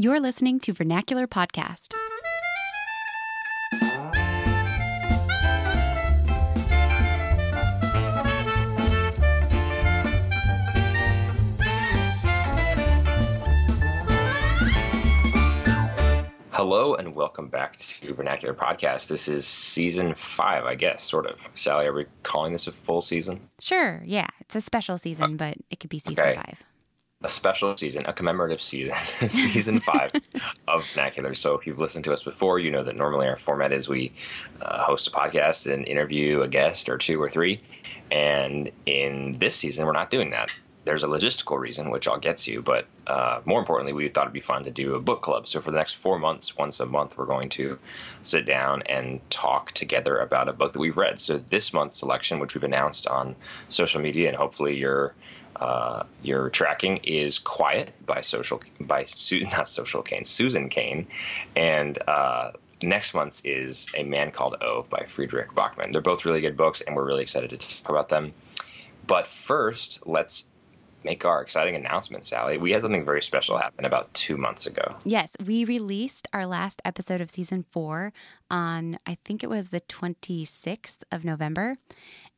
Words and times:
You're 0.00 0.20
listening 0.20 0.60
to 0.60 0.72
Vernacular 0.72 1.26
Podcast. 1.26 1.94
Hello 16.50 16.94
and 16.96 17.14
welcome 17.14 17.48
back 17.48 17.76
to 17.76 18.14
Vernacular 18.14 18.52
Podcast. 18.54 19.06
This 19.06 19.28
is 19.28 19.46
season 19.46 20.14
five, 20.14 20.64
I 20.64 20.74
guess, 20.74 21.04
sort 21.04 21.26
of. 21.26 21.38
Sally, 21.54 21.86
are 21.86 21.92
we 21.92 22.06
calling 22.24 22.52
this 22.52 22.66
a 22.66 22.72
full 22.72 23.00
season? 23.00 23.40
Sure, 23.60 24.02
yeah. 24.04 24.26
It's 24.40 24.56
a 24.56 24.60
special 24.60 24.98
season, 24.98 25.34
uh, 25.34 25.36
but 25.36 25.54
it 25.70 25.78
could 25.78 25.90
be 25.90 26.00
season 26.00 26.18
Okay. 26.24 26.34
five. 26.34 26.64
A 27.20 27.28
special 27.28 27.76
season, 27.76 28.06
a 28.06 28.12
commemorative 28.12 28.60
season, 28.60 28.94
season 29.28 29.80
five 29.80 30.12
of 30.68 30.86
Vernacular. 30.94 31.34
So 31.34 31.54
if 31.54 31.66
you've 31.66 31.80
listened 31.80 32.04
to 32.04 32.12
us 32.12 32.22
before, 32.22 32.60
you 32.60 32.70
know 32.70 32.84
that 32.84 32.94
normally 32.94 33.26
our 33.26 33.36
format 33.36 33.72
is 33.72 33.88
we 33.88 34.12
uh, 34.62 34.84
host 34.84 35.08
a 35.08 35.10
podcast 35.10 35.66
and 35.72 35.88
interview 35.88 36.42
a 36.42 36.48
guest 36.48 36.88
or 36.88 36.96
two 36.96 37.20
or 37.20 37.28
three. 37.28 37.60
And 38.12 38.70
in 38.86 39.36
this 39.40 39.56
season, 39.56 39.84
we're 39.84 39.94
not 39.94 40.12
doing 40.12 40.30
that. 40.30 40.52
There's 40.84 41.02
a 41.02 41.08
logistical 41.08 41.58
reason, 41.58 41.90
which 41.90 42.06
I'll 42.06 42.20
get 42.20 42.36
to, 42.36 42.62
but 42.62 42.86
uh, 43.08 43.40
more 43.44 43.58
importantly, 43.58 43.94
we 43.94 44.08
thought 44.08 44.22
it'd 44.22 44.32
be 44.32 44.40
fun 44.40 44.62
to 44.64 44.70
do 44.70 44.94
a 44.94 45.00
book 45.00 45.20
club. 45.20 45.48
So 45.48 45.60
for 45.60 45.72
the 45.72 45.76
next 45.76 45.94
four 45.94 46.20
months, 46.20 46.56
once 46.56 46.78
a 46.78 46.86
month, 46.86 47.18
we're 47.18 47.26
going 47.26 47.48
to 47.50 47.80
sit 48.22 48.46
down 48.46 48.82
and 48.82 49.28
talk 49.28 49.72
together 49.72 50.16
about 50.18 50.48
a 50.48 50.52
book 50.52 50.72
that 50.72 50.78
we've 50.78 50.96
read. 50.96 51.18
So 51.18 51.42
this 51.50 51.72
month's 51.72 51.98
selection, 51.98 52.38
which 52.38 52.54
we've 52.54 52.62
announced 52.62 53.08
on 53.08 53.34
social 53.68 54.00
media, 54.00 54.28
and 54.28 54.36
hopefully 54.36 54.78
you're 54.78 55.14
uh, 55.60 56.04
you're 56.22 56.50
tracking, 56.50 56.98
is 56.98 57.38
"Quiet" 57.38 57.92
by 58.04 58.20
social 58.20 58.62
by 58.80 59.04
Su- 59.04 59.40
not 59.52 59.68
Social 59.68 60.02
Cain, 60.02 60.24
Susan 60.24 60.68
Cain, 60.68 61.06
and 61.56 61.98
uh, 62.08 62.52
next 62.82 63.14
month's 63.14 63.40
is 63.44 63.88
"A 63.94 64.02
Man 64.04 64.30
Called 64.30 64.56
Ove" 64.62 64.88
by 64.88 65.04
Fredrik 65.06 65.52
Backman. 65.54 65.92
They're 65.92 66.02
both 66.02 66.24
really 66.24 66.40
good 66.40 66.56
books, 66.56 66.80
and 66.80 66.94
we're 66.96 67.06
really 67.06 67.22
excited 67.22 67.50
to 67.50 67.82
talk 67.82 67.90
about 67.90 68.08
them. 68.08 68.32
But 69.06 69.26
first, 69.26 70.00
let's 70.06 70.44
make 71.04 71.24
our 71.24 71.42
exciting 71.42 71.76
announcement, 71.76 72.26
Sally. 72.26 72.58
We 72.58 72.72
had 72.72 72.82
something 72.82 73.04
very 73.04 73.22
special 73.22 73.56
happen 73.56 73.84
about 73.84 74.12
two 74.14 74.36
months 74.36 74.66
ago. 74.66 74.96
Yes, 75.04 75.30
we 75.44 75.64
released 75.64 76.26
our 76.32 76.46
last 76.46 76.82
episode 76.84 77.20
of 77.20 77.30
season 77.30 77.64
four 77.70 78.12
on, 78.50 78.98
I 79.06 79.16
think 79.24 79.42
it 79.42 79.48
was 79.48 79.68
the 79.68 79.80
26th 79.80 80.98
of 81.12 81.24
November. 81.24 81.76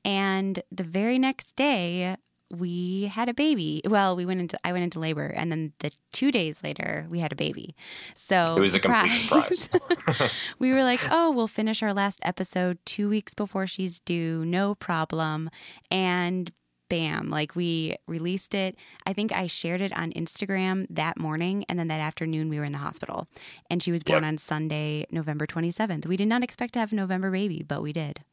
And 0.05 0.62
the 0.71 0.84
very 0.84 1.19
next 1.19 1.57
day, 1.57 2.17
we 2.51 3.05
had 3.05 3.29
a 3.29 3.34
baby. 3.34 3.81
Well, 3.84 4.17
we 4.17 4.27
went 4.27 4.41
into 4.41 4.59
I 4.65 4.73
went 4.73 4.84
into 4.84 4.98
labor, 4.98 5.27
and 5.27 5.51
then 5.51 5.73
the 5.79 5.93
two 6.12 6.33
days 6.33 6.59
later, 6.65 7.06
we 7.09 7.20
had 7.20 7.33
a 7.33 7.37
baby. 7.37 7.75
So 8.15 8.56
It 8.56 8.61
was 8.61 8.75
a 8.75 8.81
complete 8.81 9.17
surprise. 9.17 9.69
we 10.59 10.73
were 10.73 10.83
like, 10.83 11.01
oh, 11.11 11.31
we'll 11.31 11.47
finish 11.48 11.83
our 11.83 11.95
last 11.95 12.19
episode 12.23 12.78
two 12.84 13.09
weeks 13.09 13.34
before 13.34 13.67
she's 13.67 14.01
due, 14.01 14.45
no 14.45 14.75
problem. 14.75 15.51
And 15.91 16.51
bam, 16.89 17.31
like 17.31 17.55
we 17.55 17.95
released 18.09 18.53
it. 18.53 18.75
I 19.06 19.12
think 19.12 19.31
I 19.33 19.47
shared 19.47 19.81
it 19.81 19.97
on 19.97 20.11
Instagram 20.12 20.87
that 20.91 21.17
morning, 21.19 21.65
and 21.69 21.78
then 21.78 21.87
that 21.87 22.01
afternoon 22.01 22.48
we 22.48 22.59
were 22.59 22.65
in 22.65 22.73
the 22.73 22.78
hospital. 22.78 23.28
And 23.71 23.81
she 23.81 23.93
was 23.93 24.03
born 24.03 24.25
Yep. 24.25 24.28
on 24.28 24.39
Sunday, 24.39 25.06
November 25.12 25.47
27th. 25.47 26.05
We 26.06 26.17
did 26.17 26.27
not 26.27 26.43
expect 26.43 26.73
to 26.73 26.81
have 26.81 26.93
a 26.93 26.97
November 26.97 27.31
baby, 27.31 27.62
but 27.62 27.81
we 27.81 27.93
did. 27.93 28.25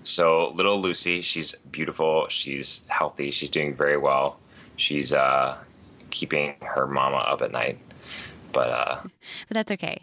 So 0.00 0.50
little 0.54 0.80
Lucy, 0.80 1.22
she's 1.22 1.54
beautiful, 1.54 2.28
she's 2.28 2.86
healthy, 2.88 3.30
she's 3.30 3.48
doing 3.48 3.74
very 3.74 3.96
well. 3.96 4.38
She's 4.76 5.12
uh, 5.12 5.58
keeping 6.10 6.54
her 6.60 6.86
mama 6.86 7.16
up 7.16 7.42
at 7.42 7.50
night. 7.50 7.80
But 8.52 8.70
uh, 8.70 9.00
but 9.48 9.54
that's 9.54 9.72
okay. 9.72 10.02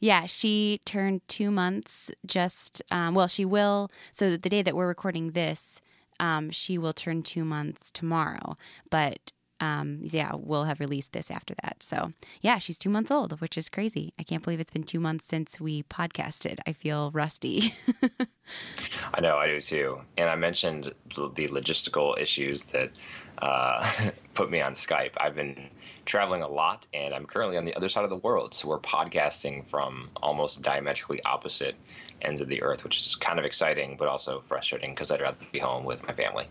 Yeah, 0.00 0.24
she 0.24 0.80
turned 0.86 1.20
two 1.28 1.50
months 1.50 2.10
just, 2.26 2.82
um, 2.90 3.14
well, 3.14 3.28
she 3.28 3.44
will. 3.44 3.90
So 4.12 4.30
the 4.30 4.48
day 4.48 4.62
that 4.62 4.74
we're 4.74 4.88
recording 4.88 5.32
this, 5.32 5.82
um, 6.18 6.50
she 6.50 6.78
will 6.78 6.94
turn 6.94 7.22
two 7.22 7.44
months 7.44 7.90
tomorrow. 7.90 8.56
But 8.88 9.32
um, 9.60 9.98
yeah, 10.02 10.32
we'll 10.34 10.64
have 10.64 10.80
released 10.80 11.12
this 11.12 11.30
after 11.30 11.54
that. 11.62 11.82
So 11.82 12.12
yeah, 12.40 12.58
she's 12.58 12.78
two 12.78 12.90
months 12.90 13.10
old, 13.10 13.40
which 13.40 13.58
is 13.58 13.68
crazy. 13.68 14.12
I 14.18 14.22
can't 14.22 14.42
believe 14.42 14.60
it's 14.60 14.70
been 14.70 14.84
two 14.84 15.00
months 15.00 15.26
since 15.28 15.60
we 15.60 15.82
podcasted. 15.84 16.58
I 16.66 16.72
feel 16.72 17.10
rusty. 17.12 17.74
I 19.14 19.20
know 19.20 19.36
I 19.36 19.46
do 19.46 19.60
too. 19.60 20.00
And 20.16 20.28
I 20.30 20.36
mentioned 20.36 20.94
the 21.14 21.48
logistical 21.48 22.18
issues 22.18 22.64
that 22.68 22.90
uh, 23.38 23.88
put 24.34 24.50
me 24.50 24.60
on 24.60 24.74
Skype. 24.74 25.12
I've 25.18 25.34
been 25.34 25.68
traveling 26.04 26.42
a 26.42 26.48
lot, 26.48 26.86
and 26.94 27.14
I'm 27.14 27.26
currently 27.26 27.56
on 27.56 27.64
the 27.64 27.74
other 27.74 27.88
side 27.88 28.04
of 28.04 28.10
the 28.10 28.16
world. 28.16 28.54
So 28.54 28.68
we're 28.68 28.80
podcasting 28.80 29.66
from 29.68 30.10
almost 30.22 30.62
diametrically 30.62 31.22
opposite 31.24 31.76
ends 32.22 32.40
of 32.40 32.48
the 32.48 32.62
earth, 32.62 32.84
which 32.84 32.98
is 32.98 33.16
kind 33.16 33.38
of 33.38 33.44
exciting, 33.44 33.96
but 33.98 34.08
also 34.08 34.42
frustrating 34.48 34.94
because 34.94 35.10
I'd 35.10 35.20
rather 35.20 35.38
be 35.52 35.58
home 35.58 35.84
with 35.84 36.06
my 36.06 36.14
family. 36.14 36.46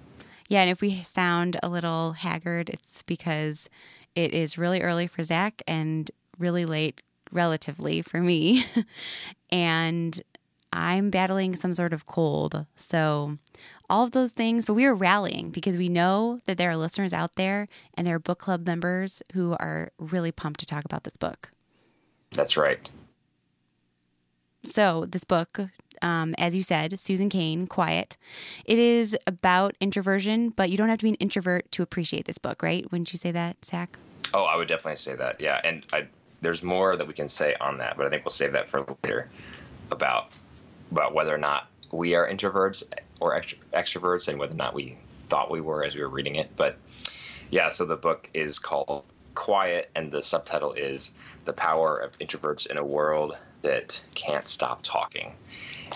Yeah, 0.49 0.61
and 0.61 0.69
if 0.69 0.81
we 0.81 1.03
sound 1.03 1.57
a 1.61 1.69
little 1.69 2.13
haggard, 2.13 2.69
it's 2.69 3.03
because 3.03 3.69
it 4.15 4.33
is 4.33 4.57
really 4.57 4.81
early 4.81 5.05
for 5.05 5.23
Zach 5.23 5.61
and 5.67 6.09
really 6.39 6.65
late, 6.65 7.03
relatively, 7.31 8.01
for 8.01 8.19
me. 8.19 8.65
and 9.51 10.21
I'm 10.73 11.11
battling 11.11 11.55
some 11.55 11.75
sort 11.75 11.93
of 11.93 12.07
cold. 12.07 12.65
So, 12.75 13.37
all 13.91 14.03
of 14.03 14.11
those 14.11 14.31
things, 14.31 14.65
but 14.65 14.73
we 14.73 14.85
are 14.85 14.93
rallying 14.93 15.51
because 15.51 15.77
we 15.77 15.87
know 15.87 16.39
that 16.45 16.57
there 16.57 16.71
are 16.71 16.77
listeners 16.77 17.13
out 17.13 17.35
there 17.35 17.67
and 17.93 18.05
there 18.05 18.15
are 18.15 18.19
book 18.19 18.39
club 18.39 18.65
members 18.65 19.21
who 19.33 19.53
are 19.53 19.91
really 19.99 20.31
pumped 20.31 20.59
to 20.61 20.65
talk 20.65 20.83
about 20.83 21.03
this 21.03 21.17
book. 21.17 21.51
That's 22.31 22.57
right. 22.57 22.89
So, 24.63 25.05
this 25.05 25.23
book, 25.23 25.59
um, 26.01 26.35
as 26.37 26.55
you 26.55 26.61
said, 26.61 26.99
Susan 26.99 27.29
Cain, 27.29 27.67
Quiet, 27.67 28.17
it 28.65 28.79
is 28.79 29.15
about 29.27 29.75
introversion, 29.79 30.49
but 30.49 30.69
you 30.69 30.77
don't 30.77 30.89
have 30.89 30.99
to 30.99 31.03
be 31.03 31.09
an 31.09 31.15
introvert 31.15 31.71
to 31.73 31.83
appreciate 31.83 32.25
this 32.25 32.37
book, 32.37 32.61
right? 32.63 32.89
Wouldn't 32.91 33.11
you 33.11 33.17
say 33.17 33.31
that, 33.31 33.57
Zach? 33.65 33.97
Oh, 34.33 34.43
I 34.43 34.55
would 34.55 34.67
definitely 34.67 34.97
say 34.97 35.15
that. 35.15 35.41
Yeah, 35.41 35.59
and 35.63 35.85
I, 35.91 36.07
there's 36.41 36.63
more 36.63 36.95
that 36.95 37.07
we 37.07 37.13
can 37.13 37.27
say 37.27 37.55
on 37.59 37.77
that, 37.79 37.97
but 37.97 38.05
I 38.05 38.09
think 38.09 38.25
we'll 38.25 38.31
save 38.31 38.53
that 38.53 38.69
for 38.69 38.85
later 39.03 39.29
about 39.91 40.31
about 40.91 41.13
whether 41.13 41.33
or 41.33 41.37
not 41.39 41.67
we 41.91 42.15
are 42.15 42.27
introverts 42.27 42.83
or 43.19 43.39
extro- 43.39 43.57
extroverts, 43.73 44.27
and 44.27 44.39
whether 44.39 44.53
or 44.53 44.57
not 44.57 44.73
we 44.73 44.97
thought 45.29 45.51
we 45.51 45.61
were 45.61 45.83
as 45.83 45.95
we 45.95 46.01
were 46.01 46.09
reading 46.09 46.35
it. 46.35 46.49
But 46.55 46.77
yeah, 47.51 47.69
so 47.69 47.85
the 47.85 47.97
book 47.97 48.29
is 48.33 48.59
called 48.59 49.03
Quiet, 49.35 49.89
and 49.95 50.11
the 50.11 50.21
subtitle 50.21 50.73
is 50.73 51.11
"The 51.45 51.53
Power 51.53 51.97
of 51.97 52.17
Introverts 52.19 52.67
in 52.67 52.77
a 52.77 52.85
World 52.85 53.37
That 53.61 54.01
Can't 54.13 54.47
Stop 54.47 54.81
Talking," 54.83 55.33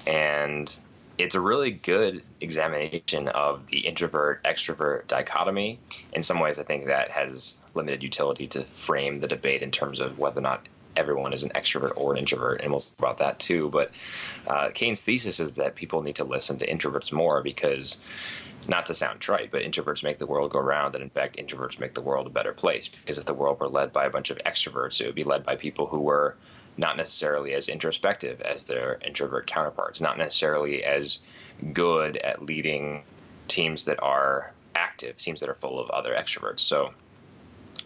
and 0.08 0.74
it's 1.18 1.36
a 1.36 1.42
really 1.42 1.72
good 1.72 2.24
examination 2.42 3.28
of 3.28 3.68
the 3.68 3.80
introvert 3.80 4.44
extrovert 4.44 5.08
dichotomy. 5.08 5.80
In 6.12 6.24
some 6.24 6.40
ways, 6.40 6.58
I 6.60 6.64
think 6.64 6.88
that 6.88 7.12
has 7.12 7.60
limited 7.76 8.04
utility 8.04 8.48
to 8.48 8.64
frame 8.64 9.20
the 9.20 9.28
debate 9.28 9.62
in 9.62 9.72
terms 9.72 10.00
of 10.00 10.18
whether 10.18 10.40
or 10.40 10.44
not 10.44 10.66
everyone 10.96 11.34
is 11.34 11.44
an 11.44 11.52
extrovert 11.52 11.94
or 11.96 12.14
an 12.14 12.20
introvert, 12.20 12.62
and 12.62 12.72
we'll 12.72 12.80
talk 12.80 13.00
about 13.00 13.18
that 13.20 13.40
too. 13.40 13.70
But 13.70 13.92
uh, 14.48 14.70
Cain's 14.74 15.02
thesis 15.02 15.40
is 15.40 15.54
that 15.54 15.76
people 15.76 16.02
need 16.02 16.18
to 16.18 16.24
listen 16.24 16.60
to 16.60 16.68
introverts 16.68 17.12
more 17.12 17.42
because, 17.42 17.98
not 18.68 18.88
to 18.88 18.94
sound 18.94 19.20
trite, 19.20 19.52
but 19.52 19.64
introverts 19.64 20.04
make 20.04 20.18
the 20.18 20.28
world 20.28 20.52
go 20.52 20.60
round, 20.60 20.96
and 20.96 21.04
in 21.04 21.10
fact, 21.10 21.38
introverts 21.38 21.80
make 21.80 21.94
the 21.94 22.02
world 22.02 22.28
a 22.28 22.32
better 22.32 22.54
place. 22.54 22.90
Because 22.90 23.18
if 23.18 23.26
the 23.26 23.34
world 23.34 23.60
were 23.60 23.68
led 23.68 23.92
by 23.92 24.06
a 24.06 24.10
bunch 24.10 24.30
of 24.30 24.38
extroverts, 24.40 25.02
it 25.02 25.06
would 25.06 25.16
be 25.16 25.24
led 25.24 25.46
by 25.46 25.56
people 25.56 25.88
who 25.88 26.00
were 26.00 26.36
not 26.78 26.98
necessarily 26.98 27.54
as 27.54 27.70
introspective 27.70 28.42
as 28.42 28.66
their 28.66 29.00
introvert 29.06 29.48
counterparts, 29.48 30.02
not 30.02 30.18
necessarily 30.18 30.84
as 30.84 31.20
good 31.72 32.18
at 32.18 32.44
leading 32.44 33.04
teams 33.48 33.86
that 33.86 34.02
are 34.02 34.52
active, 34.76 35.18
teams 35.18 35.42
that 35.42 35.50
are 35.50 35.56
full 35.56 35.80
of 35.80 35.90
other 35.90 36.14
extroverts. 36.14 36.60
So 36.60 36.94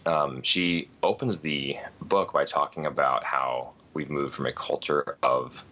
um, 0.06 0.42
she 0.42 0.88
opens 1.02 1.40
the 1.40 1.76
book 2.00 2.32
by 2.32 2.44
talking 2.44 2.86
about 2.86 3.24
how 3.24 3.72
we've 3.92 4.10
moved 4.10 4.34
from 4.34 4.46
a 4.46 4.52
culture 4.52 5.16
of 5.22 5.62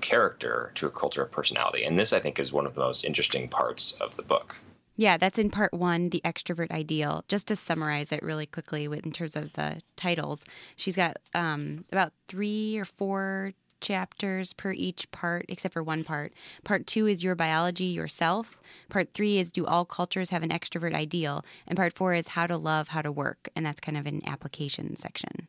character 0.00 0.72
to 0.74 0.86
a 0.86 0.90
culture 0.90 1.22
of 1.22 1.30
personality. 1.30 1.84
And 1.84 1.98
this, 1.98 2.12
I 2.12 2.20
think, 2.20 2.38
is 2.38 2.52
one 2.52 2.66
of 2.66 2.74
the 2.74 2.80
most 2.80 3.04
interesting 3.04 3.48
parts 3.48 3.92
of 3.92 4.16
the 4.16 4.22
book. 4.22 4.56
Yeah, 4.96 5.16
that's 5.16 5.38
in 5.38 5.50
part 5.50 5.72
one, 5.72 6.10
the 6.10 6.22
extrovert 6.24 6.70
ideal. 6.70 7.24
Just 7.28 7.48
to 7.48 7.56
summarize 7.56 8.12
it 8.12 8.22
really 8.22 8.46
quickly, 8.46 8.84
in 8.84 9.12
terms 9.12 9.34
of 9.34 9.52
the 9.54 9.80
titles, 9.96 10.44
she's 10.76 10.96
got 10.96 11.18
um, 11.34 11.84
about 11.90 12.12
three 12.28 12.78
or 12.78 12.84
four 12.84 13.52
chapters 13.80 14.52
per 14.52 14.72
each 14.72 15.10
part, 15.10 15.44
except 15.48 15.74
for 15.74 15.82
one 15.82 16.04
part. 16.04 16.32
Part 16.64 16.86
two 16.86 17.06
is 17.06 17.22
your 17.22 17.34
biology 17.34 17.84
yourself. 17.84 18.56
Part 18.88 19.12
three 19.14 19.38
is 19.38 19.52
do 19.52 19.66
all 19.66 19.84
cultures 19.84 20.30
have 20.30 20.42
an 20.42 20.50
extrovert 20.50 20.94
ideal, 20.94 21.44
and 21.66 21.76
part 21.76 21.92
four 21.92 22.14
is 22.14 22.28
how 22.28 22.46
to 22.46 22.56
love, 22.56 22.88
how 22.88 23.02
to 23.02 23.12
work, 23.12 23.48
and 23.54 23.66
that's 23.66 23.80
kind 23.80 23.98
of 23.98 24.06
an 24.06 24.22
application 24.26 24.96
section. 24.96 25.48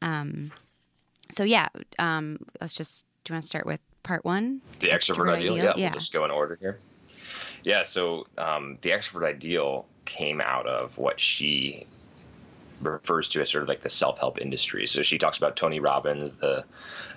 Um, 0.00 0.52
so 1.30 1.44
yeah, 1.44 1.68
um, 1.98 2.38
let's 2.60 2.72
just. 2.72 3.06
Do 3.24 3.32
you 3.32 3.36
want 3.36 3.42
to 3.44 3.48
start 3.48 3.66
with 3.66 3.80
part 4.02 4.24
one? 4.24 4.60
The 4.80 4.88
extrovert, 4.88 5.14
Extrovert 5.14 5.34
ideal, 5.34 5.52
ideal, 5.52 5.64
yeah, 5.64 5.74
yeah. 5.76 5.90
we'll 5.90 6.00
just 6.00 6.12
go 6.12 6.24
in 6.24 6.32
order 6.32 6.58
here. 6.60 6.80
Yeah, 7.64 7.84
so 7.84 8.26
um, 8.38 8.78
the 8.82 8.90
extrovert 8.90 9.26
ideal 9.26 9.86
came 10.04 10.40
out 10.40 10.66
of 10.66 10.98
what 10.98 11.20
she 11.20 11.86
refers 12.80 13.28
to 13.30 13.42
as 13.42 13.50
sort 13.50 13.62
of 13.62 13.68
like 13.68 13.82
the 13.82 13.90
self 13.90 14.18
help 14.18 14.40
industry. 14.40 14.86
So 14.86 15.02
she 15.02 15.18
talks 15.18 15.38
about 15.38 15.56
Tony 15.56 15.80
Robbins, 15.80 16.32
the 16.32 16.64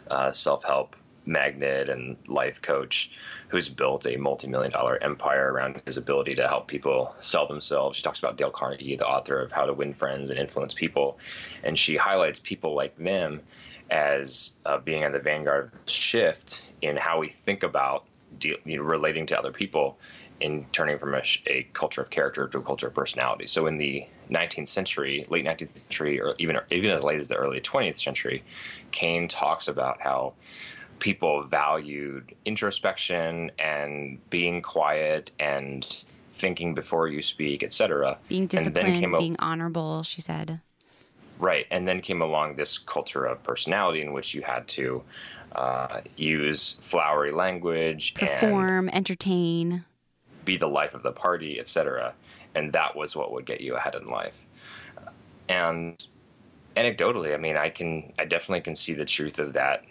uh, 0.10 0.32
self 0.32 0.64
help 0.64 0.96
magnet 1.26 1.90
and 1.90 2.18
life 2.28 2.62
coach 2.62 3.12
who's 3.48 3.68
built 3.70 4.06
a 4.06 4.16
multi-million 4.18 4.72
dollar 4.72 5.02
empire 5.02 5.52
around 5.52 5.82
his 5.86 5.98
ability 5.98 6.36
to 6.36 6.48
help 6.48 6.68
people 6.68 7.16
sell 7.20 7.48
themselves. 7.48 7.98
She 7.98 8.04
talks 8.04 8.20
about 8.20 8.38
Dale 8.38 8.52
Carnegie, 8.52 8.96
the 8.96 9.08
author 9.08 9.42
of 9.42 9.52
How 9.52 9.66
to 9.66 9.74
Win 9.74 9.94
Friends 9.94 10.30
and 10.30 10.40
Influence 10.40 10.74
People, 10.74 11.18
and 11.64 11.78
she 11.78 11.96
highlights 11.96 12.40
people 12.40 12.76
like 12.76 12.96
them 12.98 13.42
as 13.90 14.54
uh, 14.66 14.80
being 14.80 15.04
on 15.04 15.12
the 15.12 15.20
vanguard 15.20 15.72
shift 15.86 16.64
in 16.82 16.98
how 16.98 17.20
we 17.20 17.30
think 17.30 17.64
about 17.64 18.06
deal, 18.40 18.58
you 18.66 18.78
know, 18.78 18.84
relating 18.84 19.28
to 19.28 19.38
other 19.38 19.52
people 19.52 19.98
in 20.40 20.66
turning 20.72 20.98
from 21.00 21.14
a, 21.14 21.22
a, 21.48 21.64
culture 21.74 22.02
of 22.02 22.10
character 22.10 22.48
to 22.48 22.58
a 22.58 22.62
culture 22.62 22.88
of 22.88 22.94
personality. 22.94 23.48
So 23.48 23.68
in 23.68 23.78
the 23.78 24.06
19th 24.30 24.68
century, 24.68 25.26
late 25.30 25.46
19th 25.46 25.78
century, 25.78 26.22
or 26.22 26.36
even 26.40 26.60
even 26.72 26.92
as 26.92 27.04
late 27.04 27.20
as 27.20 27.28
the 27.28 27.36
early 27.36 27.62
20th 27.62 27.98
century, 28.00 28.44
Cain 28.92 29.28
talks 29.28 29.68
about 29.68 30.02
how 30.02 30.34
people 31.00 31.44
valued 31.44 32.36
introspection 32.46 33.52
and 33.60 34.20
being 34.30 34.62
quiet 34.62 35.32
and 35.40 36.04
thinking 36.34 36.74
before 36.74 37.08
you 37.08 37.22
speak, 37.22 37.64
etc. 37.64 38.18
Being 38.28 38.48
disciplined, 38.48 39.16
being 39.18 39.36
honorable, 39.40 40.04
she 40.04 40.22
said. 40.22 40.62
Right, 41.38 41.66
and 41.70 41.88
then 41.88 42.02
came 42.02 42.22
along 42.22 42.56
this 42.56 42.78
culture 42.78 43.26
of 43.26 43.44
personality 43.44 44.02
in 44.02 44.14
which 44.14 44.34
you 44.34 44.42
had 44.42 44.68
to 44.70 45.04
uh, 45.52 46.02
use 46.16 46.78
flowery 46.84 47.32
language, 47.32 48.14
perform, 48.14 48.90
entertain, 48.90 49.84
be 50.46 50.58
the 50.58 50.68
life 50.68 50.94
of 50.94 51.04
the 51.04 51.12
party, 51.12 51.60
etc. 51.60 52.14
And 52.54 52.74
that 52.74 52.96
was 52.96 53.16
what 53.16 53.32
would 53.34 53.46
get 53.46 53.62
you 53.62 53.76
ahead 53.76 53.96
in 53.96 54.08
life. 54.08 54.36
And 55.50 56.04
anecdotally, 56.76 57.34
I 57.34 57.38
mean, 57.38 57.58
I 57.58 57.70
can, 57.70 58.14
I 58.18 58.26
definitely 58.26 58.62
can 58.62 58.76
see 58.76 58.94
the 58.94 59.06
truth 59.06 59.40
of 59.40 59.54
that 59.54 59.84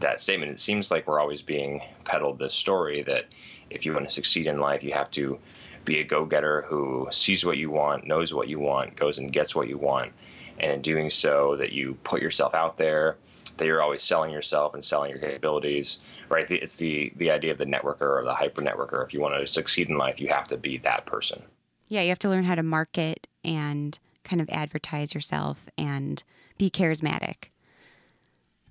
that 0.00 0.20
statement. 0.20 0.52
It 0.52 0.60
seems 0.60 0.90
like 0.90 1.06
we're 1.06 1.20
always 1.20 1.42
being 1.42 1.82
peddled 2.04 2.38
this 2.38 2.54
story 2.54 3.02
that 3.02 3.24
if 3.70 3.84
you 3.84 3.92
want 3.92 4.08
to 4.08 4.14
succeed 4.14 4.46
in 4.46 4.60
life, 4.60 4.82
you 4.82 4.92
have 4.92 5.10
to 5.12 5.38
be 5.84 6.00
a 6.00 6.04
go-getter 6.04 6.62
who 6.68 7.08
sees 7.10 7.44
what 7.44 7.56
you 7.56 7.70
want, 7.70 8.06
knows 8.06 8.32
what 8.32 8.48
you 8.48 8.58
want, 8.58 8.96
goes 8.96 9.18
and 9.18 9.32
gets 9.32 9.54
what 9.54 9.68
you 9.68 9.78
want, 9.78 10.12
and 10.58 10.70
in 10.70 10.82
doing 10.82 11.10
so, 11.10 11.56
that 11.56 11.72
you 11.72 11.96
put 12.04 12.22
yourself 12.22 12.54
out 12.54 12.76
there, 12.76 13.16
that 13.58 13.66
you're 13.66 13.82
always 13.82 14.02
selling 14.02 14.30
yourself 14.30 14.74
and 14.74 14.84
selling 14.84 15.10
your 15.10 15.20
capabilities. 15.20 15.98
Right? 16.28 16.50
It's 16.50 16.76
the 16.76 17.12
the 17.16 17.30
idea 17.30 17.52
of 17.52 17.58
the 17.58 17.66
networker 17.66 18.20
or 18.20 18.24
the 18.24 18.34
hyper 18.34 18.62
networker. 18.62 19.04
If 19.04 19.14
you 19.14 19.20
want 19.20 19.34
to 19.34 19.46
succeed 19.46 19.88
in 19.88 19.96
life, 19.98 20.20
you 20.20 20.28
have 20.28 20.48
to 20.48 20.56
be 20.56 20.78
that 20.78 21.06
person. 21.06 21.42
Yeah, 21.88 22.02
you 22.02 22.10
have 22.10 22.18
to 22.20 22.28
learn 22.28 22.44
how 22.44 22.54
to 22.54 22.62
market 22.62 23.26
and 23.44 23.98
kind 24.24 24.42
of 24.42 24.48
advertise 24.50 25.14
yourself 25.14 25.68
and 25.78 26.22
be 26.58 26.70
charismatic 26.70 27.48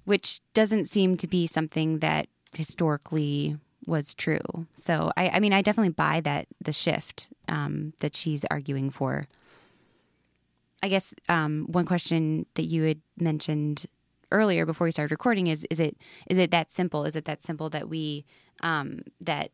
which 0.08 0.40
doesn't 0.54 0.88
seem 0.88 1.18
to 1.18 1.28
be 1.28 1.46
something 1.46 2.00
that 2.00 2.30
historically 2.54 3.58
was 3.86 4.14
true. 4.14 4.66
So 4.74 5.12
I, 5.18 5.28
I 5.28 5.40
mean, 5.42 5.52
I 5.52 5.62
definitely 5.62 5.92
buy 5.92 6.22
that 6.22 6.48
the 6.62 6.72
shift 6.72 7.28
um, 7.50 7.92
that 8.00 8.16
she's 8.16 8.46
arguing 8.50 8.90
for. 8.90 9.28
I 10.82 10.88
guess 10.88 11.14
um, 11.28 11.66
one 11.70 11.84
question 11.84 12.46
that 12.54 12.64
you 12.64 12.84
had 12.84 13.02
mentioned 13.20 13.86
earlier 14.32 14.66
before 14.66 14.86
we 14.86 14.92
started 14.92 15.12
recording 15.12 15.48
is 15.48 15.66
is 15.70 15.80
it 15.80 15.98
is 16.28 16.38
it 16.38 16.52
that 16.52 16.72
simple? 16.72 17.06
Is 17.06 17.16
it 17.16 17.26
that 17.26 17.44
simple 17.44 17.70
that 17.70 17.90
we 17.90 18.26
um, 18.62 19.02
that 19.22 19.52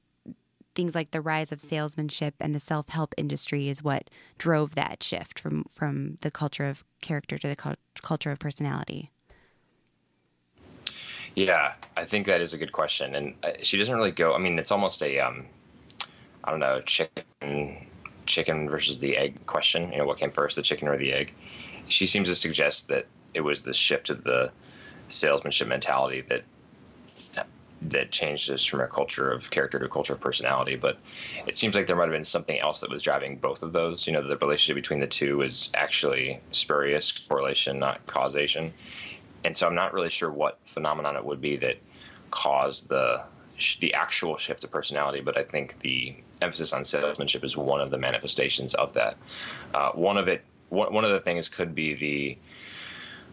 things 0.76 0.96
like 0.96 1.12
the 1.12 1.22
rise 1.22 1.52
of 1.52 1.62
salesmanship 1.62 2.36
and 2.40 2.54
the 2.56 2.60
self 2.60 2.90
help 2.90 3.14
industry 3.18 3.70
is 3.70 3.84
what 3.84 4.10
drove 4.38 4.76
that 4.76 5.04
shift 5.04 5.40
from 5.40 5.64
from 5.70 6.18
the 6.22 6.32
culture 6.32 6.66
of 6.66 6.84
character 7.02 7.38
to 7.38 7.48
the 7.48 7.78
culture 8.02 8.32
of 8.32 8.40
personality? 8.40 9.12
Yeah, 11.36 11.74
I 11.98 12.06
think 12.06 12.28
that 12.28 12.42
is 12.42 12.54
a 12.54 12.58
good 12.58 12.72
question, 12.72 13.16
and 13.16 13.36
uh, 13.44 13.52
she 13.62 13.78
doesn't 13.78 13.96
really 13.96 14.12
go. 14.12 14.36
I 14.36 14.38
mean, 14.38 14.60
it's 14.60 14.72
almost 14.72 15.02
a, 15.02 15.20
um, 15.20 15.48
I 16.44 16.52
don't 16.52 16.60
know, 16.60 16.80
chicken, 16.82 17.88
chicken 18.28 18.70
versus 18.70 19.00
the 19.00 19.18
egg 19.18 19.46
question. 19.48 19.92
You 19.92 20.00
know, 20.00 20.06
what 20.06 20.20
came 20.20 20.30
first, 20.30 20.56
the 20.56 20.62
chicken 20.62 20.88
or 20.88 20.98
the 20.98 21.12
egg? 21.12 21.34
She 21.88 22.06
seems 22.06 22.30
to 22.30 22.36
suggest 22.36 22.88
that 22.90 23.08
it 23.34 23.42
was 23.42 23.64
the 23.64 23.74
shift 23.74 24.10
of 24.10 24.24
the 24.24 24.52
salesmanship 25.08 25.68
mentality 25.68 26.22
that 26.22 26.44
that 27.82 28.12
changed 28.12 28.50
us 28.50 28.64
from 28.64 28.80
a 28.80 28.88
culture 28.88 29.30
of 29.30 29.52
character 29.52 29.78
to 29.78 29.86
a 29.86 29.90
culture 29.90 30.14
of 30.14 30.22
personality. 30.22 30.78
But 30.78 30.98
it 31.46 31.58
seems 31.58 31.76
like 31.76 31.86
there 31.86 31.98
might 31.98 32.04
have 32.04 32.14
been 32.14 32.24
something 32.24 32.58
else 32.58 32.80
that 32.80 32.90
was 32.90 33.02
driving 33.02 33.40
both 33.40 33.62
of 33.62 33.74
those. 33.74 34.08
You 34.08 34.14
know, 34.14 34.26
the 34.26 34.38
relationship 34.38 34.76
between 34.76 35.02
the 35.02 35.08
two 35.08 35.42
is 35.42 35.70
actually 35.74 36.40
spurious 36.52 37.12
correlation, 37.12 37.80
not 37.80 38.06
causation 38.08 38.72
and 39.44 39.56
so 39.56 39.68
I'm 39.68 39.76
not 39.76 39.94
really 39.94 40.10
sure 40.10 40.32
what 40.32 40.60
phenomenon 40.66 41.16
it 41.16 41.26
would 41.26 41.42
be 41.42 41.58
that 41.58 41.78
caused 42.32 42.90
the 42.90 43.24
the 43.80 43.94
actual 43.94 44.36
shift 44.38 44.64
of 44.64 44.72
personality, 44.72 45.22
but 45.22 45.38
I 45.38 45.44
think 45.44 45.80
the 45.80 46.16
emphasis 46.42 46.74
on 46.74 46.84
salesmanship 46.84 47.44
is 47.44 47.56
one 47.56 47.82
of 47.82 47.92
the 47.92 47.98
manifestations 47.98 48.74
of 48.74 48.94
that. 48.94 49.16
Uh, 49.74 49.92
one 49.92 50.18
of 50.18 50.28
it, 50.28 50.44
one, 50.70 50.92
one 50.92 51.06
of 51.06 51.12
the 51.12 51.20
things 51.20 51.50
could 51.50 51.76
be 51.76 51.94
the 51.94 52.38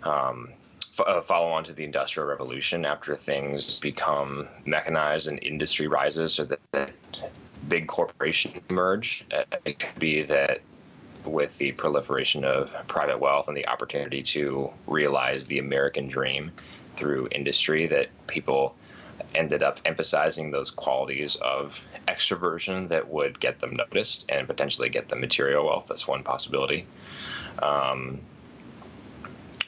um, 0.03 0.51
f- 0.99 1.07
uh, 1.07 1.21
follow 1.21 1.51
on 1.51 1.65
to 1.65 1.73
the 1.73 1.85
industrial 1.85 2.29
revolution 2.29 2.85
after 2.85 3.17
things 3.17 3.81
become 3.81 4.49
mechanized 4.65 5.29
and 5.29 5.43
industry 5.43 5.87
rises, 5.87 6.35
so 6.35 6.45
that, 6.45 6.61
that 6.73 6.91
big 7.69 7.87
corporations 7.87 8.55
emerge. 8.69 9.25
Uh, 9.33 9.45
it 9.65 9.79
could 9.79 9.99
be 9.99 10.23
that 10.23 10.61
with 11.25 11.57
the 11.59 11.73
proliferation 11.73 12.45
of 12.45 12.75
private 12.89 13.21
wealth 13.21 13.49
and 13.49 13.57
the 13.57 13.69
opportunity 13.69 14.23
to 14.23 14.71
realize 14.87 15.47
the 15.47 15.59
American 15.59 16.09
dream 16.09 16.51
through 16.97 17.29
industry 17.31 17.87
that 17.87 18.09
people 18.27 18.75
ended 19.35 19.63
up 19.63 19.81
emphasizing 19.85 20.51
those 20.51 20.71
qualities 20.71 21.37
of 21.37 21.85
extroversion 22.09 22.89
that 22.89 23.09
would 23.09 23.39
get 23.39 23.61
them 23.61 23.77
noticed 23.77 24.25
and 24.29 24.47
potentially 24.47 24.89
get 24.89 25.09
them 25.09 25.21
material 25.21 25.67
wealth. 25.67 25.87
That's 25.89 26.09
one 26.09 26.23
possibility. 26.23 26.87
Um, 27.59 28.21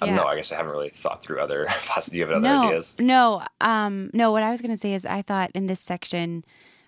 I 0.02 0.06
don't 0.06 0.16
know. 0.16 0.24
I 0.24 0.36
guess 0.36 0.52
I 0.52 0.56
haven't 0.56 0.72
really 0.72 0.90
thought 0.90 1.22
through 1.22 1.40
other. 1.40 1.66
Do 2.10 2.16
you 2.16 2.22
have 2.22 2.30
other 2.30 2.40
no, 2.40 2.64
ideas? 2.64 2.96
No, 2.98 3.42
um, 3.60 4.10
no. 4.12 4.32
What 4.32 4.42
I 4.42 4.50
was 4.50 4.60
going 4.60 4.72
to 4.72 4.76
say 4.76 4.94
is, 4.94 5.06
I 5.06 5.22
thought 5.22 5.50
in 5.54 5.66
this 5.66 5.80
section, 5.80 6.44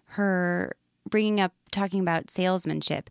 her 0.06 0.76
bringing 1.08 1.40
up 1.40 1.52
talking 1.70 2.00
about 2.00 2.30
salesmanship. 2.30 3.10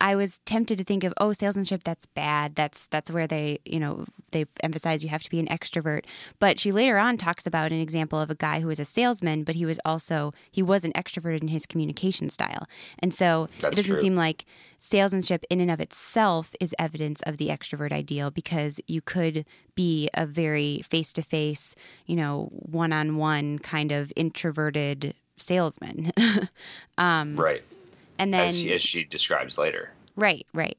I 0.00 0.14
was 0.14 0.38
tempted 0.46 0.78
to 0.78 0.84
think 0.84 1.04
of 1.04 1.12
oh 1.18 1.32
salesmanship 1.32 1.84
that's 1.84 2.06
bad. 2.06 2.54
That's 2.54 2.86
that's 2.86 3.10
where 3.10 3.26
they 3.26 3.60
you 3.64 3.80
know 3.80 4.04
they 4.32 4.46
emphasize 4.62 5.02
you 5.02 5.10
have 5.10 5.22
to 5.22 5.30
be 5.30 5.40
an 5.40 5.46
extrovert. 5.48 6.04
But 6.38 6.60
she 6.60 6.72
later 6.72 6.98
on 6.98 7.16
talks 7.16 7.46
about 7.46 7.72
an 7.72 7.80
example 7.80 8.20
of 8.20 8.30
a 8.30 8.34
guy 8.34 8.60
who 8.60 8.68
was 8.68 8.78
a 8.78 8.84
salesman 8.84 9.44
but 9.44 9.54
he 9.54 9.64
was 9.64 9.80
also 9.84 10.32
he 10.50 10.62
was 10.62 10.84
an 10.84 10.92
extrovert 10.92 11.40
in 11.40 11.48
his 11.48 11.66
communication 11.66 12.30
style. 12.30 12.66
And 12.98 13.14
so 13.14 13.48
that's 13.60 13.74
it 13.74 13.76
doesn't 13.76 13.94
true. 13.94 14.00
seem 14.00 14.16
like 14.16 14.44
salesmanship 14.78 15.44
in 15.50 15.60
and 15.60 15.70
of 15.70 15.80
itself 15.80 16.54
is 16.60 16.74
evidence 16.78 17.20
of 17.22 17.36
the 17.36 17.48
extrovert 17.48 17.92
ideal 17.92 18.30
because 18.30 18.80
you 18.86 19.00
could 19.00 19.44
be 19.74 20.08
a 20.14 20.26
very 20.26 20.82
face 20.88 21.12
to 21.12 21.22
face 21.22 21.74
you 22.06 22.16
know 22.16 22.48
one 22.52 22.92
on 22.92 23.16
one 23.16 23.58
kind 23.58 23.92
of 23.92 24.12
introverted 24.16 25.14
salesman. 25.40 26.12
Um, 26.98 27.36
right. 27.36 27.62
and 28.18 28.34
then 28.34 28.48
as, 28.48 28.66
as 28.66 28.82
she 28.82 29.04
describes 29.04 29.56
later. 29.56 29.92
Right, 30.18 30.44
right. 30.52 30.76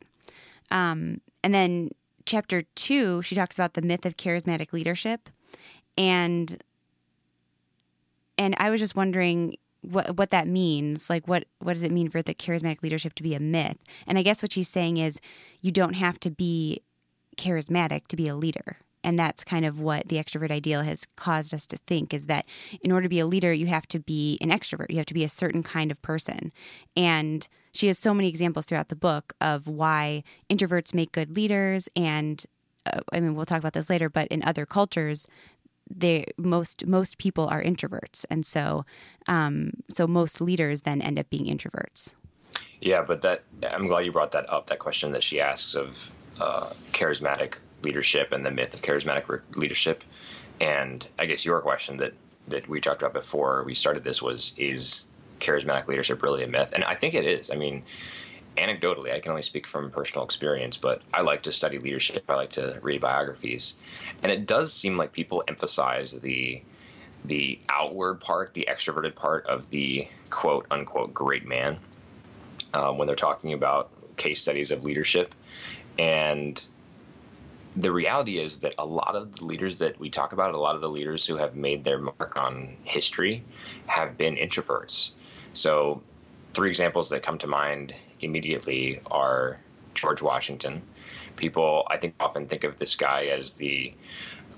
Um, 0.69 1.22
and 1.46 1.53
then 1.55 1.91
chapter 2.25 2.63
two, 2.75 3.22
she 3.22 3.36
talks 3.36 3.55
about 3.55 3.74
the 3.74 3.81
myth 3.81 4.05
of 4.05 4.17
charismatic 4.17 4.74
leadership, 4.74 5.29
and 5.98 6.62
and 8.38 8.53
I 8.58 8.69
was 8.69 8.81
just 8.81 8.98
wondering 8.98 9.55
what 9.81 10.17
what 10.17 10.29
that 10.31 10.46
means. 10.46 11.10
Like, 11.10 11.25
what 11.25 11.46
what 11.60 11.74
does 11.74 11.84
it 11.84 11.91
mean 11.91 12.10
for 12.10 12.22
the 12.22 12.36
charismatic 12.36 12.84
leadership 12.84 13.15
to 13.15 13.24
be 13.24 13.34
a 13.34 13.39
myth? 13.39 13.77
And 14.05 14.17
I 14.17 14.24
guess 14.24 14.41
what 14.41 14.51
she's 14.51 14.67
saying 14.67 14.98
is, 14.98 15.22
you 15.62 15.72
don't 15.72 15.93
have 15.93 16.19
to 16.19 16.29
be 16.29 16.81
charismatic 17.38 18.08
to 18.10 18.17
be 18.17 18.27
a 18.27 18.36
leader. 18.36 18.79
And 19.03 19.18
that's 19.18 19.44
kind 19.44 19.65
of 19.65 19.79
what 19.79 20.10
the 20.10 20.18
extrovert 20.18 20.51
ideal 20.51 20.82
has 20.82 21.06
caused 21.15 21.53
us 21.53 21.65
to 21.68 21.77
think 21.88 22.13
is 22.13 22.25
that 22.25 22.46
in 22.82 22.91
order 22.91 23.03
to 23.03 23.10
be 23.10 23.20
a 23.20 23.25
leader, 23.25 23.53
you 23.53 23.68
have 23.68 23.88
to 23.89 24.00
be 24.00 24.38
an 24.41 24.50
extrovert. 24.50 24.89
You 24.89 24.98
have 24.98 25.06
to 25.08 25.13
be 25.13 25.24
a 25.24 25.29
certain 25.29 25.63
kind 25.63 25.91
of 25.91 26.01
person. 26.01 26.51
And 26.98 27.48
she 27.72 27.88
has 27.88 27.98
so 27.98 28.13
many 28.13 28.27
examples 28.27 28.65
throughout 28.65 28.89
the 28.89 28.96
book 28.96 29.34
of 29.39 29.68
why 29.68 30.24
introverts 30.50 30.94
make 30.94 31.12
good 31.12 31.36
leaders. 31.36 31.88
And 31.96 32.44
uh, 32.86 33.00
I 33.13 33.20
mean, 33.20 33.36
we'll 33.36 33.46
talk 33.46 33.60
about 33.60 33.74
this 33.74 33.89
later, 33.89 34.10
but 34.10 34.27
in 34.29 34.44
other 34.44 34.65
cultures, 34.65 35.27
they 35.89 36.25
most 36.38 36.86
most 36.86 37.18
people 37.18 37.48
are 37.48 37.63
introverts, 37.63 38.25
and 38.29 38.46
so 38.46 38.86
um, 39.27 39.72
so 39.89 40.06
most 40.06 40.39
leaders 40.39 40.82
then 40.82 41.01
end 41.01 41.18
up 41.18 41.29
being 41.29 41.46
introverts. 41.46 42.13
Yeah, 42.79 43.01
but 43.01 43.22
that 43.22 43.44
I'm 43.63 43.88
glad 43.88 44.06
you 44.06 44.12
brought 44.12 44.34
that 44.34 44.48
up. 44.51 44.68
That 44.68 44.79
question 44.79 45.12
that 45.13 45.24
she 45.24 45.41
asks 45.41 45.75
of 45.75 46.12
uh, 46.39 46.72
charismatic 46.91 47.56
leadership 47.83 48.31
and 48.31 48.45
the 48.45 48.51
myth 48.51 48.74
of 48.74 48.81
charismatic 48.81 49.41
leadership. 49.55 50.03
And 50.59 51.07
I 51.17 51.25
guess 51.25 51.45
your 51.45 51.62
question 51.62 51.98
that 51.98 52.13
that 52.48 52.67
we 52.67 52.81
talked 52.81 53.01
about 53.01 53.13
before 53.13 53.63
we 53.63 53.75
started 53.75 54.03
this 54.03 54.21
was 54.21 54.53
is 54.57 55.03
charismatic 55.39 55.88
leadership 55.88 56.21
really 56.21 56.43
a 56.43 56.48
myth? 56.48 56.71
And 56.74 56.83
I 56.83 56.95
think 56.95 57.13
it 57.13 57.25
is. 57.25 57.51
I 57.51 57.55
mean, 57.55 57.83
anecdotally, 58.57 59.13
I 59.13 59.19
can 59.19 59.31
only 59.31 59.41
speak 59.41 59.67
from 59.67 59.91
personal 59.91 60.25
experience, 60.25 60.77
but 60.77 61.01
I 61.13 61.21
like 61.21 61.43
to 61.43 61.51
study 61.51 61.79
leadership. 61.79 62.24
I 62.29 62.36
like 62.36 62.51
to 62.51 62.79
read 62.81 63.01
biographies, 63.01 63.75
and 64.21 64.31
it 64.31 64.45
does 64.45 64.74
seem 64.74 64.98
like 64.98 65.12
people 65.12 65.43
emphasize 65.48 66.12
the 66.12 66.62
the 67.25 67.59
outward 67.67 68.21
part, 68.21 68.53
the 68.53 68.67
extroverted 68.69 69.15
part 69.15 69.45
of 69.48 69.69
the 69.69 70.07
quote 70.29 70.65
unquote 70.71 71.13
great 71.13 71.45
man 71.45 71.77
um, 72.74 72.98
when 72.98 73.07
they're 73.07 73.15
talking 73.15 73.53
about 73.53 73.91
case 74.17 74.41
studies 74.41 74.71
of 74.71 74.83
leadership, 74.83 75.33
and 75.98 76.63
the 77.75 77.91
reality 77.91 78.39
is 78.39 78.57
that 78.59 78.75
a 78.77 78.85
lot 78.85 79.15
of 79.15 79.35
the 79.35 79.45
leaders 79.45 79.77
that 79.77 79.99
we 79.99 80.09
talk 80.09 80.33
about, 80.33 80.53
a 80.53 80.59
lot 80.59 80.75
of 80.75 80.81
the 80.81 80.89
leaders 80.89 81.25
who 81.25 81.38
have 81.38 81.55
made 81.55 81.83
their 81.83 81.99
mark 81.99 82.33
on 82.35 82.75
history, 82.83 83.43
have 83.85 84.17
been 84.17 84.35
introverts. 84.35 85.11
So, 85.53 86.01
three 86.53 86.69
examples 86.69 87.09
that 87.09 87.23
come 87.23 87.38
to 87.39 87.47
mind 87.47 87.93
immediately 88.21 88.99
are 89.09 89.59
George 89.93 90.21
Washington. 90.21 90.81
People, 91.35 91.88
I 91.89 91.97
think, 91.97 92.15
often 92.19 92.47
think 92.47 92.63
of 92.63 92.79
this 92.79 92.95
guy 92.95 93.25
as 93.25 93.53
the 93.53 93.93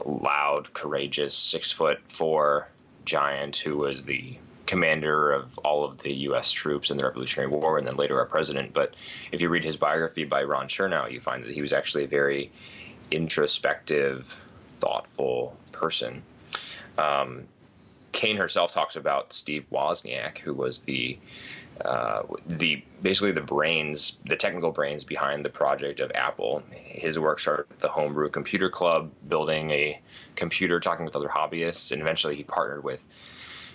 loud, 0.05 0.73
courageous, 0.73 1.35
six 1.35 1.71
foot 1.71 1.99
four 2.07 2.67
giant 3.05 3.57
who 3.57 3.77
was 3.77 4.05
the 4.05 4.37
commander 4.65 5.31
of 5.31 5.57
all 5.59 5.83
of 5.83 5.97
the 5.97 6.13
U.S. 6.13 6.51
troops 6.51 6.91
in 6.91 6.97
the 6.97 7.03
Revolutionary 7.03 7.51
War 7.51 7.77
and 7.77 7.85
then 7.85 7.97
later 7.97 8.17
our 8.19 8.25
president. 8.25 8.73
But 8.73 8.95
if 9.31 9.41
you 9.41 9.49
read 9.49 9.65
his 9.65 9.75
biography 9.75 10.23
by 10.23 10.43
Ron 10.43 10.67
Chernow, 10.67 11.11
you 11.11 11.19
find 11.19 11.43
that 11.43 11.51
he 11.51 11.61
was 11.61 11.73
actually 11.73 12.05
a 12.05 12.07
very 12.07 12.51
introspective, 13.11 14.35
thoughtful 14.79 15.55
person. 15.71 16.23
Um, 16.97 17.43
Cain 18.11 18.37
herself 18.37 18.73
talks 18.73 18.95
about 18.95 19.33
Steve 19.33 19.65
Wozniak, 19.71 20.37
who 20.39 20.53
was 20.53 20.81
the 20.81 21.17
uh, 21.85 22.23
the 22.45 22.83
basically 23.01 23.31
the 23.31 23.41
brains, 23.41 24.17
the 24.25 24.35
technical 24.35 24.71
brains 24.71 25.03
behind 25.03 25.43
the 25.43 25.49
project 25.49 25.99
of 25.99 26.11
Apple. 26.13 26.61
His 26.71 27.17
work 27.17 27.39
started 27.39 27.65
at 27.71 27.79
the 27.79 27.87
Homebrew 27.87 28.29
Computer 28.29 28.69
Club, 28.69 29.11
building 29.27 29.71
a 29.71 29.99
computer, 30.35 30.79
talking 30.79 31.05
with 31.05 31.15
other 31.15 31.29
hobbyists, 31.29 31.91
and 31.91 32.01
eventually 32.01 32.35
he 32.35 32.43
partnered 32.43 32.83
with 32.83 33.07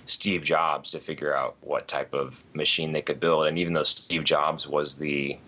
Steve 0.05 0.45
Jobs 0.45 0.93
to 0.93 1.01
figure 1.01 1.35
out 1.35 1.57
what 1.63 1.89
type 1.89 2.15
of 2.15 2.43
machine 2.55 2.93
they 2.93 3.03
could 3.03 3.19
build. 3.19 3.47
And 3.47 3.59
even 3.59 3.73
though 3.73 3.83
Steve 3.83 4.25
Jobs 4.25 4.69
was 4.69 4.97
the 4.97 5.39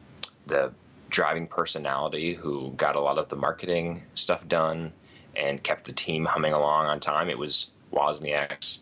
the 0.46 0.72
driving 1.08 1.46
personality 1.46 2.34
who 2.34 2.72
got 2.76 2.96
a 2.96 3.00
lot 3.00 3.18
of 3.18 3.28
the 3.28 3.36
marketing 3.36 4.02
stuff 4.14 4.46
done 4.46 4.92
and 5.36 5.62
kept 5.62 5.84
the 5.84 5.92
team 5.92 6.24
humming 6.24 6.52
along 6.52 6.86
on 6.86 7.00
time, 7.00 7.30
it 7.30 7.38
was 7.38 7.70
Wozniak's 7.92 8.80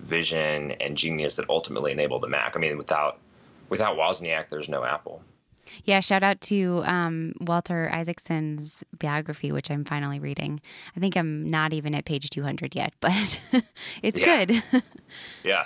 vision 0.00 0.72
and 0.72 0.96
genius 0.96 1.36
that 1.36 1.48
ultimately 1.48 1.92
enabled 1.92 2.22
the 2.22 2.28
Mac. 2.28 2.56
I 2.56 2.58
mean, 2.58 2.76
without 2.76 3.18
without 3.68 3.96
Wozniak, 3.96 4.50
there's 4.50 4.68
no 4.68 4.84
Apple. 4.84 5.22
Yeah, 5.84 6.00
shout 6.00 6.22
out 6.22 6.40
to 6.42 6.82
um, 6.84 7.32
Walter 7.40 7.90
Isaacson's 7.92 8.84
biography, 8.98 9.50
which 9.50 9.70
I'm 9.70 9.84
finally 9.84 10.18
reading. 10.18 10.60
I 10.96 11.00
think 11.00 11.16
I'm 11.16 11.48
not 11.48 11.72
even 11.72 11.94
at 11.94 12.04
page 12.04 12.28
200 12.30 12.74
yet, 12.74 12.92
but 13.00 13.40
it's 14.02 14.20
good. 14.20 14.62
yeah, 15.42 15.64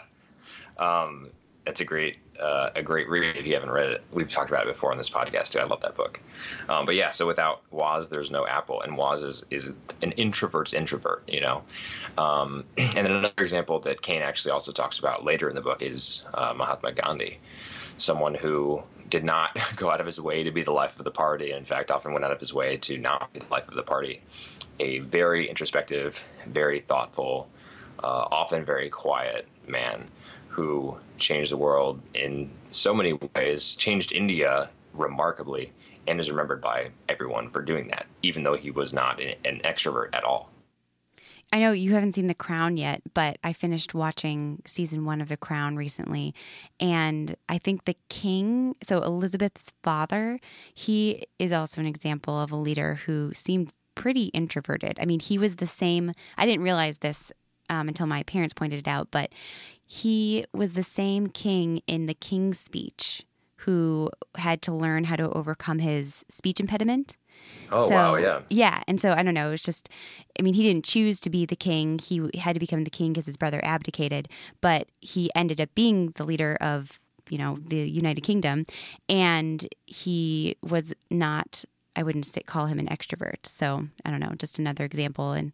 um, 0.78 1.30
it's 1.66 1.80
a 1.80 1.84
great 1.84 2.16
uh, 2.40 2.70
a 2.74 2.82
great 2.82 3.08
read 3.08 3.36
if 3.36 3.46
you 3.46 3.54
haven't 3.54 3.70
read 3.70 3.90
it. 3.90 4.04
We've 4.12 4.30
talked 4.30 4.50
about 4.50 4.66
it 4.66 4.72
before 4.72 4.92
on 4.92 4.98
this 4.98 5.10
podcast 5.10 5.50
too. 5.52 5.60
I 5.60 5.64
love 5.64 5.80
that 5.82 5.96
book. 5.96 6.20
Um, 6.68 6.86
but 6.86 6.94
yeah, 6.94 7.10
so 7.10 7.26
without 7.26 7.62
Woz, 7.70 8.08
there's 8.08 8.30
no 8.30 8.46
Apple, 8.46 8.82
and 8.82 8.96
Woz 8.96 9.22
is, 9.22 9.44
is 9.50 9.72
an 10.02 10.12
introvert's 10.12 10.72
introvert, 10.72 11.24
you 11.28 11.40
know. 11.40 11.62
Um, 12.16 12.64
and 12.78 12.94
then 12.94 13.10
another 13.10 13.42
example 13.42 13.80
that 13.80 14.02
Cain 14.02 14.22
actually 14.22 14.52
also 14.52 14.72
talks 14.72 14.98
about 14.98 15.24
later 15.24 15.48
in 15.48 15.54
the 15.54 15.60
book 15.60 15.82
is 15.82 16.22
uh, 16.32 16.54
Mahatma 16.56 16.92
Gandhi, 16.92 17.38
someone 17.96 18.34
who 18.34 18.82
did 19.08 19.24
not 19.24 19.58
go 19.76 19.90
out 19.90 20.00
of 20.00 20.06
his 20.06 20.20
way 20.20 20.44
to 20.44 20.50
be 20.50 20.62
the 20.62 20.72
life 20.72 20.98
of 20.98 21.04
the 21.04 21.10
party. 21.10 21.50
and 21.50 21.58
In 21.58 21.64
fact, 21.64 21.90
often 21.90 22.12
went 22.12 22.24
out 22.24 22.32
of 22.32 22.40
his 22.40 22.52
way 22.52 22.76
to 22.78 22.98
not 22.98 23.32
be 23.32 23.40
the 23.40 23.46
life 23.50 23.68
of 23.68 23.74
the 23.74 23.82
party. 23.82 24.22
A 24.80 25.00
very 25.00 25.48
introspective, 25.48 26.22
very 26.46 26.80
thoughtful, 26.80 27.48
uh, 27.98 28.28
often 28.30 28.64
very 28.64 28.90
quiet 28.90 29.46
man 29.66 30.08
who 30.58 30.96
changed 31.18 31.52
the 31.52 31.56
world 31.56 32.00
in 32.14 32.50
so 32.66 32.92
many 32.92 33.12
ways, 33.36 33.76
changed 33.76 34.10
India 34.10 34.68
remarkably, 34.92 35.72
and 36.08 36.18
is 36.18 36.32
remembered 36.32 36.60
by 36.60 36.90
everyone 37.08 37.48
for 37.48 37.62
doing 37.62 37.86
that, 37.86 38.06
even 38.24 38.42
though 38.42 38.56
he 38.56 38.72
was 38.72 38.92
not 38.92 39.20
an 39.20 39.60
extrovert 39.64 40.08
at 40.14 40.24
all. 40.24 40.50
I 41.52 41.60
know 41.60 41.70
you 41.70 41.92
haven't 41.92 42.16
seen 42.16 42.26
The 42.26 42.34
Crown 42.34 42.76
yet, 42.76 43.02
but 43.14 43.38
I 43.44 43.52
finished 43.52 43.94
watching 43.94 44.60
season 44.66 45.04
one 45.04 45.20
of 45.20 45.28
The 45.28 45.36
Crown 45.36 45.76
recently. 45.76 46.34
And 46.80 47.36
I 47.48 47.58
think 47.58 47.84
the 47.84 47.96
king, 48.08 48.74
so 48.82 49.00
Elizabeth's 49.00 49.72
father, 49.84 50.40
he 50.74 51.24
is 51.38 51.52
also 51.52 51.80
an 51.80 51.86
example 51.86 52.38
of 52.38 52.50
a 52.50 52.56
leader 52.56 52.96
who 53.06 53.32
seemed 53.32 53.72
pretty 53.94 54.24
introverted. 54.26 54.98
I 55.00 55.06
mean, 55.06 55.20
he 55.20 55.38
was 55.38 55.56
the 55.56 55.68
same, 55.68 56.12
I 56.36 56.46
didn't 56.46 56.64
realize 56.64 56.98
this 56.98 57.30
um, 57.70 57.88
until 57.88 58.06
my 58.06 58.22
parents 58.24 58.54
pointed 58.54 58.80
it 58.80 58.88
out, 58.88 59.08
but 59.10 59.30
he 59.90 60.44
was 60.52 60.74
the 60.74 60.84
same 60.84 61.28
king 61.28 61.80
in 61.86 62.04
the 62.04 62.14
King's 62.14 62.60
Speech 62.60 63.24
who 63.62 64.10
had 64.36 64.60
to 64.62 64.72
learn 64.72 65.04
how 65.04 65.16
to 65.16 65.30
overcome 65.30 65.78
his 65.78 66.26
speech 66.28 66.60
impediment. 66.60 67.16
Oh, 67.72 67.88
so, 67.88 67.94
wow, 67.94 68.16
yeah. 68.16 68.40
Yeah. 68.50 68.82
And 68.86 69.00
so 69.00 69.12
I 69.12 69.22
don't 69.22 69.32
know. 69.32 69.50
It's 69.50 69.62
just, 69.62 69.88
I 70.38 70.42
mean, 70.42 70.52
he 70.52 70.62
didn't 70.62 70.84
choose 70.84 71.18
to 71.20 71.30
be 71.30 71.46
the 71.46 71.56
king. 71.56 71.98
He 71.98 72.28
had 72.38 72.52
to 72.52 72.60
become 72.60 72.84
the 72.84 72.90
king 72.90 73.14
because 73.14 73.24
his 73.24 73.38
brother 73.38 73.60
abdicated, 73.64 74.28
but 74.60 74.88
he 75.00 75.30
ended 75.34 75.58
up 75.58 75.74
being 75.74 76.12
the 76.16 76.24
leader 76.24 76.58
of, 76.60 77.00
you 77.30 77.38
know, 77.38 77.56
the 77.58 77.88
United 77.88 78.20
Kingdom. 78.20 78.66
And 79.08 79.66
he 79.86 80.56
was 80.62 80.92
not 81.10 81.64
I 81.96 82.04
wouldn't 82.04 82.26
say, 82.26 82.42
call 82.42 82.66
him 82.66 82.78
an 82.78 82.86
extrovert. 82.86 83.44
So 83.44 83.88
I 84.04 84.10
don't 84.10 84.20
know, 84.20 84.32
just 84.38 84.60
another 84.60 84.84
example. 84.84 85.32
And 85.32 85.50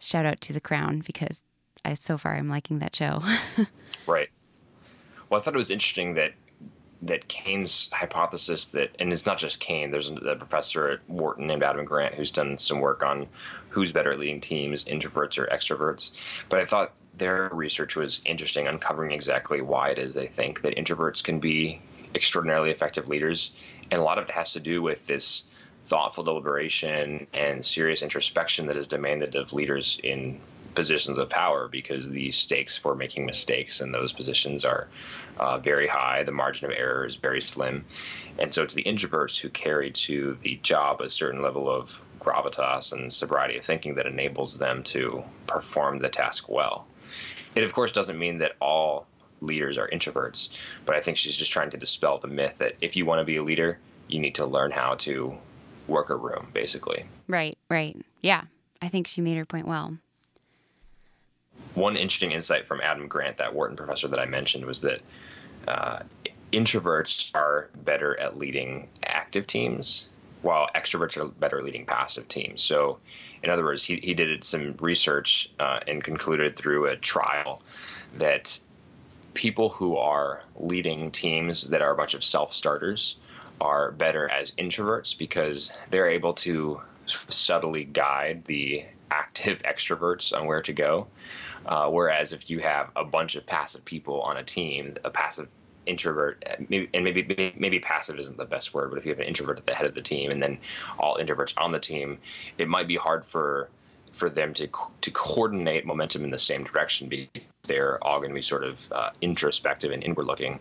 shout 0.00 0.24
out 0.24 0.40
to 0.42 0.52
The 0.52 0.60
Crown 0.60 1.02
because 1.04 1.40
I 1.88 1.94
so 1.94 2.18
far 2.18 2.34
I'm 2.34 2.48
liking 2.48 2.80
that 2.80 2.94
show. 2.94 3.22
right. 4.06 4.28
Well, 5.28 5.40
I 5.40 5.42
thought 5.42 5.54
it 5.54 5.58
was 5.58 5.70
interesting 5.70 6.14
that 6.14 6.32
that 7.02 7.28
Cain's 7.28 7.88
hypothesis 7.92 8.66
that, 8.66 8.96
and 8.98 9.12
it's 9.12 9.24
not 9.24 9.38
just 9.38 9.60
Cain. 9.60 9.92
There's 9.92 10.10
a 10.10 10.34
professor 10.34 10.88
at 10.88 11.08
Wharton 11.08 11.46
named 11.46 11.62
Adam 11.62 11.84
Grant 11.84 12.14
who's 12.14 12.32
done 12.32 12.58
some 12.58 12.80
work 12.80 13.04
on 13.04 13.28
who's 13.68 13.92
better 13.92 14.12
at 14.12 14.18
leading 14.18 14.40
teams, 14.40 14.84
introverts 14.84 15.38
or 15.38 15.46
extroverts. 15.46 16.10
But 16.48 16.58
I 16.58 16.64
thought 16.64 16.92
their 17.16 17.48
research 17.52 17.94
was 17.94 18.20
interesting, 18.24 18.66
uncovering 18.66 19.12
exactly 19.12 19.60
why 19.60 19.90
it 19.90 19.98
is 19.98 20.14
they 20.14 20.26
think 20.26 20.62
that 20.62 20.76
introverts 20.76 21.22
can 21.22 21.38
be 21.38 21.80
extraordinarily 22.14 22.70
effective 22.70 23.08
leaders, 23.08 23.52
and 23.90 24.00
a 24.00 24.04
lot 24.04 24.18
of 24.18 24.24
it 24.24 24.32
has 24.32 24.54
to 24.54 24.60
do 24.60 24.82
with 24.82 25.06
this 25.06 25.46
thoughtful 25.86 26.24
deliberation 26.24 27.28
and 27.32 27.64
serious 27.64 28.02
introspection 28.02 28.66
that 28.66 28.76
is 28.76 28.88
demanded 28.88 29.36
of 29.36 29.52
leaders 29.52 29.98
in 30.02 30.40
positions 30.78 31.18
of 31.18 31.28
power 31.28 31.66
because 31.66 32.08
the 32.08 32.30
stakes 32.30 32.78
for 32.78 32.94
making 32.94 33.26
mistakes 33.26 33.80
in 33.80 33.90
those 33.90 34.12
positions 34.12 34.64
are 34.64 34.86
uh, 35.36 35.58
very 35.58 35.88
high. 35.88 36.22
The 36.22 36.30
margin 36.30 36.70
of 36.70 36.78
error 36.78 37.04
is 37.04 37.16
very 37.16 37.40
slim. 37.40 37.84
And 38.38 38.54
so 38.54 38.62
it's 38.62 38.74
the 38.74 38.84
introverts 38.84 39.40
who 39.40 39.48
carry 39.48 39.90
to 39.90 40.38
the 40.40 40.54
job 40.62 41.00
a 41.00 41.10
certain 41.10 41.42
level 41.42 41.68
of 41.68 42.00
gravitas 42.20 42.92
and 42.92 43.12
sobriety 43.12 43.58
of 43.58 43.64
thinking 43.64 43.96
that 43.96 44.06
enables 44.06 44.56
them 44.56 44.84
to 44.84 45.24
perform 45.48 45.98
the 45.98 46.08
task 46.08 46.48
well. 46.48 46.86
It, 47.56 47.64
of 47.64 47.72
course, 47.72 47.90
doesn't 47.90 48.16
mean 48.16 48.38
that 48.38 48.52
all 48.60 49.08
leaders 49.40 49.78
are 49.78 49.88
introverts, 49.88 50.50
but 50.86 50.94
I 50.94 51.00
think 51.00 51.16
she's 51.16 51.34
just 51.34 51.50
trying 51.50 51.70
to 51.70 51.76
dispel 51.76 52.18
the 52.18 52.28
myth 52.28 52.58
that 52.58 52.76
if 52.80 52.94
you 52.94 53.04
want 53.04 53.18
to 53.18 53.24
be 53.24 53.38
a 53.38 53.42
leader, 53.42 53.80
you 54.06 54.20
need 54.20 54.36
to 54.36 54.46
learn 54.46 54.70
how 54.70 54.94
to 54.94 55.36
work 55.88 56.10
a 56.10 56.14
room, 56.14 56.50
basically. 56.54 57.04
Right, 57.26 57.58
right. 57.68 57.96
Yeah, 58.22 58.44
I 58.80 58.86
think 58.86 59.08
she 59.08 59.20
made 59.20 59.38
her 59.38 59.44
point 59.44 59.66
well 59.66 59.98
one 61.74 61.96
interesting 61.96 62.32
insight 62.32 62.66
from 62.66 62.80
Adam 62.80 63.08
Grant, 63.08 63.38
that 63.38 63.54
Wharton 63.54 63.76
professor 63.76 64.08
that 64.08 64.18
I 64.18 64.26
mentioned, 64.26 64.64
was 64.64 64.80
that 64.82 65.00
uh, 65.66 66.00
introverts 66.52 67.30
are 67.34 67.68
better 67.84 68.18
at 68.18 68.38
leading 68.38 68.88
active 69.04 69.46
teams, 69.46 70.08
while 70.42 70.68
extroverts 70.74 71.16
are 71.16 71.28
better 71.28 71.58
at 71.58 71.64
leading 71.64 71.86
passive 71.86 72.28
teams. 72.28 72.62
So, 72.62 72.98
in 73.42 73.50
other 73.50 73.64
words, 73.64 73.84
he, 73.84 73.96
he 73.96 74.14
did 74.14 74.42
some 74.44 74.74
research 74.80 75.50
uh, 75.58 75.80
and 75.86 76.02
concluded 76.02 76.56
through 76.56 76.86
a 76.86 76.96
trial 76.96 77.62
that 78.16 78.58
people 79.34 79.68
who 79.68 79.96
are 79.96 80.42
leading 80.56 81.10
teams 81.10 81.62
that 81.68 81.82
are 81.82 81.92
a 81.92 81.96
bunch 81.96 82.14
of 82.14 82.24
self 82.24 82.52
starters 82.52 83.16
are 83.60 83.92
better 83.92 84.30
as 84.30 84.52
introverts 84.52 85.16
because 85.16 85.72
they're 85.90 86.08
able 86.08 86.34
to 86.34 86.80
subtly 87.06 87.84
guide 87.84 88.44
the 88.44 88.84
active 89.10 89.62
extroverts 89.64 90.36
on 90.36 90.46
where 90.46 90.62
to 90.62 90.72
go. 90.72 91.06
Uh, 91.68 91.90
whereas 91.90 92.32
if 92.32 92.48
you 92.48 92.60
have 92.60 92.90
a 92.96 93.04
bunch 93.04 93.36
of 93.36 93.44
passive 93.44 93.84
people 93.84 94.22
on 94.22 94.38
a 94.38 94.42
team, 94.42 94.94
a 95.04 95.10
passive 95.10 95.48
introvert, 95.84 96.42
maybe, 96.70 96.88
and 96.94 97.04
maybe, 97.04 97.22
maybe 97.22 97.52
maybe 97.56 97.78
passive 97.78 98.18
isn't 98.18 98.38
the 98.38 98.46
best 98.46 98.72
word, 98.72 98.88
but 98.88 98.98
if 98.98 99.04
you 99.04 99.10
have 99.10 99.20
an 99.20 99.26
introvert 99.26 99.58
at 99.58 99.66
the 99.66 99.74
head 99.74 99.84
of 99.84 99.94
the 99.94 100.00
team 100.00 100.30
and 100.30 100.42
then 100.42 100.58
all 100.98 101.18
introverts 101.18 101.52
on 101.58 101.70
the 101.70 101.78
team, 101.78 102.18
it 102.56 102.68
might 102.68 102.88
be 102.88 102.96
hard 102.96 103.26
for 103.26 103.68
for 104.14 104.30
them 104.30 104.54
to 104.54 104.68
to 105.02 105.10
coordinate 105.10 105.84
momentum 105.84 106.24
in 106.24 106.30
the 106.30 106.38
same 106.38 106.64
direction 106.64 107.08
because 107.08 107.42
they're 107.64 108.02
all 108.02 108.18
going 108.18 108.30
to 108.30 108.34
be 108.34 108.40
sort 108.40 108.64
of 108.64 108.78
uh, 108.90 109.10
introspective 109.20 109.92
and 109.92 110.02
inward 110.02 110.26
looking. 110.26 110.60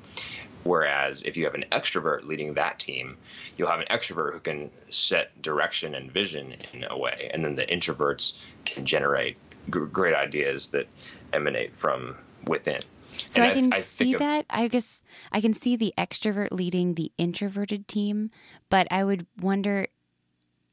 Whereas 0.66 1.24
if 1.24 1.38
you 1.38 1.46
have 1.46 1.56
an 1.56 1.66
extrovert 1.72 2.26
leading 2.26 2.56
that 2.56 2.80
team, 2.80 3.16
you'll 3.58 3.70
have 3.70 3.80
an 3.80 3.88
extrovert 3.90 4.34
who 4.34 4.40
can 4.40 4.72
set 4.90 5.42
direction 5.42 5.96
and 5.96 6.12
vision 6.12 6.54
in 6.74 6.84
a 6.84 6.98
way, 6.98 7.32
and 7.34 7.46
then 7.46 7.56
the 7.56 7.66
introverts 7.66 8.36
can 8.66 8.86
generate 8.86 9.38
g- 9.72 9.80
great 9.92 10.14
ideas 10.16 10.70
that 10.70 10.88
emanate 11.34 11.76
from 11.76 12.16
within. 12.46 12.82
So 13.28 13.42
And 13.42 13.52
I 13.52 13.54
can 13.54 13.74
I 13.74 13.80
see 13.82 14.14
of- 14.14 14.20
that. 14.20 14.46
I 14.50 14.68
guess 14.68 15.02
I 15.32 15.42
can 15.42 15.54
see 15.54 15.76
the 15.76 15.94
extrovert 15.98 16.50
leading 16.52 16.94
the 16.96 17.12
introverted 17.18 17.88
team, 17.88 18.32
but 18.70 18.88
I 18.92 19.04
would 19.04 19.26
wonder. 19.40 19.88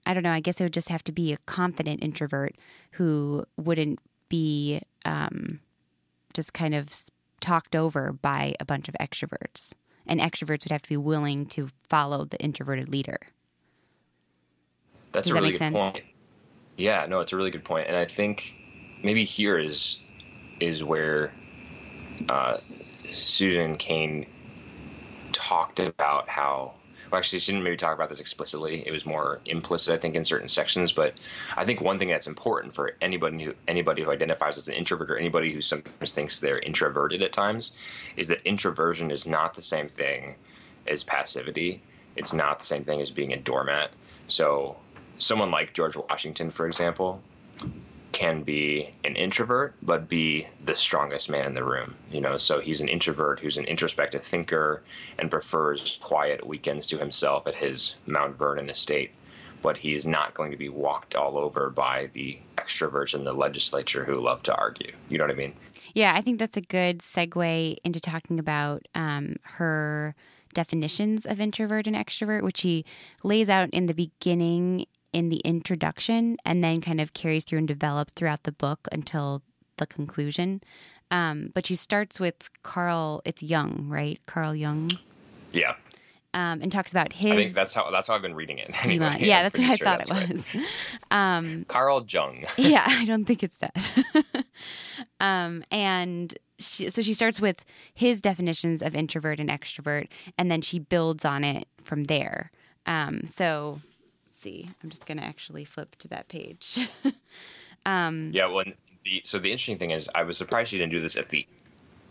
I 0.06 0.12
don't 0.12 0.22
know. 0.22 0.32
I 0.32 0.40
guess 0.40 0.60
it 0.60 0.64
would 0.64 0.74
just 0.74 0.90
have 0.90 1.02
to 1.04 1.12
be 1.12 1.32
a 1.32 1.38
confident 1.46 2.02
introvert 2.04 2.56
who 2.94 3.44
wouldn't 3.56 4.00
be 4.28 4.82
um, 5.06 5.60
just 6.34 6.52
kind 6.52 6.74
of 6.74 6.92
talked 7.40 7.74
over 7.74 8.12
by 8.12 8.54
a 8.60 8.66
bunch 8.66 8.88
of 8.88 8.94
extroverts. 9.00 9.72
And 10.06 10.20
extroverts 10.20 10.64
would 10.64 10.72
have 10.72 10.82
to 10.82 10.88
be 10.90 10.98
willing 10.98 11.46
to 11.46 11.70
follow 11.88 12.26
the 12.26 12.38
introverted 12.42 12.90
leader. 12.90 13.18
That's 15.12 15.24
Does 15.24 15.30
a 15.30 15.34
that 15.34 15.40
really 15.40 15.52
make 15.52 15.54
good 15.54 15.58
sense? 15.58 15.76
point. 15.92 16.04
Yeah, 16.76 17.06
no, 17.08 17.20
it's 17.20 17.32
a 17.32 17.36
really 17.36 17.50
good 17.50 17.64
point, 17.64 17.86
and 17.88 17.96
I 17.96 18.04
think 18.04 18.54
maybe 19.04 19.24
here 19.24 19.58
is 19.58 19.98
is 20.60 20.82
where 20.82 21.32
uh, 22.28 22.56
Susan 23.12 23.76
Cain 23.76 24.26
talked 25.32 25.80
about 25.80 26.28
how. 26.28 26.74
Well, 27.10 27.18
actually, 27.18 27.40
she 27.40 27.52
didn't 27.52 27.64
maybe 27.64 27.76
talk 27.76 27.94
about 27.94 28.08
this 28.08 28.18
explicitly. 28.18 28.82
It 28.84 28.90
was 28.90 29.06
more 29.06 29.40
implicit, 29.44 29.94
I 29.94 29.98
think, 29.98 30.16
in 30.16 30.24
certain 30.24 30.48
sections. 30.48 30.90
But 30.90 31.14
I 31.56 31.64
think 31.64 31.80
one 31.80 31.98
thing 31.98 32.08
that's 32.08 32.26
important 32.26 32.74
for 32.74 32.92
anybody 33.00 33.44
who 33.44 33.54
anybody 33.68 34.02
who 34.02 34.10
identifies 34.10 34.58
as 34.58 34.66
an 34.66 34.74
introvert 34.74 35.10
or 35.10 35.16
anybody 35.16 35.52
who 35.52 35.60
sometimes 35.60 36.12
thinks 36.12 36.40
they're 36.40 36.58
introverted 36.58 37.22
at 37.22 37.32
times 37.32 37.72
is 38.16 38.28
that 38.28 38.40
introversion 38.44 39.10
is 39.10 39.26
not 39.26 39.54
the 39.54 39.62
same 39.62 39.88
thing 39.88 40.34
as 40.86 41.04
passivity. 41.04 41.82
It's 42.16 42.32
not 42.32 42.58
the 42.58 42.66
same 42.66 42.84
thing 42.84 43.00
as 43.00 43.10
being 43.10 43.32
a 43.32 43.36
doormat. 43.36 43.90
So 44.26 44.76
someone 45.16 45.50
like 45.50 45.74
George 45.74 45.96
Washington, 45.96 46.50
for 46.50 46.66
example, 46.66 47.22
can 48.14 48.44
be 48.44 48.88
an 49.04 49.16
introvert, 49.16 49.74
but 49.82 50.08
be 50.08 50.46
the 50.64 50.76
strongest 50.76 51.28
man 51.28 51.46
in 51.46 51.54
the 51.54 51.64
room. 51.64 51.96
You 52.12 52.20
know, 52.20 52.38
so 52.38 52.60
he's 52.60 52.80
an 52.80 52.88
introvert 52.88 53.40
who's 53.40 53.58
an 53.58 53.64
introspective 53.64 54.22
thinker 54.22 54.82
and 55.18 55.30
prefers 55.30 55.98
quiet 56.00 56.46
weekends 56.46 56.86
to 56.86 56.98
himself 56.98 57.48
at 57.48 57.56
his 57.56 57.96
Mount 58.06 58.38
Vernon 58.38 58.70
estate. 58.70 59.10
But 59.62 59.76
he's 59.76 60.06
not 60.06 60.34
going 60.34 60.52
to 60.52 60.56
be 60.56 60.68
walked 60.68 61.16
all 61.16 61.36
over 61.36 61.70
by 61.70 62.10
the 62.12 62.38
extroverts 62.56 63.14
in 63.14 63.24
the 63.24 63.32
legislature 63.32 64.04
who 64.04 64.20
love 64.20 64.44
to 64.44 64.54
argue. 64.54 64.92
You 65.08 65.18
know 65.18 65.24
what 65.24 65.32
I 65.32 65.36
mean? 65.36 65.54
Yeah, 65.94 66.14
I 66.14 66.20
think 66.20 66.38
that's 66.38 66.56
a 66.56 66.60
good 66.60 66.98
segue 66.98 67.76
into 67.82 68.00
talking 68.00 68.38
about 68.38 68.86
um, 68.94 69.36
her 69.42 70.14
definitions 70.52 71.26
of 71.26 71.40
introvert 71.40 71.88
and 71.88 71.96
extrovert, 71.96 72.42
which 72.42 72.58
she 72.58 72.84
lays 73.24 73.48
out 73.48 73.70
in 73.70 73.86
the 73.86 73.94
beginning 73.94 74.86
in 75.14 75.30
the 75.30 75.38
introduction 75.38 76.36
and 76.44 76.62
then 76.62 76.80
kind 76.82 77.00
of 77.00 77.14
carries 77.14 77.44
through 77.44 77.58
and 77.60 77.68
develops 77.68 78.12
throughout 78.12 78.42
the 78.42 78.52
book 78.52 78.86
until 78.92 79.42
the 79.78 79.86
conclusion. 79.86 80.60
Um, 81.10 81.50
but 81.54 81.66
she 81.66 81.76
starts 81.76 82.18
with 82.20 82.50
Carl, 82.62 83.22
it's 83.24 83.42
Jung, 83.42 83.86
right? 83.88 84.20
Carl 84.26 84.54
Jung, 84.54 84.90
Yeah. 85.52 85.74
um, 86.32 86.60
and 86.62 86.72
talks 86.72 86.90
about 86.90 87.12
his 87.12 87.32
I 87.32 87.36
think 87.36 87.54
that's 87.54 87.72
how 87.74 87.90
that's 87.90 88.08
how 88.08 88.14
I've 88.14 88.22
been 88.22 88.34
reading 88.34 88.58
it. 88.58 88.68
schema. 88.74 89.06
Anyway, 89.10 89.28
yeah, 89.28 89.38
I'm 89.38 89.44
that's 89.44 89.58
what 89.58 89.70
I 89.70 89.76
sure 89.76 89.86
thought 89.86 90.00
it 90.00 90.10
right. 90.10 90.32
was. 90.34 90.46
Um, 91.10 91.64
Carl 91.68 92.04
Jung. 92.08 92.44
yeah, 92.56 92.84
I 92.86 93.04
don't 93.04 93.24
think 93.24 93.42
it's 93.44 93.56
that. 93.58 94.44
um, 95.20 95.62
and 95.70 96.34
she, 96.58 96.90
so 96.90 97.02
she 97.02 97.14
starts 97.14 97.40
with 97.40 97.64
his 97.94 98.20
definitions 98.20 98.82
of 98.82 98.94
introvert 98.96 99.38
and 99.38 99.48
extrovert, 99.48 100.08
and 100.36 100.50
then 100.50 100.60
she 100.60 100.78
builds 100.78 101.24
on 101.24 101.44
it 101.44 101.68
from 101.82 102.04
there. 102.04 102.50
Um, 102.86 103.22
so, 103.26 103.80
see, 104.44 104.68
I'm 104.82 104.90
just 104.90 105.06
going 105.06 105.18
to 105.18 105.24
actually 105.24 105.64
flip 105.64 105.96
to 105.96 106.08
that 106.08 106.28
page. 106.28 106.88
Um, 107.86 108.30
yeah, 108.32 108.46
well, 108.46 108.64
the 109.02 109.22
so 109.24 109.38
the 109.38 109.50
interesting 109.50 109.78
thing 109.78 109.90
is, 109.90 110.08
I 110.14 110.22
was 110.22 110.38
surprised 110.38 110.70
she 110.70 110.78
didn't 110.78 110.92
do 110.92 111.00
this 111.00 111.16
at 111.16 111.28
the 111.28 111.46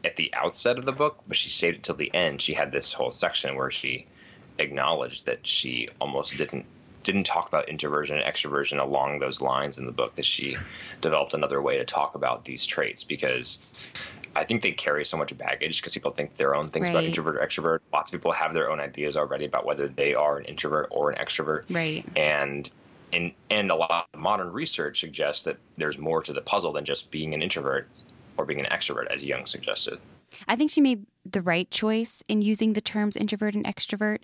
at 0.03 0.15
the 0.17 0.31
outset 0.33 0.77
of 0.77 0.85
the 0.85 0.91
book, 0.91 1.23
but 1.27 1.35
she 1.35 1.49
saved 1.49 1.77
it 1.77 1.83
till 1.83 1.95
the 1.95 2.13
end. 2.13 2.41
She 2.41 2.53
had 2.53 2.71
this 2.71 2.93
whole 2.93 3.11
section 3.11 3.55
where 3.55 3.71
she 3.71 4.05
acknowledged 4.59 5.25
that 5.25 5.47
she 5.47 5.89
almost 5.99 6.37
didn't 6.37 6.65
didn't 7.01 7.25
talk 7.25 7.47
about 7.47 7.69
introversion 7.69 8.17
and 8.17 8.25
extroversion 8.25 8.79
along 8.79 9.19
those 9.19 9.41
lines 9.41 9.79
in 9.79 9.85
the 9.85 9.91
book. 9.91 10.15
That 10.15 10.25
she 10.25 10.57
developed 11.01 11.33
another 11.33 11.61
way 11.61 11.77
to 11.77 11.85
talk 11.85 12.15
about 12.15 12.45
these 12.45 12.65
traits 12.65 13.03
because 13.03 13.57
I 14.35 14.45
think 14.45 14.61
they 14.63 14.71
carry 14.71 15.05
so 15.05 15.17
much 15.17 15.37
baggage 15.37 15.77
because 15.81 15.93
people 15.93 16.11
think 16.11 16.35
their 16.35 16.55
own 16.55 16.69
things 16.69 16.89
about 16.89 16.99
Right. 16.99 17.05
introvert 17.07 17.37
or 17.37 17.45
extrovert. 17.45 17.79
Lots 17.93 18.11
of 18.11 18.19
people 18.19 18.31
have 18.31 18.53
their 18.53 18.69
own 18.71 18.79
ideas 18.79 19.15
already 19.15 19.45
about 19.45 19.65
whether 19.65 19.87
they 19.87 20.15
are 20.15 20.37
an 20.37 20.45
introvert 20.45 20.87
or 20.91 21.11
an 21.11 21.17
extrovert 21.17 21.65
right. 21.69 22.03
and 22.15 22.69
and 23.11 23.31
and 23.49 23.69
a 23.69 23.75
lot 23.75 24.07
of 24.13 24.19
modern 24.19 24.51
research 24.51 24.99
suggests 24.99 25.43
that 25.43 25.57
there's 25.77 25.97
more 25.99 26.23
to 26.23 26.33
the 26.33 26.41
puzzle 26.41 26.73
than 26.73 26.83
just 26.85 27.11
being 27.11 27.33
an 27.33 27.41
introvert 27.43 27.87
or 28.37 28.45
being 28.45 28.59
an 28.59 28.65
extrovert, 28.65 29.05
as 29.07 29.23
Jung 29.23 29.45
suggested. 29.45 29.99
I 30.47 30.55
think 30.55 30.71
she 30.71 30.81
made 30.81 31.05
the 31.23 31.41
right 31.41 31.69
choice 31.69 32.23
in 32.27 32.41
using 32.41 32.73
the 32.73 32.81
terms 32.81 33.15
introvert 33.15 33.53
and 33.53 33.63
extrovert 33.65 34.19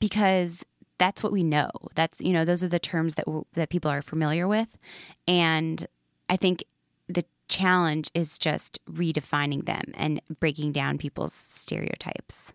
because 0.00 0.64
that's 0.98 1.22
what 1.22 1.32
we 1.32 1.44
know. 1.44 1.70
That's 1.94 2.20
you 2.20 2.32
know 2.32 2.44
those 2.44 2.62
are 2.64 2.68
the 2.68 2.78
terms 2.80 3.14
that 3.14 3.26
w- 3.26 3.44
that 3.54 3.68
people 3.68 3.90
are 3.90 4.02
familiar 4.02 4.48
with, 4.48 4.76
and 5.28 5.86
I 6.28 6.36
think 6.36 6.64
challenge 7.48 8.10
is 8.14 8.38
just 8.38 8.78
redefining 8.90 9.66
them 9.66 9.92
and 9.94 10.20
breaking 10.40 10.72
down 10.72 10.98
people's 10.98 11.34
stereotypes. 11.34 12.52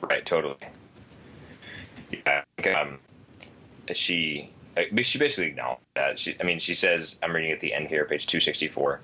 Right, 0.00 0.24
totally. 0.24 0.56
Yeah, 2.26 2.42
um, 2.76 2.98
she 3.92 4.50
she 5.02 5.18
basically 5.18 5.46
acknowledged 5.46 5.82
that. 5.94 6.18
She, 6.18 6.36
I 6.40 6.44
mean, 6.44 6.58
she 6.58 6.74
says, 6.74 7.18
I'm 7.22 7.34
reading 7.34 7.52
at 7.52 7.60
the 7.60 7.74
end 7.74 7.88
here, 7.88 8.04
page 8.04 8.26
264. 8.26 9.00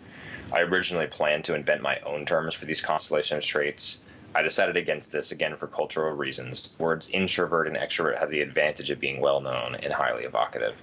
I 0.53 0.61
originally 0.61 1.07
planned 1.07 1.44
to 1.44 1.55
invent 1.55 1.83
my 1.83 1.98
own 2.01 2.24
terms 2.24 2.55
for 2.55 2.64
these 2.64 2.81
constellation 2.81 3.37
of 3.37 3.44
traits. 3.44 4.01
I 4.35 4.42
decided 4.42 4.77
against 4.77 5.12
this 5.12 5.33
again 5.33 5.57
for 5.57 5.66
cultural 5.66 6.14
reasons. 6.14 6.77
Words 6.79 7.09
introvert 7.09 7.66
and 7.66 7.77
extrovert 7.77 8.18
have 8.18 8.31
the 8.31 8.40
advantage 8.40 8.90
of 8.90 9.01
being 9.01 9.20
well 9.20 9.40
known 9.40 9.74
and 9.74 9.92
highly 9.92 10.24
evocative. 10.24 10.74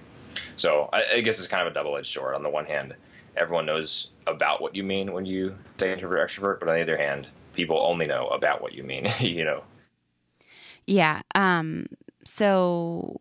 So 0.56 0.88
I, 0.92 1.16
I 1.16 1.20
guess 1.20 1.38
it's 1.38 1.48
kind 1.48 1.66
of 1.66 1.72
a 1.72 1.74
double 1.74 1.96
edged 1.96 2.12
sword. 2.12 2.34
On 2.34 2.42
the 2.42 2.50
one 2.50 2.66
hand, 2.66 2.94
everyone 3.36 3.66
knows 3.66 4.08
about 4.26 4.60
what 4.60 4.74
you 4.74 4.82
mean 4.82 5.12
when 5.12 5.26
you 5.26 5.56
say 5.78 5.92
introvert 5.92 6.28
extrovert, 6.28 6.60
but 6.60 6.68
on 6.68 6.76
the 6.76 6.82
other 6.82 6.96
hand, 6.96 7.28
people 7.52 7.78
only 7.78 8.06
know 8.06 8.28
about 8.28 8.62
what 8.62 8.74
you 8.74 8.82
mean. 8.82 9.08
you 9.20 9.44
know. 9.44 9.62
Yeah. 10.86 11.22
Um, 11.34 11.86
so, 12.24 13.18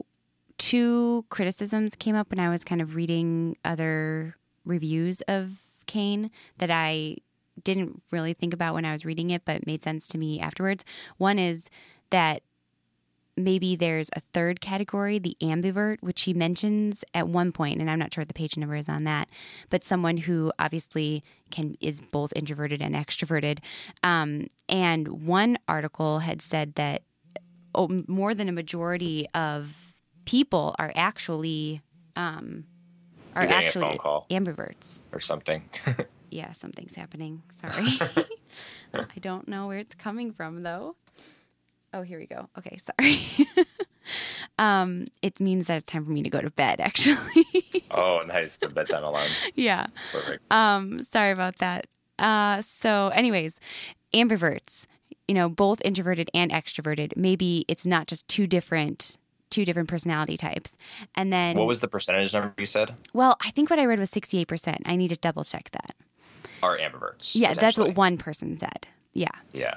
two 0.57 1.25
criticisms 1.29 1.95
came 1.95 2.15
up 2.15 2.29
when 2.29 2.39
I 2.39 2.49
was 2.49 2.63
kind 2.63 2.81
of 2.81 2.95
reading 2.95 3.57
other 3.65 4.35
reviews 4.65 5.21
of 5.21 5.51
Cain 5.85 6.31
that 6.57 6.71
I 6.71 7.17
didn't 7.63 8.01
really 8.11 8.33
think 8.33 8.53
about 8.53 8.73
when 8.73 8.85
I 8.85 8.93
was 8.93 9.05
reading 9.05 9.29
it, 9.29 9.43
but 9.45 9.65
made 9.65 9.83
sense 9.83 10.07
to 10.09 10.17
me 10.17 10.39
afterwards. 10.39 10.83
One 11.17 11.39
is 11.39 11.69
that 12.09 12.43
maybe 13.37 13.75
there's 13.75 14.09
a 14.15 14.21
third 14.33 14.61
category, 14.61 15.19
the 15.19 15.35
ambivert, 15.41 15.97
which 16.01 16.21
he 16.23 16.33
mentions 16.33 17.03
at 17.13 17.27
one 17.27 17.51
point, 17.51 17.79
and 17.81 17.89
I'm 17.89 17.99
not 17.99 18.13
sure 18.13 18.21
what 18.21 18.27
the 18.27 18.33
page 18.33 18.57
number 18.57 18.75
is 18.75 18.87
on 18.89 19.03
that, 19.05 19.29
but 19.69 19.83
someone 19.83 20.17
who 20.17 20.51
obviously 20.57 21.23
can 21.51 21.75
is 21.81 22.01
both 22.01 22.31
introverted 22.35 22.81
and 22.81 22.95
extroverted. 22.95 23.59
Um, 24.03 24.47
and 24.69 25.25
one 25.25 25.57
article 25.67 26.19
had 26.19 26.41
said 26.41 26.75
that 26.75 27.03
oh, 27.73 28.03
more 28.07 28.33
than 28.33 28.49
a 28.49 28.53
majority 28.53 29.27
of 29.35 29.93
people 30.25 30.75
are 30.79 30.91
actually 30.95 31.81
um, 32.15 32.65
are 33.35 33.43
You're 33.43 33.51
getting 33.51 33.83
a 33.83 33.87
actually 33.97 33.97
ambiverts. 34.29 35.01
or 35.11 35.19
something. 35.19 35.69
Yeah, 36.31 36.51
something's 36.51 36.95
happening. 36.95 37.43
Sorry. 37.61 37.97
I 38.93 39.19
don't 39.21 39.47
know 39.47 39.67
where 39.67 39.77
it's 39.77 39.95
coming 39.95 40.33
from 40.33 40.63
though. 40.63 40.97
Oh, 41.95 42.01
here 42.01 42.19
we 42.19 42.27
go. 42.27 42.49
Okay, 42.57 42.77
sorry. 42.99 43.21
um, 44.59 45.05
it 45.21 45.39
means 45.39 45.67
that 45.67 45.77
it's 45.77 45.91
time 45.91 46.03
for 46.05 46.11
me 46.11 46.23
to 46.23 46.29
go 46.29 46.41
to 46.41 46.49
bed 46.49 46.79
actually. 46.81 47.45
oh, 47.91 48.21
nice. 48.27 48.57
The 48.57 48.67
bedtime 48.67 49.03
alarm. 49.03 49.29
yeah. 49.55 49.87
Perfect. 50.11 50.51
Um, 50.51 50.99
sorry 51.11 51.31
about 51.31 51.57
that. 51.59 51.87
Uh, 52.19 52.61
so 52.63 53.09
anyways, 53.13 53.55
ambiverts, 54.13 54.85
you 55.27 55.33
know, 55.33 55.47
both 55.47 55.81
introverted 55.85 56.29
and 56.33 56.51
extroverted. 56.51 57.15
Maybe 57.15 57.63
it's 57.69 57.85
not 57.85 58.07
just 58.07 58.27
two 58.27 58.45
different 58.45 59.17
two 59.51 59.63
different 59.63 59.87
personality 59.87 60.35
types. 60.35 60.75
And 61.15 61.31
then 61.31 61.57
What 61.57 61.67
was 61.67 61.79
the 61.79 61.87
percentage 61.87 62.33
number 62.33 62.53
you 62.57 62.65
said? 62.65 62.93
well, 63.13 63.37
I 63.41 63.51
think 63.51 63.69
what 63.69 63.79
I 63.79 63.85
read 63.85 63.99
was 63.99 64.11
68%. 64.11 64.81
I 64.85 64.97
need 64.97 65.09
to 65.09 65.15
double 65.15 65.45
check 65.45 65.69
that. 65.71 65.95
Are 66.61 66.77
ambiverts? 66.77 67.35
Yeah, 67.35 67.53
that's 67.53 67.77
what 67.77 67.95
one 67.95 68.17
person 68.17 68.57
said. 68.57 68.87
Yeah. 69.13 69.29
Yeah. 69.53 69.75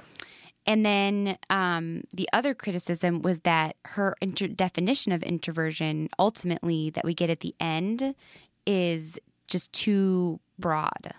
And 0.69 0.85
then 0.85 1.39
um, 1.49 2.03
the 2.13 2.29
other 2.31 2.55
criticism 2.55 3.23
was 3.23 3.41
that 3.41 3.77
her 3.87 4.15
inter- 4.21 4.49
definition 4.49 5.13
of 5.13 5.23
introversion, 5.23 6.11
ultimately, 6.19 6.91
that 6.91 7.07
we 7.07 7.15
get 7.15 7.31
at 7.31 7.41
the 7.41 7.55
end, 7.59 8.15
is 8.67 9.19
just 9.47 9.73
too 9.73 10.41
broad. 10.59 11.15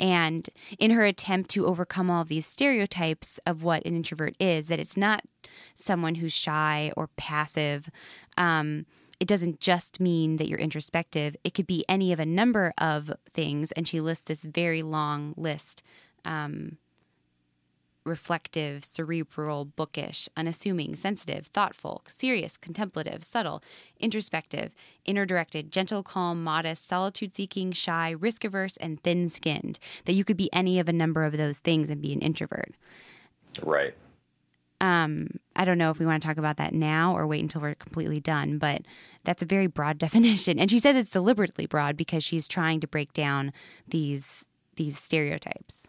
And 0.00 0.48
in 0.78 0.90
her 0.90 1.04
attempt 1.04 1.50
to 1.50 1.66
overcome 1.66 2.10
all 2.10 2.24
these 2.24 2.46
stereotypes 2.46 3.38
of 3.46 3.62
what 3.62 3.84
an 3.84 3.94
introvert 3.94 4.36
is, 4.40 4.68
that 4.68 4.80
it's 4.80 4.96
not 4.96 5.22
someone 5.74 6.14
who's 6.14 6.32
shy 6.32 6.92
or 6.96 7.08
passive. 7.18 7.90
Um, 8.38 8.86
it 9.20 9.28
doesn't 9.28 9.60
just 9.60 10.00
mean 10.00 10.38
that 10.38 10.48
you're 10.48 10.58
introspective. 10.58 11.36
It 11.44 11.52
could 11.52 11.66
be 11.66 11.84
any 11.90 12.10
of 12.10 12.18
a 12.18 12.26
number 12.26 12.72
of 12.78 13.12
things. 13.34 13.70
And 13.72 13.86
she 13.86 14.00
lists 14.00 14.24
this 14.24 14.44
very 14.44 14.82
long 14.82 15.34
list 15.36 15.82
um, 16.24 16.78
reflective, 18.04 18.84
cerebral, 18.84 19.64
bookish, 19.64 20.28
unassuming, 20.36 20.94
sensitive, 20.94 21.46
thoughtful, 21.46 22.02
serious, 22.08 22.56
contemplative, 22.56 23.24
subtle, 23.24 23.62
introspective, 24.00 24.74
inner 25.04 25.24
directed, 25.24 25.70
gentle, 25.70 26.02
calm, 26.02 26.42
modest, 26.42 26.86
solitude 26.86 27.34
seeking, 27.34 27.72
shy, 27.72 28.10
risk 28.10 28.44
averse, 28.44 28.76
and 28.78 29.02
thin 29.02 29.28
skinned. 29.28 29.78
That 30.04 30.14
you 30.14 30.24
could 30.24 30.36
be 30.36 30.52
any 30.52 30.78
of 30.78 30.88
a 30.88 30.92
number 30.92 31.24
of 31.24 31.36
those 31.36 31.58
things 31.58 31.90
and 31.90 32.02
be 32.02 32.12
an 32.12 32.20
introvert. 32.20 32.74
Right. 33.62 33.94
Um, 34.80 35.38
I 35.54 35.64
don't 35.64 35.78
know 35.78 35.90
if 35.90 36.00
we 36.00 36.06
want 36.06 36.22
to 36.22 36.26
talk 36.26 36.38
about 36.38 36.56
that 36.56 36.74
now 36.74 37.16
or 37.16 37.24
wait 37.24 37.40
until 37.40 37.60
we're 37.60 37.76
completely 37.76 38.18
done, 38.18 38.58
but 38.58 38.82
that's 39.22 39.42
a 39.42 39.46
very 39.46 39.68
broad 39.68 39.96
definition. 40.06 40.58
And 40.58 40.70
she 40.70 40.80
says 40.80 40.96
it's 40.96 41.10
deliberately 41.10 41.66
broad 41.66 41.96
because 41.96 42.24
she's 42.24 42.48
trying 42.48 42.80
to 42.80 42.88
break 42.88 43.12
down 43.12 43.52
these 43.86 44.46
these 44.76 44.98
stereotypes. 44.98 45.80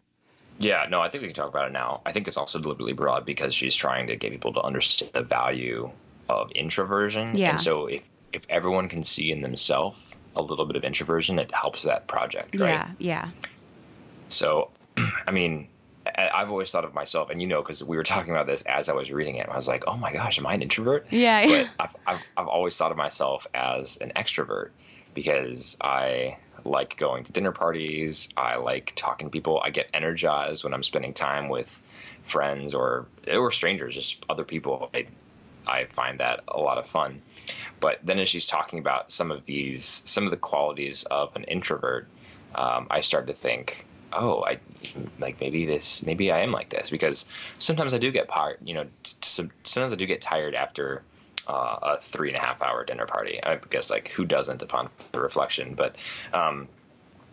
Yeah, 0.59 0.85
no, 0.89 1.01
I 1.01 1.09
think 1.09 1.21
we 1.21 1.27
can 1.27 1.35
talk 1.35 1.49
about 1.49 1.67
it 1.67 1.73
now. 1.73 2.01
I 2.05 2.11
think 2.11 2.27
it's 2.27 2.37
also 2.37 2.59
deliberately 2.59 2.93
broad 2.93 3.25
because 3.25 3.53
she's 3.53 3.75
trying 3.75 4.07
to 4.07 4.15
get 4.15 4.31
people 4.31 4.53
to 4.53 4.61
understand 4.61 5.11
the 5.13 5.23
value 5.23 5.91
of 6.29 6.51
introversion. 6.51 7.35
Yeah. 7.35 7.51
And 7.51 7.59
so 7.59 7.87
if 7.87 8.07
if 8.31 8.45
everyone 8.49 8.89
can 8.89 9.03
see 9.03 9.31
in 9.31 9.41
themselves 9.41 10.13
a 10.35 10.41
little 10.41 10.65
bit 10.65 10.75
of 10.75 10.83
introversion, 10.83 11.37
it 11.39 11.53
helps 11.53 11.83
that 11.83 12.07
project, 12.07 12.59
right? 12.59 12.69
Yeah, 12.69 12.91
yeah. 12.97 13.29
So, 14.29 14.71
I 15.27 15.31
mean, 15.31 15.67
I've 16.05 16.49
always 16.49 16.71
thought 16.71 16.85
of 16.85 16.93
myself, 16.93 17.29
and 17.29 17.41
you 17.41 17.47
know, 17.47 17.61
because 17.61 17.83
we 17.83 17.97
were 17.97 18.03
talking 18.03 18.31
about 18.31 18.47
this 18.47 18.63
as 18.63 18.89
I 18.89 18.93
was 18.93 19.11
reading 19.11 19.35
it, 19.35 19.47
I 19.47 19.55
was 19.55 19.67
like, 19.67 19.83
oh 19.87 19.95
my 19.95 20.11
gosh, 20.11 20.39
am 20.39 20.47
I 20.47 20.55
an 20.55 20.61
introvert? 20.61 21.07
Yeah. 21.11 21.45
But 21.45 21.69
I've, 21.79 21.95
I've, 22.07 22.23
I've 22.37 22.47
always 22.47 22.75
thought 22.75 22.91
of 22.91 22.97
myself 22.97 23.47
as 23.53 23.97
an 23.97 24.11
extrovert 24.15 24.71
because 25.13 25.77
I 25.81 26.37
like 26.65 26.97
going 26.97 27.23
to 27.25 27.31
dinner 27.31 27.51
parties. 27.51 28.29
I 28.37 28.55
like 28.55 28.93
talking 28.95 29.27
to 29.27 29.31
people. 29.31 29.61
I 29.63 29.69
get 29.69 29.89
energized 29.93 30.63
when 30.63 30.73
I'm 30.73 30.83
spending 30.83 31.13
time 31.13 31.49
with 31.49 31.79
friends 32.23 32.73
or 32.73 33.05
or 33.31 33.51
strangers, 33.51 33.95
just 33.95 34.25
other 34.29 34.43
people. 34.43 34.89
I, 34.93 35.07
I 35.67 35.85
find 35.85 36.19
that 36.19 36.41
a 36.47 36.59
lot 36.59 36.77
of 36.77 36.87
fun. 36.87 37.21
But 37.79 37.99
then 38.03 38.19
as 38.19 38.29
she's 38.29 38.47
talking 38.47 38.79
about 38.79 39.11
some 39.11 39.31
of 39.31 39.45
these, 39.45 40.01
some 40.05 40.25
of 40.25 40.31
the 40.31 40.37
qualities 40.37 41.03
of 41.03 41.35
an 41.35 41.43
introvert, 41.43 42.07
um, 42.55 42.87
I 42.89 43.01
start 43.01 43.27
to 43.27 43.33
think, 43.33 43.85
oh, 44.11 44.43
I 44.43 44.59
like 45.19 45.39
maybe 45.39 45.65
this, 45.65 46.03
maybe 46.03 46.31
I 46.31 46.39
am 46.41 46.51
like 46.51 46.69
this 46.69 46.89
because 46.89 47.25
sometimes 47.59 47.93
I 47.93 47.97
do 47.97 48.11
get 48.11 48.29
tired. 48.29 48.57
You 48.63 48.75
know, 48.75 48.85
sometimes 49.21 49.93
I 49.93 49.95
do 49.95 50.05
get 50.05 50.21
tired 50.21 50.55
after 50.55 51.03
uh, 51.47 51.77
a 51.81 51.97
three 52.01 52.29
and 52.29 52.37
a 52.37 52.41
half 52.41 52.61
hour 52.61 52.83
dinner 52.85 53.05
party. 53.05 53.39
I 53.43 53.59
guess 53.69 53.89
like 53.89 54.09
who 54.09 54.25
doesn't 54.25 54.61
upon 54.61 54.89
the 55.11 55.19
reflection, 55.19 55.73
but 55.75 55.97
um, 56.33 56.67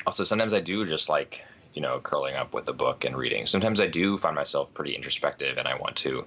also 0.06 0.24
sometimes 0.24 0.54
I 0.54 0.60
do 0.60 0.84
just 0.86 1.08
like 1.08 1.44
you 1.74 1.82
know 1.82 2.00
curling 2.00 2.34
up 2.34 2.54
with 2.54 2.68
a 2.68 2.72
book 2.72 3.04
and 3.04 3.16
reading. 3.16 3.46
Sometimes 3.46 3.80
I 3.80 3.86
do 3.86 4.18
find 4.18 4.34
myself 4.34 4.72
pretty 4.74 4.94
introspective 4.94 5.56
and 5.58 5.68
I 5.68 5.76
want 5.76 5.96
to 5.96 6.24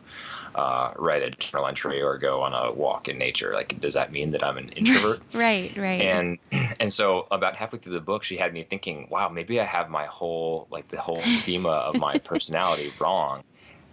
uh, 0.56 0.94
write 0.98 1.24
a 1.24 1.32
journal 1.32 1.68
entry 1.68 2.02
or 2.02 2.18
go 2.18 2.42
on 2.42 2.54
a 2.54 2.72
walk 2.72 3.10
in 3.10 3.18
nature. 3.18 3.54
Like, 3.54 3.80
does 3.80 3.96
that 3.96 4.12
mean 4.12 4.32
that 4.32 4.44
I'm 4.44 4.58
an 4.58 4.70
introvert? 4.70 5.22
Right, 5.34 5.76
right. 5.76 6.02
and 6.02 6.38
and 6.80 6.94
so 6.94 7.28
about 7.32 7.56
halfway 7.56 7.80
through 7.80 7.94
the 7.94 8.02
book 8.02 8.24
she 8.24 8.38
had 8.38 8.54
me 8.54 8.64
thinking 8.64 9.08
wow 9.10 9.30
maybe 9.30 9.60
i 9.60 9.64
have 9.64 9.90
my 9.90 10.06
whole 10.06 10.68
like 10.70 10.88
the 10.90 11.00
whole 11.00 11.24
schema 11.24 11.70
of 11.70 11.98
my 11.98 12.18
personality 12.32 12.92
wrong 13.00 13.44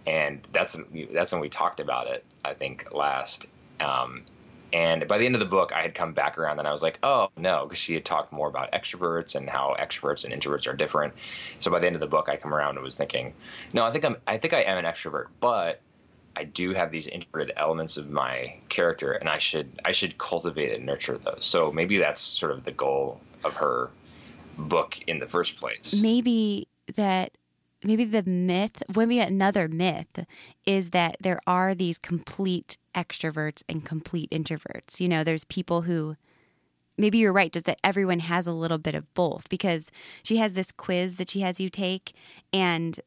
and 0.05 0.41
that's 0.53 0.77
that's 1.13 1.31
when 1.31 1.41
we 1.41 1.49
talked 1.49 1.79
about 1.79 2.07
it 2.07 2.23
i 2.45 2.53
think 2.53 2.93
last 2.93 3.47
um, 3.81 4.23
and 4.73 5.07
by 5.07 5.17
the 5.17 5.25
end 5.25 5.35
of 5.35 5.39
the 5.39 5.45
book 5.45 5.71
i 5.73 5.81
had 5.81 5.93
come 5.93 6.13
back 6.13 6.37
around 6.37 6.59
and 6.59 6.67
i 6.67 6.71
was 6.71 6.81
like 6.81 6.97
oh 7.03 7.29
no 7.37 7.65
because 7.65 7.79
she 7.79 7.93
had 7.93 8.05
talked 8.05 8.31
more 8.31 8.47
about 8.47 8.71
extroverts 8.71 9.35
and 9.35 9.49
how 9.49 9.75
extroverts 9.79 10.23
and 10.23 10.33
introverts 10.33 10.67
are 10.67 10.75
different 10.75 11.13
so 11.59 11.69
by 11.69 11.79
the 11.79 11.87
end 11.87 11.95
of 11.95 11.99
the 11.99 12.07
book 12.07 12.29
i 12.29 12.37
come 12.37 12.53
around 12.53 12.75
and 12.75 12.83
was 12.83 12.95
thinking 12.95 13.33
no 13.73 13.83
i 13.83 13.91
think 13.91 14.05
i'm 14.05 14.15
i 14.27 14.37
think 14.37 14.53
i 14.53 14.61
am 14.61 14.77
an 14.77 14.85
extrovert 14.85 15.27
but 15.39 15.81
I 16.35 16.45
do 16.45 16.73
have 16.73 16.91
these 16.91 17.07
introverted 17.07 17.53
elements 17.57 17.97
of 17.97 18.09
my 18.09 18.55
character, 18.69 19.11
and 19.11 19.29
I 19.29 19.37
should 19.37 19.69
I 19.83 19.91
should 19.91 20.17
cultivate 20.17 20.73
and 20.73 20.85
nurture 20.85 21.17
those. 21.17 21.45
So 21.45 21.71
maybe 21.71 21.97
that's 21.97 22.21
sort 22.21 22.53
of 22.53 22.63
the 22.63 22.71
goal 22.71 23.19
of 23.43 23.55
her 23.57 23.89
book 24.57 24.97
in 25.07 25.19
the 25.19 25.27
first 25.27 25.57
place. 25.57 26.01
maybe 26.01 26.67
that 26.95 27.31
maybe 27.83 28.05
the 28.05 28.23
myth 28.23 28.83
maybe 28.95 29.19
another 29.19 29.67
myth 29.67 30.25
is 30.65 30.91
that 30.91 31.17
there 31.19 31.39
are 31.47 31.73
these 31.73 31.97
complete 31.97 32.77
extroverts 32.93 33.63
and 33.67 33.85
complete 33.85 34.29
introverts. 34.29 34.99
You 34.99 35.07
know 35.07 35.23
there's 35.23 35.43
people 35.43 35.83
who 35.83 36.15
maybe 36.97 37.17
you're 37.17 37.33
right 37.33 37.51
just 37.51 37.65
that 37.65 37.79
everyone 37.83 38.19
has 38.19 38.47
a 38.47 38.51
little 38.51 38.77
bit 38.77 38.95
of 38.95 39.11
both 39.13 39.49
because 39.49 39.91
she 40.23 40.37
has 40.37 40.53
this 40.53 40.71
quiz 40.71 41.15
that 41.15 41.29
she 41.29 41.41
has 41.41 41.59
you 41.59 41.69
take 41.69 42.13
and 42.53 42.99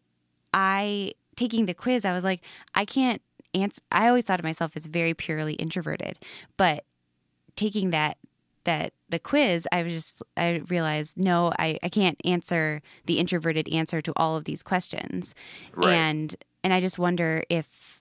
i 0.52 1.12
taking 1.36 1.66
the 1.66 1.74
quiz 1.74 2.04
i 2.04 2.12
was 2.12 2.24
like 2.24 2.40
i 2.74 2.84
can't 2.84 3.22
answer 3.52 3.80
i 3.92 4.08
always 4.08 4.24
thought 4.24 4.40
of 4.40 4.44
myself 4.44 4.76
as 4.76 4.86
very 4.86 5.14
purely 5.14 5.54
introverted 5.54 6.18
but 6.56 6.84
taking 7.56 7.90
that 7.90 8.16
that 8.64 8.92
the 9.08 9.18
quiz 9.18 9.66
i 9.72 9.82
was 9.82 9.92
just 9.92 10.22
i 10.36 10.62
realized 10.68 11.16
no 11.16 11.52
i, 11.58 11.78
I 11.82 11.88
can't 11.88 12.20
answer 12.24 12.82
the 13.06 13.18
introverted 13.18 13.68
answer 13.68 14.00
to 14.00 14.12
all 14.16 14.36
of 14.36 14.44
these 14.44 14.62
questions. 14.62 15.34
Right. 15.74 15.92
and 15.92 16.36
and 16.62 16.72
i 16.72 16.80
just 16.80 16.98
wonder 16.98 17.44
if 17.48 17.94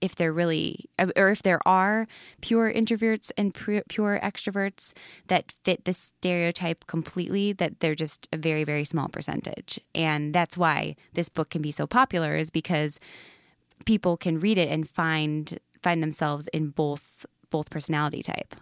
if 0.00 0.16
there 0.16 0.32
really 0.32 0.88
or 1.16 1.30
if 1.30 1.42
there 1.42 1.60
are 1.66 2.06
pure 2.40 2.72
introverts 2.72 3.30
and 3.36 3.54
pu- 3.54 3.82
pure 3.88 4.18
extroverts 4.22 4.92
that 5.28 5.52
fit 5.64 5.84
the 5.84 5.92
stereotype 5.92 6.86
completely 6.86 7.52
that 7.52 7.80
they're 7.80 7.94
just 7.94 8.28
a 8.32 8.36
very 8.36 8.64
very 8.64 8.84
small 8.84 9.08
percentage. 9.08 9.78
And 9.94 10.34
that's 10.34 10.56
why 10.56 10.96
this 11.12 11.28
book 11.28 11.50
can 11.50 11.62
be 11.62 11.72
so 11.72 11.86
popular 11.86 12.36
is 12.36 12.50
because 12.50 12.98
people 13.84 14.16
can 14.16 14.40
read 14.40 14.58
it 14.58 14.68
and 14.68 14.88
find 14.88 15.58
find 15.82 16.02
themselves 16.02 16.46
in 16.48 16.70
both 16.70 17.26
both 17.50 17.70
personality 17.70 18.22
type 18.22 18.54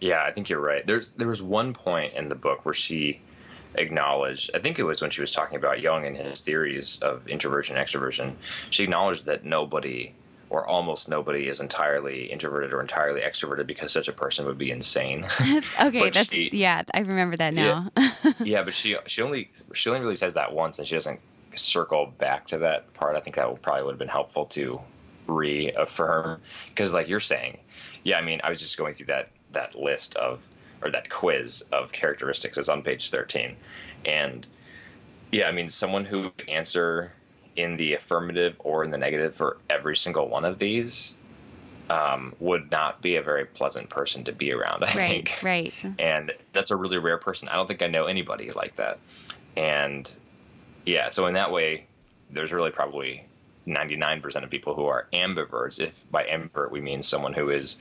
Yeah, 0.00 0.22
I 0.22 0.32
think 0.32 0.48
you're 0.48 0.60
right. 0.60 0.86
There's 0.86 1.08
there 1.16 1.28
was 1.28 1.42
one 1.42 1.74
point 1.74 2.14
in 2.14 2.28
the 2.28 2.34
book 2.34 2.64
where 2.64 2.74
she 2.74 3.20
acknowledged, 3.74 4.50
I 4.54 4.58
think 4.58 4.78
it 4.78 4.84
was 4.84 5.00
when 5.00 5.10
she 5.10 5.20
was 5.20 5.30
talking 5.30 5.56
about 5.56 5.80
Jung 5.80 6.06
and 6.06 6.16
his 6.16 6.40
theories 6.40 6.98
of 7.00 7.28
introversion 7.28 7.76
and 7.76 7.86
extroversion. 7.86 8.34
She 8.70 8.84
acknowledged 8.84 9.26
that 9.26 9.44
nobody 9.44 10.14
or 10.50 10.66
almost 10.66 11.08
nobody 11.10 11.46
is 11.46 11.60
entirely 11.60 12.24
introverted 12.24 12.72
or 12.72 12.80
entirely 12.80 13.20
extroverted 13.20 13.66
because 13.66 13.92
such 13.92 14.08
a 14.08 14.12
person 14.12 14.46
would 14.46 14.56
be 14.56 14.70
insane. 14.70 15.26
okay 15.40 15.62
But 16.00 16.14
that's 16.14 16.30
she- 16.30 16.50
yeah 16.52 16.82
i 16.94 17.00
remember 17.00 17.36
that 17.36 17.52
now 17.52 17.90
yeah, 18.44 18.62
but 18.62 18.74
she 18.74 18.96
she 19.06 19.22
only 19.22 19.50
she 19.74 19.90
only 19.90 20.00
really 20.00 20.16
says 20.16 20.34
that 20.34 20.52
once, 20.52 20.78
and 20.78 20.88
she 20.88 20.94
doesn't 20.94 21.20
circle 21.54 22.06
back 22.06 22.46
to 22.48 22.58
that 22.58 22.94
part. 22.94 23.16
I 23.16 23.20
think 23.20 23.36
that 23.36 23.50
would 23.50 23.62
probably 23.62 23.84
would 23.84 23.92
have 23.92 23.98
been 23.98 24.08
helpful 24.08 24.46
to 24.46 24.80
reaffirm 25.26 26.40
because, 26.68 26.94
like 26.94 27.08
you're 27.08 27.20
saying, 27.20 27.58
yeah. 28.04 28.18
I 28.18 28.22
mean, 28.22 28.40
I 28.42 28.48
was 28.48 28.58
just 28.58 28.78
going 28.78 28.94
through 28.94 29.06
that 29.06 29.30
that 29.52 29.74
list 29.74 30.16
of 30.16 30.40
or 30.82 30.90
that 30.90 31.10
quiz 31.10 31.62
of 31.72 31.90
characteristics 31.90 32.58
is 32.58 32.68
on 32.68 32.82
page 32.82 33.10
thirteen, 33.10 33.56
and 34.04 34.46
yeah, 35.30 35.48
I 35.48 35.52
mean, 35.52 35.68
someone 35.68 36.04
who 36.04 36.22
would 36.22 36.48
answer 36.48 37.12
in 37.56 37.76
the 37.76 37.94
affirmative 37.94 38.54
or 38.60 38.84
in 38.84 38.90
the 38.90 38.98
negative 38.98 39.34
for 39.34 39.58
every 39.68 39.96
single 39.96 40.28
one 40.28 40.44
of 40.44 40.58
these 40.58 41.14
um, 41.90 42.34
would 42.38 42.70
not 42.70 43.02
be 43.02 43.16
a 43.16 43.22
very 43.22 43.44
pleasant 43.44 43.90
person 43.90 44.24
to 44.24 44.32
be 44.32 44.52
around. 44.52 44.84
I 44.84 44.86
right 44.86 44.94
think 44.94 45.38
right 45.42 45.84
and 45.98 46.32
that's 46.52 46.70
a 46.70 46.76
really 46.76 46.98
rare 46.98 47.18
person. 47.18 47.48
I 47.48 47.56
don't 47.56 47.66
think 47.66 47.82
I 47.82 47.88
know 47.88 48.06
anybody 48.06 48.50
like 48.50 48.76
that. 48.76 48.98
And 49.56 50.10
yeah, 50.86 51.08
so 51.10 51.26
in 51.26 51.34
that 51.34 51.50
way, 51.50 51.86
there's 52.30 52.52
really 52.52 52.70
probably 52.70 53.26
99% 53.66 54.44
of 54.44 54.50
people 54.50 54.74
who 54.74 54.86
are 54.86 55.06
ambiverts. 55.12 55.80
If 55.80 56.10
by 56.10 56.24
ambivert 56.24 56.70
we 56.70 56.80
mean 56.80 57.02
someone 57.02 57.32
who 57.32 57.50
is 57.50 57.76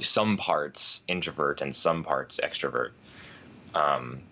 some 0.00 0.36
parts 0.36 1.00
introvert 1.08 1.60
and 1.60 1.74
some 1.74 2.04
parts 2.04 2.40
extrovert. 2.42 2.90
Um, 3.74 4.22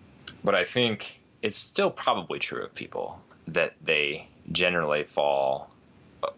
but 0.43 0.55
I 0.55 0.65
think 0.65 1.19
it's 1.41 1.57
still 1.57 1.91
probably 1.91 2.39
true 2.39 2.63
of 2.63 2.73
people 2.73 3.21
that 3.47 3.75
they 3.83 4.27
generally 4.51 5.03
fall 5.03 5.69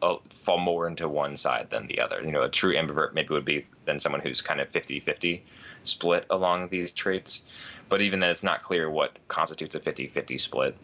uh, 0.01 0.17
fall 0.29 0.57
more 0.57 0.87
into 0.87 1.07
one 1.07 1.35
side 1.35 1.69
than 1.69 1.87
the 1.87 2.01
other. 2.01 2.21
You 2.23 2.31
know, 2.31 2.41
a 2.41 2.49
true 2.49 2.75
ambivert 2.75 3.13
maybe 3.13 3.33
would 3.33 3.45
be 3.45 3.65
then 3.85 3.99
someone 3.99 4.21
who's 4.21 4.41
kind 4.41 4.59
of 4.59 4.69
50-50 4.71 5.41
split 5.83 6.25
along 6.29 6.69
these 6.69 6.91
traits. 6.91 7.43
But 7.87 8.01
even 8.01 8.19
then, 8.19 8.29
it's 8.29 8.43
not 8.43 8.61
clear 8.61 8.89
what 8.89 9.17
constitutes 9.27 9.75
a 9.75 9.79
50-50 9.79 10.39
split. 10.39 10.75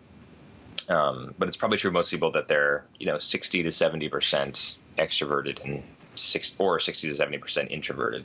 Um, 0.87 1.33
but 1.37 1.47
it's 1.47 1.57
probably 1.57 1.77
true 1.77 1.89
of 1.89 1.93
most 1.93 2.11
people 2.11 2.31
that 2.31 2.47
they're, 2.47 2.85
you 2.99 3.07
know, 3.07 3.17
60 3.17 3.63
to 3.63 3.69
70% 3.69 4.75
extroverted 4.97 5.63
and 5.63 5.83
six 6.15 6.53
or 6.57 6.79
60 6.79 7.11
to 7.11 7.23
70% 7.23 7.71
introverted. 7.71 8.23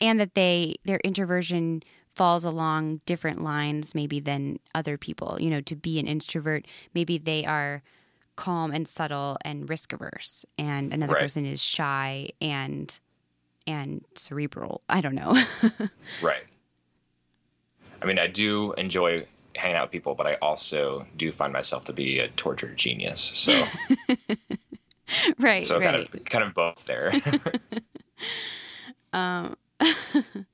And 0.00 0.18
that 0.20 0.34
they 0.34 0.76
their 0.84 0.98
introversion 1.04 1.82
falls 2.14 2.44
along 2.44 3.00
different 3.06 3.40
lines 3.42 3.94
maybe 3.94 4.20
than 4.20 4.58
other 4.74 4.98
people. 4.98 5.38
You 5.40 5.50
know, 5.50 5.60
to 5.62 5.74
be 5.76 5.98
an 5.98 6.06
introvert, 6.06 6.66
maybe 6.94 7.18
they 7.18 7.44
are 7.46 7.82
calm 8.36 8.70
and 8.72 8.86
subtle 8.88 9.36
and 9.44 9.68
risk 9.68 9.92
averse, 9.92 10.44
and 10.58 10.92
another 10.92 11.14
Right. 11.14 11.22
person 11.22 11.44
is 11.46 11.62
shy 11.62 12.30
and 12.40 12.98
and 13.66 14.04
cerebral. 14.14 14.82
I 14.88 15.00
don't 15.00 15.14
know. 15.14 15.40
Right. 16.22 16.44
I 18.00 18.04
mean, 18.06 18.18
I 18.18 18.26
do 18.26 18.72
enjoy 18.72 19.26
hanging 19.54 19.76
out 19.76 19.84
with 19.84 19.92
people, 19.92 20.14
but 20.16 20.26
I 20.26 20.34
also 20.42 21.06
do 21.16 21.30
find 21.30 21.52
myself 21.52 21.84
to 21.84 21.92
be 21.92 22.18
a 22.18 22.28
tortured 22.28 22.76
genius. 22.76 23.30
So, 23.34 23.52
right, 25.38 25.64
so 25.66 25.78
right. 25.78 25.84
kind 25.84 25.96
of, 25.96 26.24
kind 26.24 26.44
of 26.44 26.54
both 26.54 26.84
there. 26.86 27.12
Um, 29.12 29.56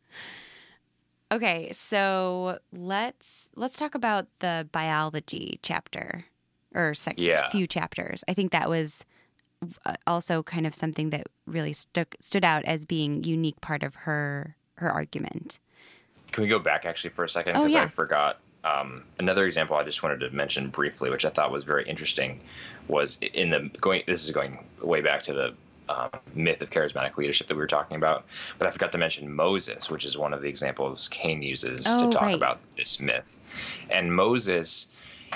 Okay, 1.30 1.70
so 1.72 2.58
let's 2.72 3.50
let's 3.54 3.76
talk 3.78 3.94
about 3.94 4.28
the 4.38 4.66
biology 4.72 5.58
chapter 5.62 6.24
or 6.74 6.94
sec- 6.94 7.18
Yeah. 7.18 7.50
few 7.50 7.66
chapters. 7.66 8.24
I 8.26 8.32
think 8.32 8.50
that 8.52 8.70
was 8.70 9.04
uh, 9.84 9.96
also 10.06 10.42
kind 10.42 10.66
of 10.66 10.74
something 10.74 11.10
that 11.10 11.26
really 11.46 11.74
stuck 11.74 12.14
stood 12.20 12.44
out 12.44 12.64
as 12.64 12.86
being 12.86 13.24
unique 13.24 13.60
part 13.60 13.82
of 13.82 13.94
her 13.94 14.56
her 14.76 14.90
argument. 14.90 15.58
Can 16.32 16.44
we 16.44 16.48
go 16.48 16.58
back 16.58 16.86
actually 16.86 17.10
for 17.10 17.24
a 17.24 17.28
second? 17.28 17.56
Oh, 17.56 17.60
Because 17.60 17.74
yeah. 17.74 17.82
I 17.84 17.88
forgot. 17.88 18.38
Um, 18.64 19.04
another 19.18 19.44
example 19.46 19.76
I 19.76 19.84
just 19.84 20.02
wanted 20.02 20.20
to 20.20 20.30
mention 20.30 20.68
briefly, 20.70 21.10
which 21.10 21.24
I 21.24 21.30
thought 21.30 21.52
was 21.52 21.62
very 21.62 21.84
interesting, 21.86 22.40
was 22.88 23.18
in 23.20 23.50
the 23.50 23.70
going. 23.82 24.02
This 24.06 24.24
is 24.24 24.30
going 24.30 24.64
way 24.82 25.02
back 25.02 25.22
to 25.24 25.34
the 25.34 25.54
um, 25.88 26.10
myth 26.34 26.62
of 26.62 26.70
charismatic 26.70 27.16
leadership 27.16 27.46
that 27.48 27.54
we 27.54 27.60
were 27.60 27.66
talking 27.66 27.96
about, 27.96 28.24
but 28.58 28.66
I 28.68 28.70
forgot 28.70 28.92
to 28.92 28.98
mention 28.98 29.34
Moses, 29.34 29.90
which 29.90 30.04
is 30.04 30.16
one 30.16 30.32
of 30.32 30.42
the 30.42 30.48
examples 30.48 31.08
Cain 31.08 31.42
uses 31.42 31.84
Oh, 31.86 32.02
to 32.02 32.12
talk 32.12 32.22
right. 32.22 32.34
about 32.34 32.60
this 32.76 33.00
myth. 33.00 33.38
And 33.90 34.14
Moses, 34.14 34.90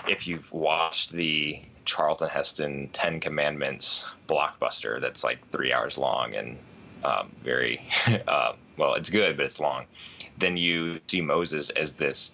if 0.08 0.26
you've 0.26 0.50
watched 0.52 1.12
the 1.12 1.60
Charlton 1.84 2.28
Heston 2.28 2.90
Ten 2.92 3.20
Commandments 3.20 4.04
blockbuster, 4.28 5.00
that's 5.00 5.24
like 5.24 5.48
three 5.50 5.72
hours 5.72 5.98
long 5.98 6.34
and 6.34 6.58
um, 7.04 7.32
very 7.42 7.82
uh, 8.28 8.52
well, 8.76 8.94
it's 8.94 9.10
good, 9.10 9.36
but 9.36 9.46
it's 9.46 9.60
long. 9.60 9.84
Then 10.38 10.56
you 10.56 11.00
see 11.08 11.20
Moses 11.20 11.70
as 11.70 11.94
this 11.94 12.32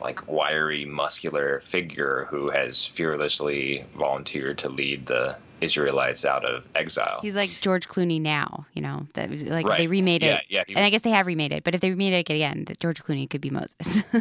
like 0.00 0.28
wiry, 0.28 0.84
muscular 0.84 1.60
figure 1.60 2.26
who 2.30 2.50
has 2.50 2.86
fearlessly 2.86 3.84
volunteered 3.96 4.58
to 4.58 4.68
lead 4.68 5.06
the 5.06 5.36
Israelites 5.60 6.24
out 6.24 6.44
of 6.44 6.64
exile. 6.74 7.18
He's 7.22 7.34
like 7.34 7.50
George 7.60 7.88
Clooney 7.88 8.20
now, 8.20 8.66
you 8.74 8.82
know. 8.82 9.06
That 9.14 9.30
like 9.30 9.66
Right. 9.66 9.78
they 9.78 9.86
remade 9.86 10.22
Yeah, 10.22 10.36
it, 10.36 10.44
yeah, 10.48 10.64
he 10.66 10.74
and 10.74 10.84
I 10.84 10.90
guess 10.90 11.02
they 11.02 11.10
have 11.10 11.26
remade 11.26 11.52
it. 11.52 11.64
But 11.64 11.74
if 11.74 11.80
they 11.80 11.90
remade 11.90 12.12
it 12.14 12.30
again, 12.30 12.64
that 12.66 12.80
George 12.80 13.02
Clooney 13.02 13.28
could 13.28 13.40
be 13.40 13.50
Moses. 13.50 14.02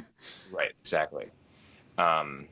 Right, 0.51 0.71
exactly. 0.81 1.27
Um, 1.97 2.47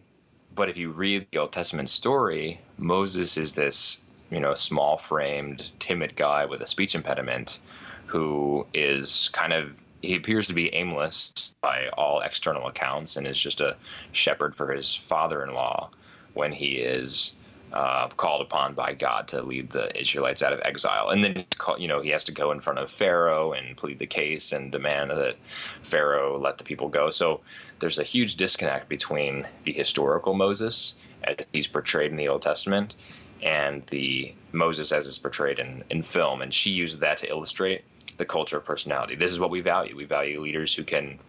but 0.56 0.70
if 0.70 0.78
you 0.78 0.92
read 0.92 1.28
the 1.32 1.40
Old 1.40 1.52
Testament 1.52 1.90
story, 1.90 2.62
Moses 2.78 3.38
is 3.38 3.54
this, 3.54 4.00
you 4.30 4.40
know, 4.40 4.54
small 4.54 4.98
framed, 4.98 5.72
timid 5.80 6.16
guy 6.16 6.46
with 6.46 6.62
a 6.62 6.66
speech 6.68 6.96
impediment 6.96 7.60
who 8.06 8.66
is 8.74 9.30
kind 9.34 9.52
of, 9.52 9.72
he 10.02 10.16
appears 10.16 10.48
to 10.48 10.54
be 10.54 10.74
aimless 10.74 11.52
by 11.62 11.90
all 11.90 12.20
external 12.22 12.68
accounts 12.68 13.18
and 13.18 13.26
is 13.28 13.38
just 13.38 13.62
a 13.62 13.76
shepherd 14.12 14.56
for 14.56 14.72
his 14.72 14.96
father 14.96 15.44
in 15.44 15.54
law 15.54 15.90
when 16.34 16.52
he 16.52 16.76
is. 16.78 17.36
Uh, 17.74 18.08
called 18.08 18.42
upon 18.42 18.74
by 18.74 18.94
God 18.94 19.28
to 19.28 19.42
lead 19.42 19.70
the 19.70 20.00
Israelites 20.00 20.42
out 20.42 20.54
of 20.54 20.62
exile, 20.64 21.10
and 21.10 21.22
then 21.22 21.46
you 21.78 21.90
know 21.90 22.02
he 22.02 22.12
has 22.12 22.24
to 22.24 22.32
go 22.32 22.52
in 22.52 22.62
front 22.62 22.80
of 22.80 22.90
Pharaoh 22.90 23.52
and 23.52 23.76
plead 23.76 24.00
the 24.00 24.08
case 24.08 24.54
and 24.54 24.72
demand 24.72 25.12
that 25.12 25.36
Pharaoh 25.84 26.40
let 26.40 26.58
the 26.58 26.64
people 26.64 26.88
go. 26.88 27.10
So 27.10 27.42
there's 27.80 28.00
a 28.00 28.04
huge 28.04 28.38
disconnect 28.38 28.88
between 28.88 29.46
the 29.66 29.74
historical 29.74 30.34
Moses 30.34 30.96
as 31.24 31.46
he's 31.52 31.68
portrayed 31.68 32.12
in 32.12 32.18
the 32.18 32.30
Old 32.30 32.42
Testament 32.42 32.96
and 33.42 33.86
the 33.88 34.34
Moses 34.52 34.92
as 34.92 35.06
is 35.06 35.18
portrayed 35.20 35.60
in, 35.60 35.84
in 35.90 36.04
film. 36.04 36.42
And 36.42 36.54
she 36.54 36.72
uses 36.72 37.00
that 37.00 37.18
to 37.20 37.30
illustrate 37.30 37.84
the 38.18 38.26
culture 38.26 38.58
of 38.58 38.66
personality. 38.66 39.16
This 39.16 39.32
is 39.32 39.40
what 39.40 39.50
we 39.50 39.62
value. 39.62 39.96
We 39.96 40.06
value 40.06 40.42
leaders 40.42 40.74
who 40.74 40.84
can 40.84 41.20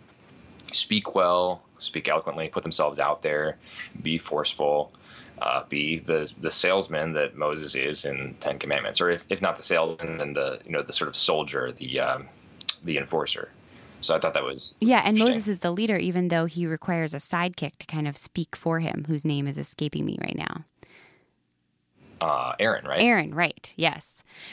speak 0.72 1.14
well, 1.14 1.62
speak 1.78 2.08
eloquently, 2.08 2.48
put 2.48 2.62
themselves 2.62 2.98
out 2.98 3.22
there, 3.22 3.56
be 4.00 4.18
forceful, 4.18 4.92
uh, 5.40 5.64
be 5.68 5.98
the 5.98 6.30
the 6.40 6.50
salesman 6.50 7.14
that 7.14 7.36
Moses 7.36 7.74
is 7.74 8.04
in 8.04 8.36
Ten 8.40 8.58
Commandments, 8.58 9.00
or 9.00 9.10
if, 9.10 9.24
if 9.28 9.40
not 9.42 9.56
the 9.56 9.62
salesman, 9.62 10.18
then 10.18 10.32
the 10.32 10.60
you 10.64 10.72
know 10.72 10.82
the 10.82 10.92
sort 10.92 11.08
of 11.08 11.16
soldier, 11.16 11.72
the 11.72 12.00
um, 12.00 12.28
the 12.84 12.98
enforcer. 12.98 13.50
So 14.00 14.14
I 14.14 14.20
thought 14.20 14.34
that 14.34 14.44
was 14.44 14.76
yeah, 14.80 15.02
and. 15.04 15.18
Moses 15.18 15.48
is 15.48 15.58
the 15.60 15.72
leader, 15.72 15.96
even 15.96 16.28
though 16.28 16.46
he 16.46 16.66
requires 16.66 17.14
a 17.14 17.18
sidekick 17.18 17.76
to 17.78 17.86
kind 17.86 18.06
of 18.06 18.16
speak 18.16 18.54
for 18.54 18.80
him, 18.80 19.04
whose 19.08 19.24
name 19.24 19.46
is 19.46 19.58
escaping 19.58 20.04
me 20.04 20.18
right 20.20 20.36
now. 20.36 20.64
uh, 22.20 22.52
Aaron, 22.60 22.86
right? 22.86 23.00
Aaron, 23.00 23.34
right? 23.34 23.72
Yes. 23.76 24.06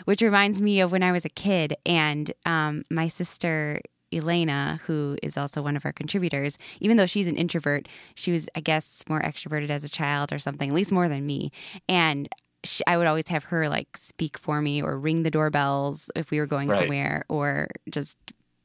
Which 0.06 0.22
reminds 0.22 0.62
me 0.62 0.80
of 0.80 0.92
when 0.92 1.04
I 1.04 1.12
was 1.12 1.26
a 1.26 1.30
kid, 1.30 1.76
and 1.86 2.32
um, 2.46 2.86
my 2.90 3.08
sister 3.08 3.82
Elena, 4.16 4.80
who 4.86 5.18
is 5.22 5.38
also 5.38 5.62
one 5.62 5.76
of 5.76 5.86
our 5.86 5.92
contributors, 5.94 6.58
even 6.80 6.98
though 6.98 7.06
she's 7.06 7.28
an 7.28 7.36
introvert, 7.36 7.88
she 8.16 8.32
was, 8.32 8.48
I 8.56 8.62
guess, 8.62 9.04
more 9.10 9.22
extroverted 9.22 9.70
as 9.70 9.84
a 9.84 9.90
child 9.90 10.32
or 10.32 10.40
something, 10.40 10.70
at 10.70 10.76
least 10.76 10.92
more 10.92 11.10
than 11.10 11.26
me. 11.26 11.52
And 11.90 12.30
she, 12.64 12.84
I 12.88 12.98
would 12.98 13.08
always 13.08 13.28
have 13.28 13.44
her 13.46 13.70
like 13.70 13.96
speak 13.98 14.38
for 14.38 14.62
me 14.62 14.82
or 14.82 14.98
ring 14.98 15.24
the 15.24 15.32
doorbells 15.32 16.10
if 16.16 16.32
we 16.32 16.40
were 16.40 16.48
going 16.48 16.70
Right. 16.70 16.80
somewhere 16.80 17.26
or 17.30 17.68
just 17.90 18.18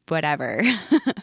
whatever. 0.09 0.63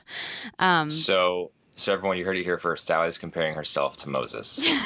um, 0.59 0.89
So, 0.89 1.51
so 1.75 1.93
everyone, 1.93 2.17
you 2.17 2.25
heard 2.25 2.37
it 2.37 2.43
here 2.43 2.59
first. 2.59 2.85
Sally 2.87 3.07
is 3.07 3.17
comparing 3.17 3.55
herself 3.55 3.97
to 3.97 4.09
Moses. 4.09 4.67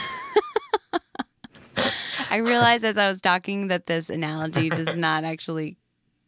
I 2.29 2.37
realized 2.37 2.83
as 2.83 2.97
I 2.97 3.09
was 3.09 3.21
talking 3.21 3.67
that 3.67 3.85
this 3.87 4.09
analogy 4.09 4.69
does 4.69 4.95
not 4.95 5.23
actually 5.23 5.77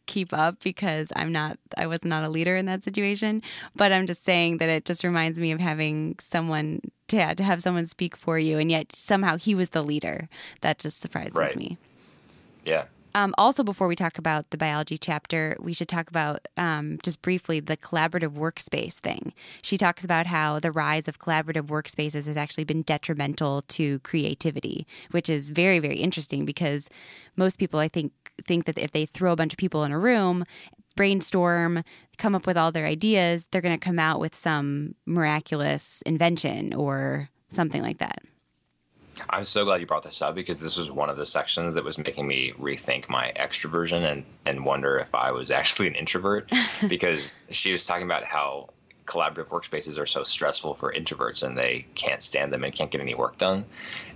keep 0.06 0.32
up 0.32 0.62
because 0.62 1.12
I'm 1.16 1.32
not 1.32 1.58
I 1.76 1.86
was 1.86 2.04
not 2.04 2.24
a 2.24 2.28
leader 2.28 2.56
in 2.56 2.66
that 2.66 2.84
situation, 2.84 3.42
but 3.76 3.92
I'm 3.92 4.06
just 4.06 4.24
saying 4.24 4.58
that 4.58 4.68
it 4.68 4.84
just 4.84 5.04
reminds 5.04 5.38
me 5.38 5.52
of 5.52 5.60
having 5.60 6.16
someone 6.20 6.80
to, 7.08 7.34
to 7.34 7.42
have 7.42 7.62
someone 7.62 7.86
speak 7.86 8.16
for 8.16 8.38
you 8.38 8.58
and 8.58 8.70
yet 8.70 8.94
somehow 8.94 9.36
he 9.36 9.54
was 9.54 9.70
the 9.70 9.82
leader. 9.82 10.28
That 10.62 10.78
just 10.78 11.00
surprises 11.00 11.34
Right. 11.34 11.56
me. 11.56 11.78
yeah, 12.64 12.84
Um, 13.16 13.32
also, 13.38 13.62
before 13.62 13.86
we 13.86 13.94
talk 13.94 14.18
about 14.18 14.50
the 14.50 14.56
biology 14.56 14.98
chapter, 14.98 15.56
we 15.60 15.72
should 15.72 15.88
talk 15.88 16.08
about 16.08 16.48
um, 16.56 16.98
just 17.04 17.22
briefly 17.22 17.60
the 17.60 17.76
collaborative 17.76 18.32
workspace 18.32 18.94
thing. 18.94 19.32
She 19.62 19.78
talks 19.78 20.02
about 20.02 20.26
how 20.26 20.58
the 20.58 20.72
rise 20.72 21.06
of 21.06 21.20
collaborative 21.20 21.66
workspaces 21.66 22.26
has 22.26 22.36
actually 22.36 22.64
been 22.64 22.82
detrimental 22.82 23.62
to 23.62 24.00
creativity, 24.00 24.84
which 25.12 25.30
is 25.30 25.50
very, 25.50 25.78
very 25.78 25.98
interesting 25.98 26.44
because 26.44 26.88
most 27.36 27.58
people, 27.58 27.78
I 27.78 27.86
think, 27.86 28.12
think 28.48 28.64
that 28.64 28.78
if 28.78 28.90
they 28.90 29.06
throw 29.06 29.30
a 29.30 29.36
bunch 29.36 29.52
of 29.52 29.58
people 29.58 29.84
in 29.84 29.92
a 29.92 29.98
room, 29.98 30.44
brainstorm, 30.96 31.84
come 32.18 32.34
up 32.34 32.48
with 32.48 32.56
all 32.56 32.72
their 32.72 32.86
ideas, 32.86 33.46
they're 33.50 33.60
going 33.60 33.78
to 33.78 33.84
come 33.84 34.00
out 34.00 34.18
with 34.18 34.34
some 34.34 34.96
miraculous 35.06 36.02
invention 36.04 36.74
or 36.74 37.28
something 37.48 37.82
like 37.82 37.98
that. 37.98 38.22
I'm 39.28 39.44
so 39.44 39.64
glad 39.64 39.80
you 39.80 39.86
brought 39.86 40.02
this 40.02 40.22
up 40.22 40.34
because 40.34 40.60
this 40.60 40.76
was 40.76 40.90
one 40.90 41.10
of 41.10 41.16
the 41.16 41.26
sections 41.26 41.74
that 41.74 41.84
was 41.84 41.98
making 41.98 42.26
me 42.26 42.52
rethink 42.58 43.08
my 43.08 43.32
extroversion 43.36 44.04
and 44.10 44.24
and 44.46 44.64
wonder 44.64 44.98
if 44.98 45.14
I 45.14 45.32
was 45.32 45.50
actually 45.50 45.88
an 45.88 45.94
introvert 45.94 46.50
because 46.88 47.38
she 47.50 47.72
was 47.72 47.86
talking 47.86 48.04
about 48.04 48.24
how 48.24 48.70
collaborative 49.06 49.48
workspaces 49.48 49.98
are 49.98 50.06
so 50.06 50.24
stressful 50.24 50.74
for 50.74 50.92
introverts 50.92 51.42
and 51.42 51.58
they 51.58 51.86
can't 51.94 52.22
stand 52.22 52.52
them 52.52 52.64
and 52.64 52.74
can't 52.74 52.90
get 52.90 53.00
any 53.00 53.14
work 53.14 53.38
done. 53.38 53.64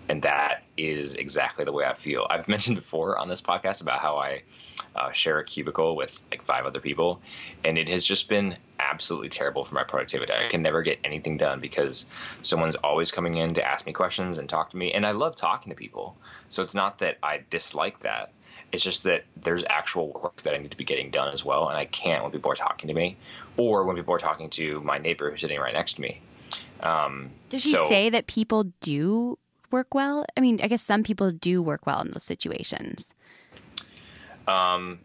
And 0.09 0.23
that 0.23 0.63
is 0.77 1.15
exactly 1.15 1.65
the 1.65 1.73
way 1.73 1.85
I 1.85 1.95
feel. 1.95 2.27
I've 2.29 2.49
mentioned 2.49 2.77
before 2.77 3.19
on 3.19 3.29
this 3.29 3.41
podcast 3.41 3.81
about 3.81 4.01
how 4.01 4.17
I 4.17 4.43
uh, 4.95 5.12
share 5.12 5.38
a 5.38 5.45
cubicle 5.45 5.97
with 5.97 6.23
like 6.31 6.43
five 6.43 6.67
other 6.67 6.81
people, 6.81 7.21
and 7.64 7.79
it 7.79 7.88
has 7.88 8.05
just 8.05 8.29
been 8.29 8.57
absolutely 8.81 9.29
terrible 9.29 9.64
for 9.64 9.75
my 9.75 9.85
productivity. 9.85 10.33
I 10.33 10.49
can 10.49 10.62
never 10.62 10.83
get 10.83 10.99
anything 11.05 11.37
done 11.37 11.61
because 11.61 12.07
someone's 12.43 12.77
always 12.77 13.11
coming 13.11 13.35
in 13.35 13.55
to 13.55 13.67
ask 13.67 13.87
me 13.87 13.93
questions 13.93 14.38
and 14.38 14.49
talk 14.49 14.71
to 14.71 14.77
me, 14.77 14.93
and 14.93 15.07
I 15.07 15.12
love 15.12 15.37
talking 15.37 15.71
to 15.71 15.77
people. 15.77 16.17
So 16.49 16.62
it's 16.62 16.75
not 16.75 16.99
that 17.01 17.19
I 17.23 17.45
dislike 17.51 18.01
that. 18.01 18.33
It's 18.71 18.85
just 18.85 19.05
that 19.05 19.25
there's 19.37 19.64
actual 19.69 20.12
work 20.12 20.43
that 20.43 20.55
I 20.55 20.59
need 20.59 20.71
to 20.73 20.77
be 20.77 20.85
getting 20.85 21.11
done 21.11 21.33
as 21.33 21.45
well, 21.45 21.69
and 21.69 21.77
I 21.77 21.87
can't 21.87 22.23
when 22.23 22.33
people 22.33 22.53
are 22.53 22.57
talking 22.57 22.88
to 22.88 22.95
me, 22.95 23.17
or 23.57 23.85
when 23.85 23.97
people 23.97 24.14
are 24.14 24.19
talking 24.19 24.51
to 24.51 24.81
my 24.83 24.99
neighbor 24.99 25.31
who's 25.31 25.41
sitting 25.41 25.59
right 25.59 25.73
next 25.73 25.95
to 25.95 26.03
me. 26.03 26.21
Um, 26.81 27.31
Does 27.49 27.62
she 27.62 27.73
so- 27.73 27.88
say 27.88 28.11
that 28.11 28.27
people 28.27 28.64
do 28.81 29.38
work 29.71 29.95
well? 29.95 30.25
I 30.37 30.41
mean, 30.41 30.61
I 30.62 30.69
guess 30.69 30.83
some 30.83 31.03
people 31.03 31.31
do 31.31 31.62
work 31.62 31.87
well 31.87 32.01
in 32.01 32.11
those 32.11 32.25
situations. 32.25 33.09
Um, 34.49 35.01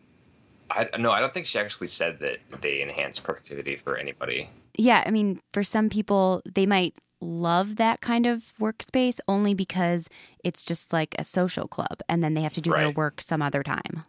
I 0.72 0.90
no, 0.98 1.12
I 1.12 1.20
don't 1.20 1.34
think 1.34 1.46
she 1.46 1.60
actually 1.60 1.88
said 1.88 2.20
that 2.20 2.38
they 2.62 2.82
enhance 2.82 3.20
productivity 3.20 3.76
for 3.76 3.98
anybody. 3.98 4.50
Yeah, 4.76 5.04
I 5.06 5.12
mean, 5.12 5.40
for 5.54 5.64
some 5.64 5.90
people, 5.90 6.42
they 6.52 6.66
might 6.66 6.96
love 7.22 7.78
that 7.78 8.02
kind 8.02 8.26
of 8.26 8.54
workspace 8.60 9.20
only 9.28 9.54
because 9.54 10.10
it's 10.44 10.66
just 10.66 10.92
like 10.92 11.16
a 11.18 11.24
social 11.24 11.68
club 11.68 12.02
and 12.10 12.24
then 12.24 12.34
they 12.34 12.42
have 12.42 12.54
to 12.54 12.62
do 12.62 12.72
their 12.72 12.90
work 12.90 13.22
some 13.22 13.42
other 13.42 13.64
time. 13.64 14.04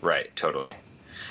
Right, 0.00 0.34
totally. 0.36 0.68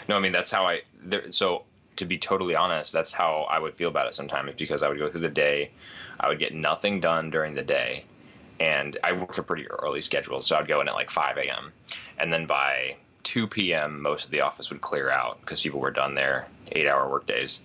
No, 0.08 0.18
I 0.18 0.20
mean 0.20 0.32
that's 0.32 0.52
how 0.52 0.66
I. 0.66 0.82
There, 1.02 1.32
so 1.32 1.64
to 1.96 2.06
be 2.06 2.18
totally 2.18 2.56
honest, 2.56 2.92
that's 2.92 3.12
how 3.12 3.48
I 3.50 3.60
would 3.60 3.76
feel 3.76 3.90
about 3.90 4.08
it 4.08 4.16
sometimes 4.16 4.54
because 4.56 4.84
I 4.84 4.90
would 4.90 4.98
go 4.98 5.10
through 5.10 5.22
the 5.22 5.30
day, 5.30 5.72
I 6.20 6.28
would 6.28 6.40
get 6.40 6.54
nothing 6.54 7.00
done 7.00 7.30
during 7.30 7.56
the 7.56 7.64
day, 7.64 8.06
and 8.60 8.98
I 9.04 9.14
work 9.14 9.38
a 9.38 9.44
pretty 9.44 9.68
early 9.68 10.02
schedule, 10.02 10.42
so 10.42 10.58
I'd 10.58 10.68
go 10.68 10.82
in 10.82 10.88
at 10.88 10.94
like 10.94 11.10
5 11.10 11.38
a.m. 11.38 11.72
and 12.18 12.34
then 12.34 12.46
by 12.46 12.98
2 13.26 13.48
p.m. 13.48 14.02
most 14.02 14.26
of 14.26 14.32
the 14.32 14.42
office 14.42 14.70
would 14.70 14.82
clear 14.82 15.10
out 15.10 15.42
because 15.42 15.62
people 15.62 15.80
were 15.80 15.92
done 15.92 16.16
their 16.16 16.48
eight-hour 16.72 17.10
workdays, 17.10 17.60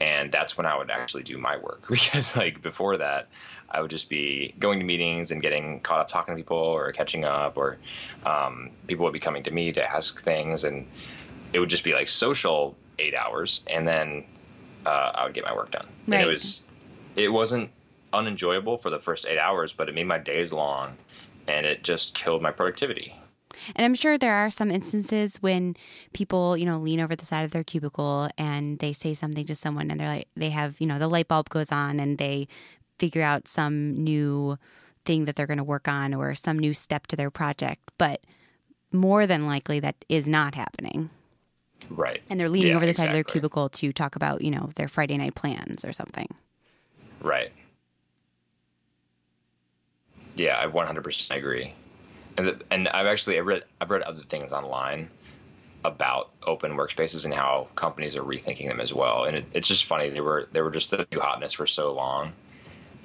and 0.00 0.30
that's 0.30 0.56
when 0.56 0.66
I 0.66 0.76
would 0.76 0.90
actually 0.90 1.24
do 1.24 1.38
my 1.38 1.56
work 1.56 1.86
because 1.90 2.36
like 2.36 2.62
before 2.62 2.98
that. 2.98 3.28
I 3.70 3.82
would 3.82 3.90
just 3.90 4.08
be 4.08 4.54
going 4.58 4.78
to 4.78 4.86
meetings 4.86 5.30
and 5.30 5.42
getting 5.42 5.80
caught 5.80 6.00
up 6.00 6.08
talking 6.08 6.34
to 6.34 6.38
people 6.38 6.56
or 6.56 6.90
catching 6.92 7.26
up, 7.26 7.58
or 7.58 7.76
um, 8.24 8.70
people 8.86 9.04
would 9.04 9.12
be 9.12 9.20
coming 9.20 9.42
to 9.42 9.50
me 9.50 9.72
to 9.72 9.84
ask 9.84 10.22
things, 10.22 10.64
and 10.64 10.86
it 11.52 11.60
would 11.60 11.68
just 11.68 11.84
be 11.84 11.92
like 11.92 12.08
social 12.08 12.76
eight 12.98 13.14
hours, 13.14 13.60
and 13.66 13.86
then 13.86 14.24
uh, 14.86 15.12
I 15.14 15.24
would 15.24 15.34
get 15.34 15.44
my 15.44 15.54
work 15.54 15.70
done. 15.70 15.86
Right. 16.06 16.20
And 16.20 16.28
it 16.28 16.32
was 16.32 16.62
it 17.14 17.28
wasn't 17.28 17.70
unenjoyable 18.10 18.78
for 18.78 18.88
the 18.88 18.98
first 18.98 19.26
eight 19.26 19.38
hours, 19.38 19.74
but 19.74 19.90
it 19.90 19.94
made 19.94 20.06
my 20.06 20.18
days 20.18 20.50
long, 20.50 20.96
and 21.46 21.66
it 21.66 21.84
just 21.84 22.14
killed 22.14 22.40
my 22.40 22.52
productivity. 22.52 23.14
And 23.74 23.84
I'm 23.84 23.94
sure 23.94 24.18
there 24.18 24.34
are 24.34 24.50
some 24.50 24.70
instances 24.70 25.36
when 25.36 25.76
people, 26.12 26.56
you 26.56 26.64
know, 26.64 26.78
lean 26.78 27.00
over 27.00 27.16
the 27.16 27.24
side 27.24 27.44
of 27.44 27.50
their 27.50 27.64
cubicle 27.64 28.28
and 28.36 28.78
they 28.78 28.92
say 28.92 29.14
something 29.14 29.46
to 29.46 29.54
someone 29.54 29.90
and 29.90 29.98
they're 30.00 30.08
like, 30.08 30.28
they 30.36 30.50
have, 30.50 30.80
you 30.80 30.86
know, 30.86 30.98
the 30.98 31.08
light 31.08 31.28
bulb 31.28 31.48
goes 31.48 31.72
on 31.72 32.00
and 32.00 32.18
they 32.18 32.48
figure 32.98 33.22
out 33.22 33.48
some 33.48 33.92
new 34.02 34.58
thing 35.04 35.24
that 35.24 35.36
they're 35.36 35.46
going 35.46 35.58
to 35.58 35.64
work 35.64 35.88
on 35.88 36.12
or 36.14 36.34
some 36.34 36.58
new 36.58 36.74
step 36.74 37.06
to 37.08 37.16
their 37.16 37.30
project. 37.30 37.80
But 37.98 38.20
more 38.92 39.26
than 39.26 39.46
likely, 39.46 39.80
that 39.80 39.96
is 40.08 40.28
not 40.28 40.54
happening. 40.54 41.10
Right. 41.90 42.22
And 42.28 42.38
they're 42.38 42.48
leaning 42.48 42.72
Yeah, 42.72 42.76
over 42.76 42.86
the 42.86 42.94
side 42.94 43.06
of 43.06 43.12
their 43.12 43.24
cubicle 43.24 43.68
to 43.70 43.92
talk 43.92 44.16
about, 44.16 44.42
you 44.42 44.50
know, 44.50 44.70
their 44.76 44.88
Friday 44.88 45.16
night 45.16 45.34
plans 45.34 45.84
or 45.84 45.92
something. 45.92 46.28
Right. 47.20 47.52
Yeah, 50.34 50.58
I 50.60 50.66
100% 50.66 51.36
agree. 51.36 51.74
And 52.38 52.64
and 52.70 52.88
I've 52.88 53.06
actually 53.06 53.38
I've 53.38 53.46
read 53.46 53.64
I've 53.80 53.90
read 53.90 54.02
other 54.02 54.22
things 54.22 54.52
online 54.52 55.10
about 55.84 56.30
open 56.42 56.72
workspaces 56.72 57.24
and 57.24 57.34
how 57.34 57.68
companies 57.74 58.16
are 58.16 58.22
rethinking 58.22 58.68
them 58.68 58.80
as 58.80 58.92
well. 58.94 59.24
And 59.24 59.36
it, 59.36 59.44
it's 59.52 59.68
just 59.68 59.84
funny 59.84 60.08
they 60.10 60.20
were 60.20 60.48
they 60.52 60.62
were 60.62 60.70
just 60.70 60.90
the 60.90 61.06
new 61.12 61.20
hotness 61.20 61.52
for 61.52 61.66
so 61.66 61.92
long. 61.92 62.32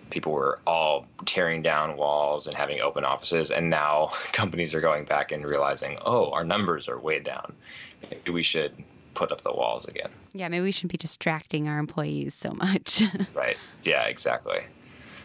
People 0.09 0.31
were 0.33 0.59
all 0.67 1.07
tearing 1.25 1.63
down 1.63 1.97
walls 1.97 2.45
and 2.45 2.55
having 2.55 2.79
open 2.79 3.03
offices, 3.03 3.49
and 3.49 3.69
now 3.69 4.11
companies 4.31 4.75
are 4.75 4.81
going 4.81 5.05
back 5.05 5.31
and 5.31 5.45
realizing, 5.45 5.97
oh, 6.05 6.31
our 6.31 6.43
numbers 6.43 6.87
are 6.87 6.99
way 6.99 7.19
down. 7.19 7.53
Maybe 8.09 8.31
we 8.31 8.43
should 8.43 8.71
put 9.15 9.31
up 9.31 9.41
the 9.41 9.51
walls 9.51 9.85
again. 9.85 10.09
Yeah, 10.33 10.47
maybe 10.49 10.63
we 10.63 10.71
shouldn't 10.71 10.91
be 10.91 10.97
distracting 10.97 11.67
our 11.67 11.79
employees 11.79 12.33
so 12.33 12.51
much. 12.51 13.03
Right. 13.33 13.57
Yeah, 13.83 14.03
exactly. 14.03 14.59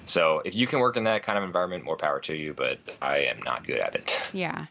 So 0.09 0.41
if 0.45 0.55
you 0.55 0.67
can 0.67 0.81
work 0.81 0.97
in 0.97 1.05
that 1.05 1.23
kind 1.23 1.37
of 1.37 1.45
environment, 1.45 1.85
more 1.85 1.97
power 1.97 2.19
to 2.21 2.35
you, 2.35 2.55
but 2.55 2.79
I 3.03 3.19
am 3.19 3.43
not 3.43 3.67
good 3.67 3.79
at 3.79 3.95
it. 3.95 4.21
Yeah. 4.33 4.67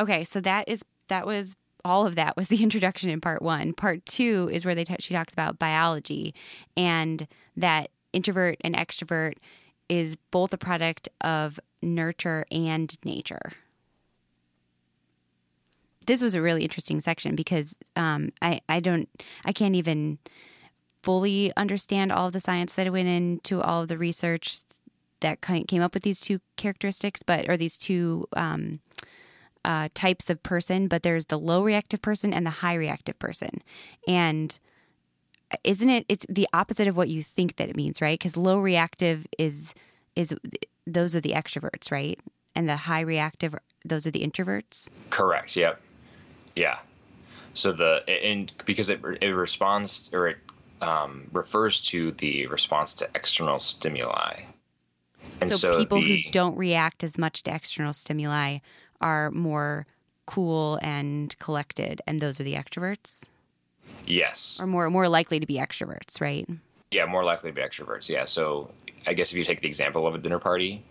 Okay, 0.00 0.22
so 0.24 0.40
that 0.40 0.68
is 0.68 0.84
that 1.08 1.26
was 1.26 1.56
all 1.84 2.06
of 2.06 2.14
that 2.14 2.36
was 2.36 2.48
the 2.48 2.62
introduction 2.62 3.10
in 3.10 3.20
part 3.20 3.42
one. 3.42 3.72
Part 3.72 4.04
two 4.06 4.48
is 4.52 4.64
where 4.64 4.74
they 4.74 4.84
t- 4.84 4.96
she 5.00 5.14
talks 5.14 5.32
about 5.32 5.58
biology 5.58 6.34
and 6.76 7.26
that 7.56 7.90
introvert 8.12 8.58
and 8.62 8.74
extrovert 8.76 9.34
is 9.88 10.16
both 10.30 10.52
a 10.52 10.58
product 10.58 11.08
of 11.20 11.58
nurture 11.82 12.44
and 12.50 12.96
nature. 13.04 13.52
This 16.06 16.22
was 16.22 16.34
a 16.34 16.42
really 16.42 16.62
interesting 16.62 17.00
section 17.00 17.34
because 17.34 17.76
um, 17.96 18.30
I 18.40 18.60
I 18.68 18.80
don't 18.80 19.08
I 19.44 19.52
can't 19.52 19.74
even 19.74 20.18
fully 21.02 21.52
understand 21.56 22.12
all 22.12 22.26
of 22.28 22.32
the 22.32 22.40
science 22.40 22.74
that 22.74 22.90
went 22.92 23.08
into 23.08 23.60
all 23.60 23.82
of 23.82 23.88
the 23.88 23.98
research 23.98 24.60
that 25.20 25.40
came 25.40 25.82
up 25.82 25.94
with 25.94 26.02
these 26.02 26.20
two 26.20 26.40
characteristics, 26.56 27.22
but 27.22 27.48
or 27.48 27.56
these 27.56 27.76
two 27.76 28.26
um, 28.36 28.80
uh, 29.64 29.88
types 29.94 30.30
of 30.30 30.42
person. 30.42 30.88
But 30.88 31.02
there's 31.02 31.26
the 31.26 31.38
low 31.38 31.62
reactive 31.62 32.02
person 32.02 32.32
and 32.32 32.46
the 32.46 32.50
high 32.50 32.74
reactive 32.74 33.18
person, 33.18 33.62
and 34.06 34.58
isn't 35.64 35.88
it? 35.88 36.04
It's 36.08 36.26
the 36.28 36.48
opposite 36.52 36.88
of 36.88 36.96
what 36.96 37.08
you 37.08 37.22
think 37.22 37.56
that 37.56 37.68
it 37.68 37.76
means, 37.76 38.00
right? 38.00 38.18
Because 38.18 38.36
low 38.36 38.58
reactive 38.58 39.26
is 39.38 39.74
is 40.14 40.34
those 40.86 41.14
are 41.14 41.20
the 41.20 41.32
extroverts, 41.32 41.90
right? 41.90 42.18
And 42.54 42.68
the 42.68 42.76
high 42.76 43.00
reactive, 43.00 43.54
those 43.84 44.06
are 44.06 44.10
the 44.10 44.26
introverts. 44.26 44.88
Correct. 45.10 45.54
Yep. 45.54 45.80
Yeah. 46.56 46.78
So 47.54 47.72
the 47.72 48.02
and 48.08 48.52
because 48.64 48.90
it 48.90 49.00
it 49.20 49.30
responds 49.30 50.10
or 50.12 50.28
it 50.28 50.38
um, 50.80 51.28
refers 51.32 51.82
to 51.88 52.12
the 52.12 52.46
response 52.46 52.94
to 52.94 53.08
external 53.14 53.58
stimuli, 53.58 54.42
and 55.40 55.50
so, 55.50 55.72
so, 55.72 55.78
people 55.78 56.00
the, 56.00 56.22
who 56.22 56.30
don't 56.30 56.56
react 56.56 57.04
as 57.04 57.18
much 57.18 57.42
to 57.44 57.54
external 57.54 57.92
stimuli 57.92 58.58
are 59.00 59.30
more 59.30 59.86
cool 60.26 60.78
and 60.82 61.38
collected, 61.38 62.02
and 62.06 62.20
those 62.20 62.40
are 62.40 62.44
the 62.44 62.54
extroverts, 62.54 63.24
yes, 64.06 64.58
or 64.60 64.66
more 64.66 64.90
more 64.90 65.08
likely 65.08 65.40
to 65.40 65.46
be 65.46 65.54
extroverts, 65.54 66.20
right? 66.20 66.48
yeah, 66.90 67.06
more 67.06 67.24
likely 67.24 67.50
to 67.50 67.54
be 67.54 67.62
extroverts. 67.62 68.08
Yeah. 68.08 68.24
So 68.24 68.70
I 69.06 69.14
guess 69.14 69.30
if 69.30 69.38
you 69.38 69.44
take 69.44 69.60
the 69.60 69.68
example 69.68 70.06
of 70.06 70.14
a 70.14 70.18
dinner 70.18 70.38
party, 70.38 70.84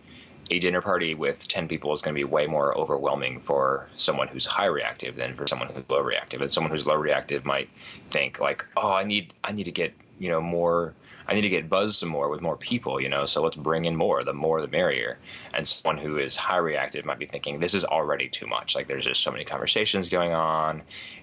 a 0.50 0.58
dinner 0.58 0.80
party 0.80 1.14
with 1.14 1.46
10 1.48 1.68
people 1.68 1.92
is 1.92 2.02
going 2.02 2.14
to 2.14 2.18
be 2.18 2.24
way 2.24 2.46
more 2.46 2.76
overwhelming 2.76 3.40
for 3.40 3.88
someone 3.96 4.28
who's 4.28 4.46
high 4.46 4.66
reactive 4.66 5.16
than 5.16 5.34
for 5.34 5.46
someone 5.46 5.68
who's 5.68 5.84
low 5.88 6.00
reactive. 6.00 6.40
And 6.40 6.50
someone 6.50 6.70
who's 6.70 6.86
low 6.86 6.94
reactive 6.94 7.44
might 7.44 7.68
think 8.08 8.40
like, 8.40 8.64
"Oh, 8.76 8.92
I 8.92 9.04
need 9.04 9.32
I 9.44 9.52
need 9.52 9.64
to 9.64 9.72
get, 9.72 9.94
you 10.18 10.30
know, 10.30 10.40
more 10.40 10.94
I 11.26 11.34
need 11.34 11.42
to 11.42 11.50
get 11.50 11.68
buzzed 11.68 11.96
some 11.96 12.08
more 12.08 12.30
with 12.30 12.40
more 12.40 12.56
people, 12.56 13.00
you 13.00 13.10
know, 13.10 13.26
so 13.26 13.42
let's 13.42 13.56
bring 13.56 13.84
in 13.84 13.94
more. 13.94 14.24
The 14.24 14.32
more 14.32 14.62
the 14.62 14.68
merrier." 14.68 15.18
And 15.52 15.66
someone 15.68 15.98
who 15.98 16.18
is 16.18 16.36
high 16.36 16.56
reactive 16.56 17.04
might 17.04 17.18
be 17.18 17.26
thinking, 17.26 17.60
"This 17.60 17.74
is 17.74 17.84
already 17.84 18.28
too 18.28 18.46
much. 18.46 18.74
Like 18.74 18.88
there's 18.88 19.04
just 19.04 19.22
so 19.22 19.30
many 19.30 19.44
conversations 19.44 20.08
going 20.08 20.32
on 20.32 20.82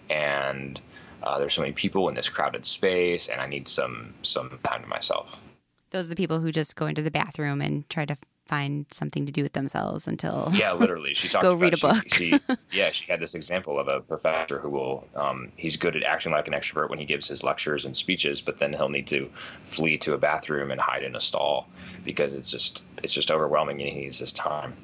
and 0.09 0.79
uh, 1.23 1.39
there's 1.39 1.55
so 1.55 1.61
many 1.61 1.73
people 1.73 2.09
in 2.09 2.15
this 2.15 2.29
crowded 2.29 2.65
space 2.67 3.29
and 3.29 3.41
I 3.41 3.47
need 3.47 3.67
some 3.67 4.13
some 4.21 4.59
time 4.63 4.83
to 4.83 4.87
myself." 4.87 5.35
Those 5.89 6.07
are 6.07 6.09
the 6.09 6.15
people 6.15 6.41
who 6.41 6.51
just 6.51 6.75
go 6.75 6.87
into 6.87 7.01
the 7.01 7.11
bathroom 7.11 7.61
and 7.61 7.89
try 7.89 8.05
to 8.05 8.17
find 8.45 8.85
something 8.91 9.25
to 9.25 9.31
do 9.31 9.41
with 9.43 9.53
themselves 9.53 10.07
until 10.07 10.49
Yeah, 10.53 10.73
literally. 10.73 11.13
She 11.13 11.27
talked 11.27 11.41
Go 11.43 11.51
about 11.51 11.61
read 11.61 11.73
a 11.73 11.77
she- 11.77 11.87
book. 11.87 12.13
She, 12.13 12.39
yeah, 12.71 12.91
she 12.91 13.05
had 13.11 13.19
this 13.19 13.35
example 13.35 13.79
of 13.79 13.87
a 13.87 14.01
professor 14.01 14.59
who 14.59 14.69
will 14.69 15.07
um, 15.15 15.51
he's 15.57 15.77
good 15.77 15.95
at 15.95 16.03
acting 16.03 16.31
like 16.31 16.47
an 16.47 16.53
extrovert 16.53 16.89
when 16.89 16.99
he 16.99 17.05
gives 17.05 17.27
his 17.27 17.43
lectures 17.43 17.85
and 17.85 17.95
speeches, 17.97 18.41
but 18.41 18.59
then 18.59 18.71
he'll 18.73 18.89
need 18.89 19.07
to 19.07 19.29
flee 19.65 19.97
to 19.99 20.13
a 20.13 20.17
bathroom 20.17 20.71
and 20.71 20.79
hide 20.79 21.03
in 21.03 21.15
a 21.15 21.21
stall 21.21 21.67
because 22.03 22.33
it's 22.33 22.51
just 22.51 22.83
it's 23.03 23.13
just 23.13 23.31
overwhelming 23.31 23.81
and 23.81 23.89
he 23.89 23.99
needs 24.01 24.19
his 24.19 24.33
time. 24.33 24.75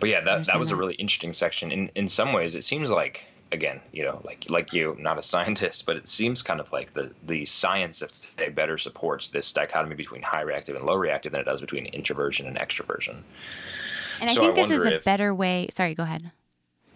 But 0.00 0.10
yeah, 0.10 0.20
that 0.22 0.46
that 0.46 0.58
was 0.58 0.70
a 0.70 0.76
really 0.76 0.94
interesting 0.94 1.32
section. 1.32 1.72
In 1.72 1.90
in 1.94 2.08
some 2.08 2.32
ways, 2.32 2.54
it 2.54 2.64
seems 2.64 2.90
like 2.90 3.24
again, 3.52 3.80
you 3.92 4.04
know, 4.04 4.20
like 4.24 4.46
like 4.50 4.72
you, 4.72 4.92
I'm 4.92 5.02
not 5.02 5.18
a 5.18 5.22
scientist, 5.22 5.86
but 5.86 5.96
it 5.96 6.08
seems 6.08 6.42
kind 6.42 6.60
of 6.60 6.72
like 6.72 6.92
the 6.94 7.12
the 7.24 7.44
science 7.44 8.02
of 8.02 8.12
today 8.12 8.48
better 8.48 8.78
supports 8.78 9.28
this 9.28 9.52
dichotomy 9.52 9.94
between 9.96 10.22
high 10.22 10.42
reactive 10.42 10.76
and 10.76 10.84
low 10.84 10.94
reactive 10.96 11.32
than 11.32 11.40
it 11.40 11.44
does 11.44 11.60
between 11.60 11.86
introversion 11.86 12.46
and 12.46 12.56
extroversion. 12.58 13.22
And 14.20 14.30
I 14.30 14.32
So 14.32 14.40
think 14.42 14.58
I 14.58 14.62
this 14.62 14.70
is 14.78 14.84
a 14.86 14.94
if- 14.96 15.04
better 15.04 15.34
way. 15.34 15.68
Sorry, 15.70 15.94
go 15.94 16.02
ahead. 16.02 16.30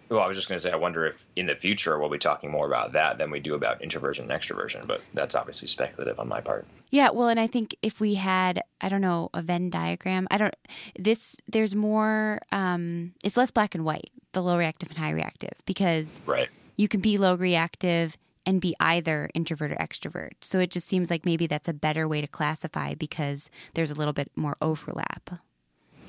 Well, 0.09 0.19
I 0.19 0.27
was 0.27 0.35
just 0.35 0.49
going 0.49 0.57
to 0.57 0.61
say, 0.61 0.73
I 0.73 0.75
wonder 0.75 1.05
if 1.05 1.25
in 1.37 1.45
the 1.45 1.55
future 1.55 1.97
we'll 1.97 2.09
be 2.09 2.17
talking 2.17 2.51
more 2.51 2.67
about 2.67 2.91
that 2.91 3.17
than 3.17 3.31
we 3.31 3.39
do 3.39 3.53
about 3.55 3.81
introversion 3.81 4.29
and 4.29 4.41
extroversion, 4.41 4.85
but 4.85 4.99
that's 5.13 5.35
obviously 5.35 5.69
speculative 5.69 6.19
on 6.19 6.27
my 6.27 6.41
part. 6.41 6.67
Yeah, 6.89 7.11
well, 7.11 7.29
and 7.29 7.39
I 7.39 7.47
think 7.47 7.77
if 7.81 8.01
we 8.01 8.15
had, 8.15 8.61
I 8.81 8.89
don't 8.89 8.99
know, 8.99 9.29
a 9.33 9.41
Venn 9.41 9.69
diagram, 9.69 10.27
I 10.29 10.37
don't, 10.37 10.53
this, 10.99 11.37
there's 11.47 11.77
more, 11.77 12.41
um, 12.51 13.13
it's 13.23 13.37
less 13.37 13.51
black 13.51 13.73
and 13.73 13.85
white, 13.85 14.11
the 14.33 14.41
low 14.41 14.57
reactive 14.57 14.89
and 14.89 14.97
high 14.97 15.11
reactive, 15.11 15.53
because 15.65 16.19
Right. 16.25 16.49
you 16.77 16.87
can 16.87 17.01
be 17.01 17.17
low 17.17 17.35
reactive 17.35 18.17
and 18.45 18.59
be 18.59 18.75
either 18.79 19.29
introvert 19.35 19.71
or 19.71 19.75
extrovert. 19.75 20.31
So 20.41 20.59
it 20.59 20.71
just 20.71 20.87
seems 20.87 21.09
like 21.11 21.25
maybe 21.25 21.45
that's 21.47 21.67
a 21.67 21.73
better 21.73 22.07
way 22.07 22.21
to 22.21 22.27
classify 22.27 22.95
because 22.95 23.49
there's 23.75 23.91
a 23.91 23.95
little 23.95 24.13
bit 24.13 24.31
more 24.35 24.57
overlap. 24.61 25.29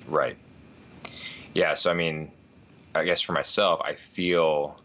Right. 0.09 0.37
Yeah. 1.55 1.75
So, 1.75 1.91
I 1.91 1.95
mean, 1.95 2.31
I 2.95 3.05
guess 3.05 3.21
for 3.21 3.33
myself, 3.33 3.81
I 3.85 3.95
feel 3.95 4.81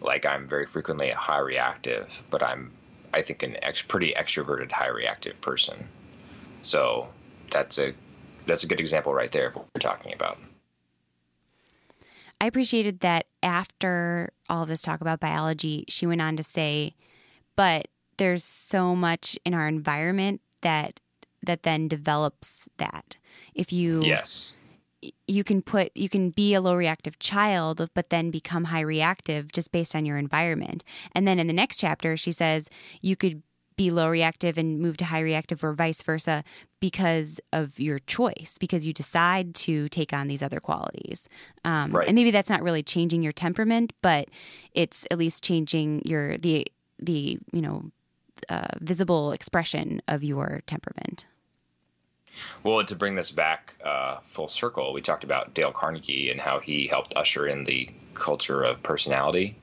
like 0.00 0.26
I'm 0.26 0.46
very 0.48 0.66
frequently 0.66 1.10
a 1.10 1.16
high 1.16 1.38
reactive, 1.38 2.22
but 2.30 2.42
I'm, 2.42 2.72
I 3.14 3.22
think, 3.22 3.42
an 3.42 3.56
ex- 3.62 3.82
pretty 3.82 4.12
extroverted 4.12 4.70
high 4.70 4.88
reactive 4.88 5.40
person. 5.40 5.88
So 6.62 7.08
that's 7.50 7.78
a 7.78 7.94
that's 8.44 8.62
a 8.64 8.66
good 8.66 8.80
example 8.80 9.12
right 9.14 9.32
there 9.32 9.48
of 9.48 9.56
what 9.56 9.66
we're 9.74 9.80
talking 9.80 10.12
about. 10.12 10.38
I 12.40 12.46
appreciated 12.46 13.00
that 13.00 13.26
after 13.42 14.30
all 14.48 14.66
this 14.66 14.82
talk 14.82 15.00
about 15.00 15.20
biology, 15.20 15.84
she 15.88 16.06
went 16.06 16.20
on 16.20 16.36
to 16.36 16.42
say, 16.42 16.94
but 17.56 17.88
there's 18.18 18.44
so 18.44 18.94
much 18.94 19.38
in 19.44 19.54
our 19.54 19.66
environment 19.68 20.40
that 20.60 21.00
that 21.42 21.62
then 21.62 21.88
develops 21.88 22.68
that. 22.78 23.16
If 23.54 23.72
you 23.72 24.02
Yes. 24.02 24.56
you 25.26 25.44
can 25.44 25.62
put 25.62 25.90
you 25.94 26.08
can 26.08 26.30
be 26.30 26.54
a 26.54 26.60
low 26.60 26.74
reactive 26.74 27.18
child 27.18 27.88
but 27.94 28.10
then 28.10 28.30
become 28.30 28.64
high 28.64 28.80
reactive 28.80 29.52
just 29.52 29.70
based 29.70 29.94
on 29.94 30.04
your 30.04 30.16
environment 30.16 30.82
and 31.12 31.28
then 31.28 31.38
in 31.38 31.46
the 31.46 31.52
next 31.52 31.76
chapter 31.76 32.16
she 32.16 32.32
says 32.32 32.68
you 33.02 33.14
could 33.14 33.42
be 33.76 33.90
low 33.90 34.08
reactive 34.08 34.56
and 34.58 34.80
move 34.80 34.96
to 34.96 35.04
high 35.04 35.20
reactive 35.20 35.62
or 35.62 35.72
vice 35.74 36.02
versa 36.02 36.42
because 36.80 37.40
of 37.52 37.78
your 37.78 37.98
choice 38.00 38.56
because 38.58 38.86
you 38.86 38.92
decide 38.92 39.54
to 39.54 39.88
take 39.90 40.12
on 40.12 40.28
these 40.28 40.42
other 40.42 40.60
qualities 40.60 41.28
um, 41.64 41.92
Right. 41.94 42.06
and 42.08 42.14
maybe 42.14 42.30
that's 42.30 42.50
not 42.50 42.62
really 42.62 42.82
changing 42.82 43.22
your 43.22 43.32
temperament 43.32 43.92
but 44.02 44.28
it's 44.72 45.04
at 45.10 45.18
least 45.18 45.44
changing 45.44 46.02
your 46.04 46.38
the 46.38 46.66
the 46.98 47.38
you 47.52 47.60
know 47.62 47.84
uh, 48.48 48.68
visible 48.80 49.32
expression 49.32 50.00
of 50.08 50.22
your 50.24 50.62
temperament 50.66 51.26
Well, 52.62 52.84
to 52.84 52.94
bring 52.94 53.14
this 53.14 53.30
back 53.30 53.74
uh, 53.84 54.18
full 54.26 54.48
circle, 54.48 54.92
we 54.92 55.00
talked 55.00 55.24
about 55.24 55.54
Dale 55.54 55.72
Carnegie 55.72 56.30
and 56.30 56.38
how 56.40 56.60
he 56.60 56.86
helped 56.86 57.14
usher 57.16 57.46
in 57.46 57.64
the 57.64 57.88
culture 58.14 58.62
of 58.62 58.82
personality. 58.82 59.56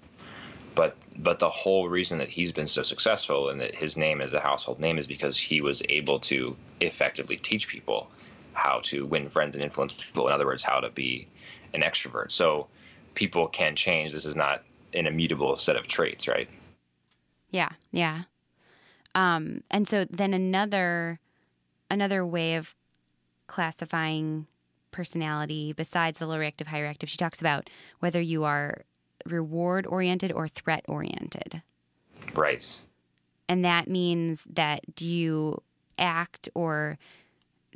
But 0.75 0.95
but 1.15 1.39
the 1.39 1.49
whole 1.49 1.87
reason 1.87 2.19
that 2.19 2.29
he's 2.29 2.51
been 2.51 2.67
so 2.67 2.83
successful 2.83 3.49
and 3.49 3.61
that 3.61 3.75
his 3.75 3.97
name 3.97 4.21
is 4.21 4.33
a 4.33 4.39
household 4.39 4.79
name 4.79 4.97
is 4.97 5.07
because 5.07 5.37
he 5.37 5.61
was 5.61 5.81
able 5.87 6.19
to 6.21 6.55
effectively 6.81 7.37
teach 7.37 7.67
people 7.67 8.09
how 8.53 8.81
to 8.83 9.05
win 9.05 9.29
friends 9.29 9.55
and 9.55 9.63
influence 9.63 9.93
people. 9.93 10.27
In 10.27 10.33
other 10.33 10.45
words, 10.45 10.63
how 10.63 10.79
to 10.79 10.89
be 10.89 11.27
an 11.73 11.81
extrovert. 11.81 12.31
So 12.31 12.67
people 13.13 13.47
can 13.47 13.75
change. 13.75 14.11
This 14.11 14.25
is 14.25 14.35
not 14.35 14.63
an 14.93 15.07
immutable 15.07 15.55
set 15.55 15.75
of 15.75 15.87
traits, 15.87 16.27
right? 16.27 16.49
Yeah, 17.49 17.69
yeah. 17.91 18.23
Um, 19.15 19.61
and 19.69 19.87
so 19.87 20.05
then 20.09 20.33
another 20.33 21.19
another 21.91 22.25
way 22.25 22.55
of 22.55 22.73
classifying 23.45 24.47
personality 24.91 25.73
besides 25.73 26.19
the 26.19 26.25
low 26.25 26.37
reactive, 26.37 26.67
high 26.67 26.81
reactive, 26.81 27.09
she 27.09 27.17
talks 27.17 27.39
about 27.39 27.69
whether 27.99 28.21
you 28.21 28.43
are 28.43 28.83
reward 29.25 29.85
oriented 29.87 30.31
or 30.31 30.47
threat 30.47 30.85
oriented. 30.87 31.61
Right. 32.33 32.79
And 33.49 33.63
that 33.65 33.87
means 33.87 34.45
that 34.49 34.95
do 34.95 35.05
you 35.05 35.61
act 35.97 36.49
or 36.55 36.97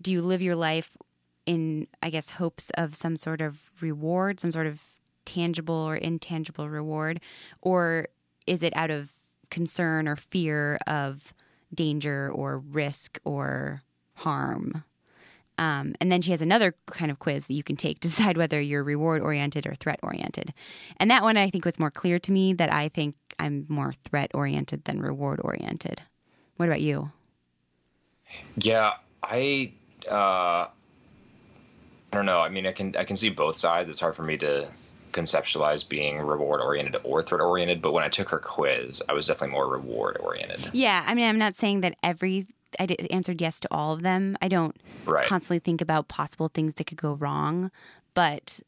do 0.02 0.12
you 0.12 0.22
live 0.22 0.42
your 0.42 0.56
life 0.56 0.98
in, 1.46 1.88
I 2.02 2.10
guess, 2.10 2.32
hopes 2.32 2.70
of 2.72 2.96
some 2.96 3.18
sort 3.18 3.42
of 3.42 3.82
reward, 3.82 4.40
some 4.40 4.52
sort 4.52 4.68
of 4.68 4.82
tangible 5.26 5.76
or 5.76 5.96
intangible 5.96 6.70
reward? 6.70 7.20
Or 7.62 8.08
is 8.46 8.64
it 8.64 8.76
out 8.76 8.92
of 8.92 9.12
concern 9.50 10.08
or 10.08 10.16
fear 10.16 10.78
of 10.88 11.34
danger 11.74 12.30
or 12.34 12.60
risk 12.60 13.20
or 13.24 13.84
harm? 14.16 14.84
Um, 15.58 15.96
and 16.00 16.12
then 16.12 16.22
she 16.22 16.32
has 16.32 16.42
another 16.42 16.76
kind 16.88 17.10
of 17.10 17.20
quiz 17.20 17.48
that 17.48 17.54
you 17.54 17.64
can 17.64 17.76
take 17.76 18.00
to 18.02 18.08
decide 18.10 18.38
whether 18.38 18.62
you're 18.62 18.84
reward 18.84 19.22
oriented 19.22 19.66
or 19.66 19.76
threat 19.76 20.00
oriented. 20.04 20.54
And 20.98 21.10
that 21.12 21.24
one 21.24 21.38
I 21.38 21.50
think 21.50 21.66
was 21.66 21.80
more 21.80 21.92
clear 21.92 22.20
to 22.20 22.32
me 22.32 22.54
that 22.54 22.72
I 22.72 22.90
think 22.90 23.16
I'm 23.40 23.66
more 23.70 23.94
threat 24.04 24.32
oriented 24.34 24.86
than 24.86 25.02
reward 25.02 25.40
oriented. 25.44 26.02
What 26.58 26.70
about 26.70 26.82
you? 26.82 27.12
Yeah, 28.58 28.94
I 29.24 29.74
uh, 30.10 30.68
I 32.12 32.16
don't 32.16 32.26
know. 32.26 32.40
I 32.40 32.50
mean, 32.50 32.66
I 32.66 32.72
can 32.72 32.96
I 32.96 33.04
can 33.04 33.16
see 33.16 33.30
both 33.30 33.58
sides. 33.58 33.90
It's 33.90 34.00
hard 34.00 34.16
for 34.16 34.24
me 34.24 34.38
to 34.38 34.68
conceptualize 35.12 35.88
being 35.88 36.20
reward 36.20 36.62
oriented 36.62 36.98
or 37.04 37.24
threat 37.24 37.42
oriented. 37.42 37.82
But 37.82 37.94
when 37.94 38.04
I 38.04 38.10
took 38.10 38.30
her 38.30 38.40
quiz, 38.40 39.02
I 39.08 39.14
was 39.14 39.28
definitely 39.28 39.54
more 39.54 39.68
reward 39.68 40.18
oriented. 40.20 40.72
Yeah, 40.74 41.04
I 41.06 41.16
mean, 41.16 41.28
I'm 41.28 41.40
not 41.40 41.56
saying 41.56 41.82
that 41.82 41.96
every 42.04 42.48
I 42.80 42.86
answered 43.10 43.42
yes 43.42 43.60
to 43.62 43.68
all 43.72 43.94
of 43.94 44.02
them. 44.02 44.38
I 44.42 44.48
don't 44.48 44.76
Right. 45.06 45.26
constantly 45.26 45.60
think 45.60 45.82
about 45.82 46.08
possible 46.08 46.48
things 46.48 46.74
that 46.76 46.86
could 46.86 46.98
go 46.98 47.14
wrong, 47.14 47.72
but 48.14 48.60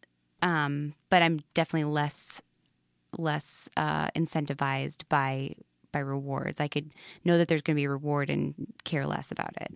um, 0.41 0.93
but 1.09 1.21
I'm 1.21 1.41
definitely 1.53 1.91
less 1.91 2.41
less 3.17 3.67
uh, 3.77 4.07
incentivized 4.11 5.03
by 5.09 5.55
by 5.91 5.99
rewards. 5.99 6.59
I 6.61 6.67
could 6.67 6.91
know 7.25 7.37
that 7.37 7.47
there's 7.47 7.61
going 7.63 7.75
to 7.75 7.79
be 7.79 7.85
a 7.85 7.89
reward 7.89 8.29
and 8.29 8.53
care 8.83 9.05
less 9.07 9.31
about 9.31 9.53
it. 9.59 9.73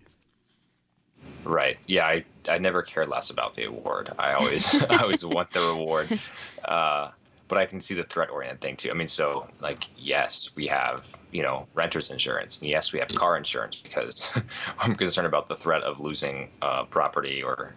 Right. 1.44 1.76
Yeah. 1.86 2.06
I, 2.06 2.24
I 2.48 2.58
never 2.58 2.82
care 2.82 3.04
less 3.06 3.30
about 3.30 3.54
the 3.54 3.64
award. 3.64 4.10
I 4.18 4.32
always 4.34 4.74
I 4.90 5.02
always 5.02 5.24
want 5.24 5.50
the 5.52 5.60
reward. 5.60 6.18
Uh, 6.64 7.10
but 7.48 7.58
I 7.58 7.66
can 7.66 7.80
see 7.80 7.94
the 7.94 8.04
threat 8.04 8.30
oriented 8.30 8.60
thing 8.60 8.76
too. 8.76 8.90
I 8.90 8.94
mean, 8.94 9.08
so 9.08 9.48
like, 9.60 9.88
yes, 9.96 10.50
we 10.54 10.66
have 10.68 11.04
you 11.30 11.42
know 11.42 11.66
renters 11.74 12.10
insurance, 12.10 12.58
and 12.58 12.68
yes, 12.68 12.92
we 12.92 12.98
have 13.00 13.08
car 13.08 13.36
insurance 13.36 13.76
because 13.76 14.36
I'm 14.78 14.94
concerned 14.94 15.26
about 15.26 15.48
the 15.48 15.56
threat 15.56 15.82
of 15.82 16.00
losing 16.00 16.50
uh, 16.62 16.84
property 16.84 17.42
or 17.42 17.74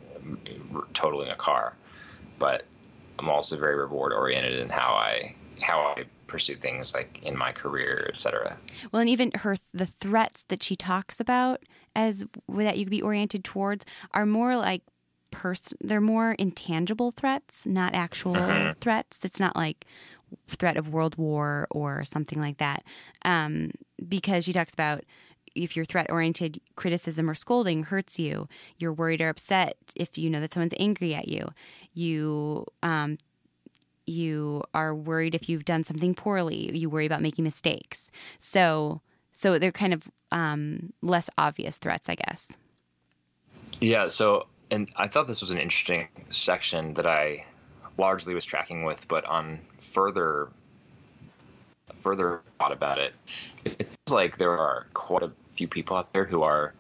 totaling 0.94 1.30
a 1.30 1.36
car. 1.36 1.76
But 2.40 2.64
I'm 3.20 3.30
also 3.30 3.58
very 3.58 3.76
reward 3.76 4.14
oriented 4.14 4.60
in 4.60 4.70
how 4.70 4.94
I 4.94 5.36
how 5.62 5.96
I 5.98 6.06
pursue 6.28 6.56
things 6.56 6.94
like 6.94 7.20
in 7.24 7.38
my 7.38 7.52
career, 7.52 8.10
et 8.14 8.20
cetera. 8.20 8.58
Well, 8.92 9.00
and 9.00 9.10
even 9.10 9.32
her 9.36 9.58
the 9.74 9.86
threats 9.86 10.44
that 10.50 10.62
she 10.62 10.76
talks 10.76 11.20
about 11.20 11.64
as 11.96 12.26
that 12.50 12.78
you 12.78 12.86
could 12.86 12.92
be 12.92 13.02
oriented 13.02 13.44
towards 13.44 13.86
are 14.12 14.26
more 14.26 14.56
like 14.56 14.84
person. 15.38 15.78
They're 15.82 16.02
more 16.02 16.32
intangible 16.40 17.12
threats, 17.12 17.66
not 17.66 17.94
actual 17.94 18.72
threats. 18.82 19.20
It's 19.24 19.40
not 19.40 19.56
like 19.56 19.86
threat 20.48 20.78
of 20.78 20.90
world 20.90 21.16
war 21.16 21.68
or 21.70 22.04
something 22.04 22.40
like 22.40 22.58
that. 22.58 22.84
Um, 23.24 23.72
because 24.10 24.46
she 24.46 24.52
talks 24.52 24.74
about 24.74 25.04
if 25.54 25.76
you're 25.76 25.86
threat 25.86 26.08
oriented, 26.10 26.60
criticism 26.76 27.30
or 27.30 27.36
scolding 27.36 27.84
hurts 27.84 28.20
you. 28.20 28.48
You're 28.78 28.94
worried 28.94 29.22
or 29.22 29.30
upset 29.30 29.78
if 29.96 30.18
you 30.18 30.30
know 30.30 30.40
that 30.40 30.54
someone's 30.54 30.74
angry 30.80 31.14
at 31.14 31.28
you. 31.28 31.50
You 31.94 32.66
um, 32.82 33.20
you 34.08 34.64
are 34.74 34.96
worried 34.96 35.36
if 35.36 35.48
you've 35.50 35.66
done 35.66 35.84
something 35.84 36.16
poorly. 36.16 36.76
You 36.76 36.90
worry 36.90 37.06
about 37.06 37.22
making 37.22 37.44
mistakes. 37.44 38.10
So 38.40 39.02
so 39.34 39.60
they're 39.60 39.72
kind 39.72 39.94
of 39.94 40.10
um, 40.32 40.94
less 41.04 41.30
obvious 41.38 41.78
threats, 41.78 42.10
I 42.10 42.16
guess. 42.16 42.50
Yeah, 43.80 44.08
so 44.08 44.48
and 44.72 44.90
I 44.96 45.08
thought 45.08 45.28
this 45.28 45.42
was 45.42 45.52
an 45.52 45.60
interesting 45.60 46.08
section 46.30 46.96
that 46.96 47.06
I 47.06 47.46
largely 47.98 48.34
was 48.34 48.46
tracking 48.46 48.84
with, 48.84 49.08
but 49.08 49.26
on 49.26 49.60
further 49.80 50.50
further 52.02 52.42
thought 52.60 52.72
about 52.72 53.00
it, 53.00 53.14
it's 53.66 54.12
like 54.12 54.38
there 54.38 54.58
are 54.58 54.86
quite 54.94 55.24
a 55.24 55.32
few 55.56 55.68
people 55.68 55.98
out 55.98 56.14
there 56.14 56.26
who 56.26 56.44
are 56.44 56.74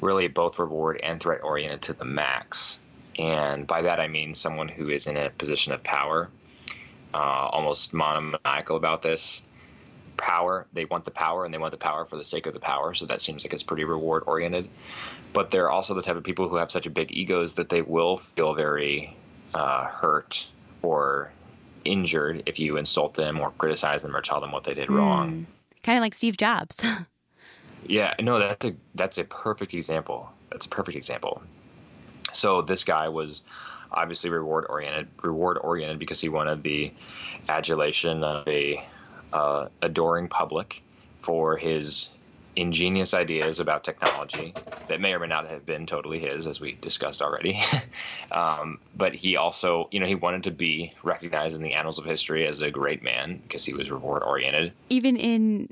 really 0.00 0.28
both 0.28 0.58
reward 0.58 1.00
and 1.02 1.20
threat 1.20 1.42
oriented 1.42 1.82
to 1.82 1.92
the 1.92 2.04
max. 2.04 2.78
And 3.18 3.66
by 3.66 3.82
that 3.82 3.98
I 3.98 4.08
mean 4.08 4.34
someone 4.34 4.68
who 4.68 4.88
is 4.88 5.06
in 5.06 5.16
a 5.16 5.30
position 5.30 5.72
of 5.72 5.82
power, 5.82 6.28
uh, 7.14 7.16
almost 7.16 7.94
monomaniacal 7.94 8.76
about 8.76 9.02
this. 9.02 9.40
Power, 10.16 10.66
they 10.72 10.86
want 10.86 11.04
the 11.04 11.10
power 11.10 11.44
and 11.44 11.52
they 11.52 11.58
want 11.58 11.72
the 11.72 11.78
power 11.78 12.04
for 12.06 12.16
the 12.16 12.24
sake 12.24 12.46
of 12.46 12.54
the 12.54 12.60
power. 12.60 12.94
So 12.94 13.06
that 13.06 13.20
seems 13.20 13.44
like 13.44 13.52
it's 13.52 13.62
pretty 13.62 13.84
reward 13.84 14.24
oriented 14.26 14.68
but 15.36 15.50
they're 15.50 15.70
also 15.70 15.92
the 15.92 16.00
type 16.00 16.16
of 16.16 16.24
people 16.24 16.48
who 16.48 16.56
have 16.56 16.70
such 16.70 16.86
a 16.86 16.90
big 16.90 17.12
egos 17.12 17.56
that 17.56 17.68
they 17.68 17.82
will 17.82 18.16
feel 18.16 18.54
very 18.54 19.14
uh, 19.52 19.84
hurt 19.84 20.48
or 20.80 21.30
injured 21.84 22.44
if 22.46 22.58
you 22.58 22.78
insult 22.78 23.12
them 23.12 23.38
or 23.38 23.50
criticize 23.50 24.00
them 24.00 24.16
or 24.16 24.22
tell 24.22 24.40
them 24.40 24.50
what 24.50 24.64
they 24.64 24.72
did 24.72 24.90
wrong. 24.90 25.46
Kind 25.82 25.98
of 25.98 26.00
like 26.00 26.14
Steve 26.14 26.36
Jobs. 26.36 26.82
Yeah, 27.88 28.14
no, 28.20 28.40
that's 28.40 28.66
a 28.66 28.74
that's 28.96 29.18
a 29.18 29.22
perfect 29.22 29.72
example. 29.72 30.28
That's 30.50 30.66
a 30.66 30.68
perfect 30.68 30.96
example. 30.96 31.40
So 32.32 32.62
this 32.62 32.82
guy 32.82 33.10
was 33.10 33.42
obviously 33.92 34.30
reward 34.30 34.66
oriented, 34.68 35.06
reward 35.22 35.58
oriented 35.60 36.00
because 36.00 36.20
he 36.20 36.28
wanted 36.28 36.64
the 36.64 36.92
adulation 37.48 38.24
of 38.24 38.48
a 38.48 38.84
uh, 39.32 39.68
adoring 39.82 40.26
public 40.26 40.82
for 41.20 41.56
his 41.56 42.08
ingenious 42.56 43.14
ideas 43.14 43.60
about 43.60 43.84
technology 43.84 44.54
that 44.88 45.00
may 45.00 45.14
or 45.14 45.20
may 45.20 45.26
not 45.26 45.48
have 45.48 45.66
been 45.66 45.86
totally 45.86 46.18
his, 46.18 46.46
as 46.46 46.60
we 46.60 46.72
discussed 46.72 47.22
already. 47.22 47.62
um, 48.32 48.78
but 48.96 49.14
he 49.14 49.36
also, 49.36 49.88
you 49.92 50.00
know, 50.00 50.06
he 50.06 50.14
wanted 50.14 50.44
to 50.44 50.50
be 50.50 50.92
recognized 51.02 51.56
in 51.56 51.62
the 51.62 51.74
annals 51.74 51.98
of 51.98 52.04
history 52.04 52.46
as 52.46 52.62
a 52.62 52.70
great 52.70 53.02
man 53.02 53.38
because 53.42 53.64
he 53.64 53.74
was 53.74 53.90
reward 53.90 54.22
oriented. 54.22 54.72
Even 54.88 55.16
in 55.16 55.68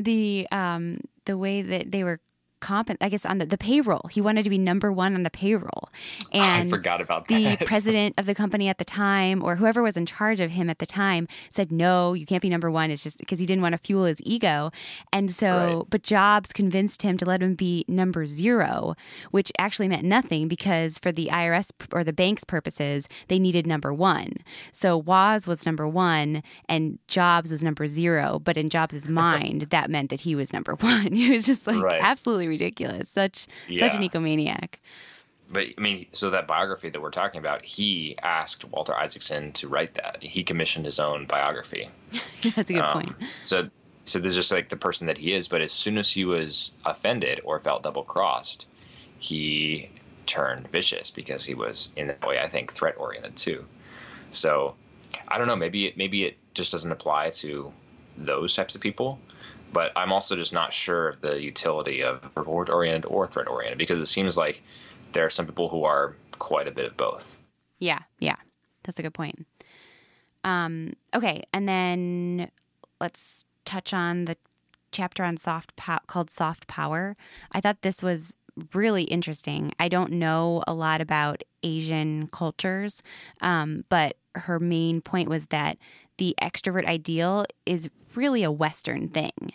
the 0.00 0.48
um, 0.50 1.00
the 1.26 1.36
way 1.36 1.62
that 1.62 1.92
they 1.92 2.02
were 2.02 2.20
comp, 2.62 2.90
I 3.00 3.08
guess 3.10 3.26
on 3.26 3.38
the, 3.38 3.44
the 3.46 3.58
payroll, 3.58 4.08
he 4.10 4.20
wanted 4.22 4.44
to 4.44 4.50
be 4.50 4.56
number 4.58 4.90
one 4.90 5.14
on 5.14 5.22
the 5.24 5.30
payroll. 5.30 5.90
And 6.32 6.68
I 6.68 6.70
forgot 6.76 7.00
about 7.02 7.28
the 7.28 7.56
president 7.66 8.14
of 8.16 8.24
the 8.26 8.34
company 8.34 8.68
at 8.68 8.78
the 8.78 8.84
time 8.84 9.42
or 9.44 9.56
whoever 9.56 9.82
was 9.82 9.96
in 9.96 10.06
charge 10.06 10.40
of 10.40 10.50
him 10.52 10.70
at 10.70 10.78
the 10.78 10.86
time 10.86 11.26
said 11.50 11.70
no 11.72 12.12
you 12.14 12.24
can't 12.24 12.40
be 12.42 12.48
number 12.48 12.70
one 12.70 12.90
it's 12.90 13.02
just 13.02 13.18
because 13.18 13.38
he 13.38 13.46
didn't 13.46 13.62
want 13.62 13.72
to 13.72 13.78
fuel 13.78 14.04
his 14.04 14.20
ego 14.24 14.70
and 15.12 15.30
so 15.34 15.52
Right. 15.78 15.82
but 15.90 16.02
jobs 16.02 16.52
convinced 16.52 17.02
him 17.02 17.18
to 17.18 17.24
let 17.24 17.42
him 17.42 17.54
be 17.54 17.84
number 17.88 18.24
zero 18.26 18.94
which 19.30 19.50
actually 19.58 19.88
meant 19.88 20.04
nothing 20.04 20.48
because 20.48 20.98
for 20.98 21.12
the 21.12 21.26
irs 21.32 21.70
or 21.92 22.04
the 22.04 22.12
bank's 22.12 22.44
purposes 22.44 23.08
they 23.28 23.38
needed 23.38 23.66
number 23.66 23.92
one 23.92 24.32
so 24.72 24.96
Woz 24.96 25.46
was 25.46 25.66
number 25.66 25.86
one 25.88 26.42
and 26.68 26.98
jobs 27.08 27.50
was 27.50 27.62
number 27.62 27.86
zero 27.86 28.38
but 28.38 28.56
in 28.56 28.68
jobs's 28.70 29.08
mind 29.22 29.62
that 29.70 29.90
meant 29.90 30.10
that 30.10 30.20
he 30.22 30.34
was 30.34 30.52
number 30.52 30.74
one 30.80 31.12
he 31.12 31.30
was 31.30 31.46
just 31.46 31.66
like 31.66 31.82
Right. 31.82 32.00
absolutely 32.02 32.48
ridiculous 32.52 33.08
such 33.08 33.46
such 33.80 33.94
an 33.94 34.02
Yeah. 34.02 34.08
egomaniac 34.08 34.78
but 35.52 35.66
I 35.76 35.80
mean, 35.80 36.06
so 36.12 36.30
that 36.30 36.46
biography 36.46 36.88
that 36.88 37.00
we're 37.00 37.10
talking 37.10 37.38
about, 37.38 37.62
he 37.62 38.16
asked 38.22 38.64
Walter 38.64 38.94
Isaacson 38.94 39.52
to 39.52 39.68
write 39.68 39.94
that. 39.96 40.22
He 40.22 40.44
commissioned 40.44 40.86
his 40.86 40.98
own 40.98 41.26
biography. 41.26 41.90
That's 42.56 42.70
a 42.70 42.74
good 42.74 42.80
um, 42.80 42.92
point. 42.94 43.16
So, 43.42 43.68
so 44.04 44.18
this 44.18 44.30
is 44.30 44.36
just 44.36 44.52
like 44.52 44.70
the 44.70 44.78
person 44.78 45.08
that 45.08 45.18
he 45.18 45.34
is. 45.34 45.48
But 45.48 45.60
as 45.60 45.72
soon 45.72 45.98
as 45.98 46.10
he 46.10 46.24
was 46.24 46.72
offended 46.86 47.42
or 47.44 47.60
felt 47.60 47.82
double 47.82 48.02
crossed, 48.02 48.66
he 49.18 49.90
turned 50.24 50.68
vicious 50.68 51.10
because 51.10 51.44
he 51.44 51.54
was 51.54 51.90
in 51.96 52.06
that 52.06 52.26
way. 52.26 52.40
I 52.40 52.48
think 52.48 52.72
threat 52.72 52.94
oriented 52.96 53.36
too. 53.36 53.66
So, 54.30 54.74
I 55.28 55.36
don't 55.36 55.48
know. 55.48 55.56
Maybe 55.56 55.86
it 55.86 55.98
maybe 55.98 56.24
it 56.24 56.38
just 56.54 56.72
doesn't 56.72 56.90
apply 56.90 57.30
to 57.30 57.72
those 58.16 58.56
types 58.56 58.74
of 58.74 58.80
people. 58.80 59.18
But 59.72 59.92
I'm 59.96 60.12
also 60.12 60.36
just 60.36 60.52
not 60.52 60.72
sure 60.72 61.08
of 61.08 61.20
the 61.20 61.42
utility 61.42 62.02
of 62.02 62.20
reward 62.36 62.68
oriented 62.68 63.06
or 63.06 63.26
threat 63.26 63.48
oriented 63.48 63.78
because 63.78 63.98
it 63.98 64.06
seems 64.06 64.36
like 64.36 64.62
there 65.12 65.24
are 65.24 65.30
some 65.30 65.46
people 65.46 65.68
who 65.68 65.84
are 65.84 66.14
quite 66.38 66.68
a 66.68 66.72
bit 66.72 66.86
of 66.86 66.96
both. 66.96 67.38
Yeah, 67.78 68.00
yeah, 68.18 68.36
that's 68.82 68.98
a 68.98 69.02
good 69.02 69.14
point. 69.14 69.46
Um, 70.44 70.94
okay, 71.14 71.42
and 71.52 71.68
then 71.68 72.50
let's 73.00 73.44
touch 73.64 73.94
on 73.94 74.24
the 74.24 74.36
chapter 74.90 75.24
on 75.24 75.36
soft 75.36 75.74
po- 75.76 75.98
called 76.06 76.30
soft 76.30 76.66
power. 76.66 77.16
I 77.52 77.60
thought 77.60 77.82
this 77.82 78.02
was 78.02 78.36
really 78.74 79.04
interesting. 79.04 79.72
I 79.78 79.88
don't 79.88 80.12
know 80.12 80.62
a 80.66 80.74
lot 80.74 81.00
about 81.00 81.42
Asian 81.62 82.28
cultures, 82.28 83.02
um, 83.40 83.84
but 83.88 84.16
her 84.34 84.58
main 84.58 85.00
point 85.00 85.28
was 85.28 85.46
that 85.46 85.78
the 86.18 86.34
extrovert 86.40 86.86
ideal 86.86 87.46
is 87.66 87.90
really 88.14 88.42
a 88.42 88.52
Western 88.52 89.08
thing. 89.08 89.52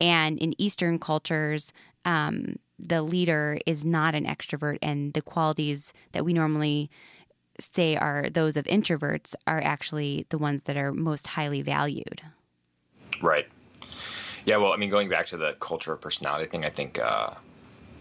And 0.00 0.38
in 0.38 0.60
Eastern 0.60 0.98
cultures, 0.98 1.72
um, 2.04 2.56
the 2.78 3.02
leader 3.02 3.58
is 3.66 3.84
not 3.84 4.14
an 4.14 4.24
extrovert, 4.24 4.78
and 4.80 5.12
the 5.12 5.22
qualities 5.22 5.92
that 6.12 6.24
we 6.24 6.32
normally 6.32 6.90
say 7.60 7.96
are 7.96 8.30
those 8.30 8.56
of 8.56 8.64
introverts 8.66 9.34
are 9.46 9.60
actually 9.60 10.26
the 10.28 10.38
ones 10.38 10.62
that 10.62 10.76
are 10.76 10.92
most 10.92 11.28
highly 11.28 11.60
valued. 11.60 12.22
Right. 13.20 13.48
Yeah. 14.44 14.58
Well, 14.58 14.72
I 14.72 14.76
mean, 14.76 14.90
going 14.90 15.08
back 15.08 15.26
to 15.28 15.36
the 15.36 15.54
culture 15.60 15.92
of 15.92 16.00
personality 16.00 16.48
thing, 16.48 16.64
I 16.64 16.70
think 16.70 16.98
uh, 17.00 17.34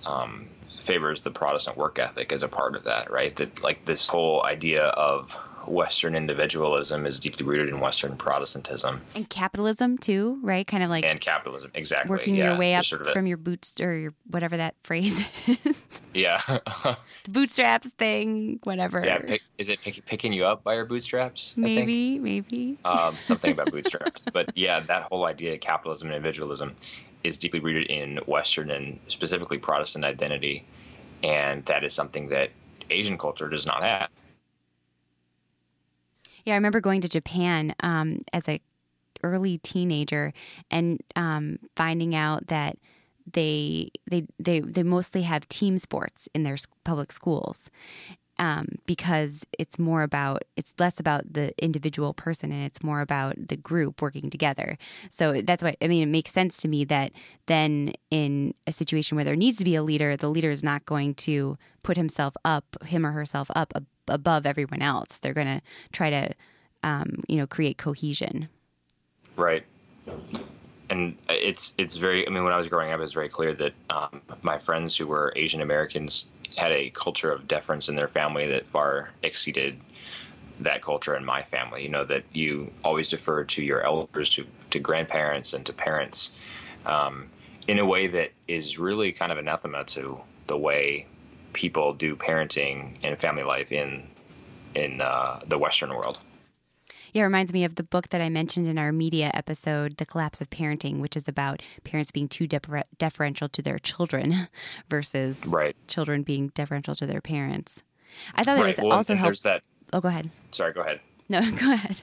um, 0.05 0.47
favors 0.83 1.21
the 1.21 1.31
Protestant 1.31 1.75
work 1.75 1.97
ethic 1.97 2.31
as 2.31 2.43
a 2.43 2.47
part 2.47 2.75
of 2.75 2.83
that. 2.83 3.11
Right. 3.11 3.35
That 3.35 3.63
like 3.63 3.83
this 3.85 4.07
whole 4.07 4.45
idea 4.45 4.83
of 4.83 5.35
Western 5.67 6.15
individualism 6.15 7.05
is 7.05 7.19
deeply 7.19 7.45
rooted 7.45 7.69
in 7.69 7.79
Western 7.79 8.15
Protestantism 8.17 9.01
and 9.15 9.29
capitalism 9.29 9.97
too, 9.97 10.39
right? 10.41 10.65
Kind 10.65 10.83
of 10.83 10.89
like 10.89 11.05
and 11.05 11.19
capitalism, 11.19 11.71
exactly. 11.73 12.09
Working 12.09 12.35
yeah. 12.35 12.51
your 12.51 12.57
way 12.57 12.75
up 12.75 12.85
sort 12.85 13.01
of 13.01 13.13
from 13.13 13.27
your 13.27 13.37
boots 13.37 13.79
or 13.79 13.95
your 13.95 14.13
whatever 14.29 14.57
that 14.57 14.75
phrase 14.83 15.27
is. 15.47 16.01
Yeah, 16.13 16.41
the 16.47 16.97
bootstraps 17.29 17.89
thing, 17.89 18.59
whatever. 18.63 19.05
Yeah, 19.05 19.19
pick, 19.19 19.43
is 19.59 19.69
it 19.69 19.81
pick, 19.81 20.03
picking 20.05 20.33
you 20.33 20.45
up 20.45 20.63
by 20.63 20.73
your 20.73 20.85
bootstraps? 20.85 21.53
Maybe, 21.55 22.17
maybe. 22.17 22.79
Um, 22.83 23.17
something 23.19 23.51
about 23.51 23.71
bootstraps, 23.71 24.25
but 24.33 24.51
yeah, 24.55 24.79
that 24.79 25.03
whole 25.03 25.25
idea 25.25 25.53
of 25.53 25.59
capitalism 25.59 26.07
and 26.07 26.15
individualism 26.15 26.75
is 27.23 27.37
deeply 27.37 27.59
rooted 27.59 27.87
in 27.91 28.17
Western 28.25 28.71
and 28.71 28.99
specifically 29.09 29.59
Protestant 29.59 30.05
identity, 30.05 30.65
and 31.21 31.63
that 31.65 31.83
is 31.83 31.93
something 31.93 32.29
that 32.29 32.49
Asian 32.89 33.17
culture 33.17 33.47
does 33.47 33.67
not 33.67 33.83
have. 33.83 34.09
Yeah, 36.47 36.53
I 36.53 36.55
remember 36.55 36.79
going 36.79 37.01
to 37.01 37.09
Japan 37.09 37.75
um, 37.81 38.21
as 38.31 38.47
a 38.47 38.61
early 39.21 39.57
teenager 39.57 40.31
and 40.71 41.01
um, 41.17 41.57
finding 41.75 42.15
out 42.15 42.47
that 42.47 42.77
they 43.29 43.91
they 44.09 44.23
they 44.39 44.61
they 44.61 44.83
mostly 44.83 45.23
have 45.23 45.49
team 45.49 45.77
sports 45.77 46.29
in 46.33 46.43
their 46.43 46.55
public 46.85 47.11
schools 47.11 47.69
um, 48.39 48.67
because 48.85 49.45
it's 49.59 49.77
more 49.77 50.03
about 50.03 50.43
it's 50.55 50.73
less 50.79 51.01
about 51.01 51.33
the 51.33 51.51
individual 51.61 52.13
person 52.13 52.53
and 52.53 52.63
it's 52.63 52.81
more 52.81 53.01
about 53.01 53.35
the 53.49 53.57
group 53.57 54.01
working 54.01 54.29
together. 54.29 54.77
So 55.09 55.41
that's 55.41 55.61
why 55.61 55.75
I 55.81 55.89
mean 55.89 56.03
it 56.03 56.05
makes 56.09 56.31
sense 56.31 56.55
to 56.59 56.69
me 56.69 56.85
that 56.85 57.11
then 57.47 57.91
in 58.09 58.53
a 58.65 58.71
situation 58.71 59.17
where 59.17 59.25
there 59.25 59.35
needs 59.35 59.57
to 59.57 59.65
be 59.65 59.75
a 59.75 59.83
leader, 59.83 60.15
the 60.15 60.29
leader 60.29 60.51
is 60.51 60.63
not 60.63 60.85
going 60.85 61.13
to 61.15 61.57
put 61.83 61.97
himself 61.97 62.37
up, 62.45 62.63
him 62.85 63.05
or 63.05 63.11
herself 63.11 63.51
up 63.53 63.73
above 64.07 64.45
everyone 64.45 64.81
else. 64.81 65.19
They're 65.19 65.33
going 65.33 65.47
to 65.47 65.61
try 65.91 66.09
to, 66.09 66.29
um, 66.83 67.23
you 67.27 67.37
know, 67.37 67.47
create 67.47 67.77
cohesion. 67.77 68.49
Right. 69.35 69.63
And 70.89 71.17
it's 71.29 71.73
it's 71.77 71.97
very. 71.97 72.25
I 72.25 72.31
mean, 72.31 72.43
when 72.43 72.53
I 72.53 72.57
was 72.57 72.69
growing 72.69 72.91
up, 72.91 72.99
it 72.99 73.03
was 73.03 73.13
very 73.13 73.29
clear 73.29 73.53
that 73.55 73.73
um, 73.89 74.21
my 74.41 74.57
friends 74.57 74.95
who 74.95 75.05
were 75.05 75.33
Asian 75.35 75.61
Americans 75.61 76.27
had 76.55 76.71
a 76.71 76.89
culture 76.91 77.31
of 77.31 77.47
deference 77.47 77.89
in 77.89 77.95
their 77.95 78.07
family 78.07 78.47
that 78.47 78.65
far 78.67 79.09
exceeded 79.21 79.79
that 80.61 80.81
culture 80.81 81.15
in 81.15 81.25
my 81.25 81.43
family. 81.43 81.83
You 81.83 81.89
know 81.89 82.05
that 82.05 82.23
you 82.31 82.71
always 82.85 83.09
defer 83.09 83.43
to 83.43 83.61
your 83.61 83.83
elders, 83.83 84.29
to 84.31 84.45
to 84.69 84.79
grandparents, 84.79 85.53
and 85.53 85.65
to 85.65 85.73
parents, 85.73 86.31
um, 86.85 87.27
in 87.67 87.79
a 87.79 87.85
way 87.85 88.07
that 88.07 88.31
is 88.47 88.79
really 88.79 89.11
kind 89.11 89.31
of 89.31 89.37
anathema 89.37 89.83
to 89.83 90.19
the 90.47 90.57
way 90.57 91.05
people 91.53 91.93
do 91.93 92.15
parenting 92.15 92.97
and 93.03 93.17
family 93.17 93.43
life 93.43 93.71
in 93.71 94.07
in 94.75 95.01
uh, 95.01 95.39
the 95.47 95.57
Western 95.57 95.89
world. 95.89 96.19
Yeah, 97.13 97.23
it 97.23 97.25
reminds 97.25 97.53
me 97.53 97.63
of 97.63 97.75
the 97.75 97.83
book 97.83 98.09
that 98.09 98.21
I 98.21 98.29
mentioned 98.29 98.67
in 98.67 98.77
our 98.77 98.91
media 98.91 99.31
episode, 99.33 99.97
The 99.97 100.05
Collapse 100.05 100.41
of 100.41 100.49
Parenting, 100.49 100.99
which 100.99 101.15
is 101.15 101.27
about 101.27 101.61
parents 101.83 102.11
being 102.11 102.27
too 102.27 102.47
defer- 102.47 102.83
deferential 102.99 103.49
to 103.49 103.61
their 103.61 103.79
children 103.79 104.47
versus 104.89 105.45
right. 105.47 105.75
children 105.87 106.23
being 106.23 106.49
deferential 106.49 106.95
to 106.95 107.07
their 107.07 107.21
parents. 107.21 107.81
I 108.35 108.43
thought 108.43 108.59
right. 108.59 108.67
was 108.67 108.77
well, 108.77 108.93
also 108.93 109.15
helpful. 109.15 109.51
That... 109.51 109.63
Oh, 109.93 110.01
go 110.01 110.09
ahead. 110.09 110.29
Sorry, 110.51 110.73
go 110.73 110.81
ahead. 110.81 110.99
No, 111.29 111.41
go 111.41 111.73
ahead. 111.73 112.01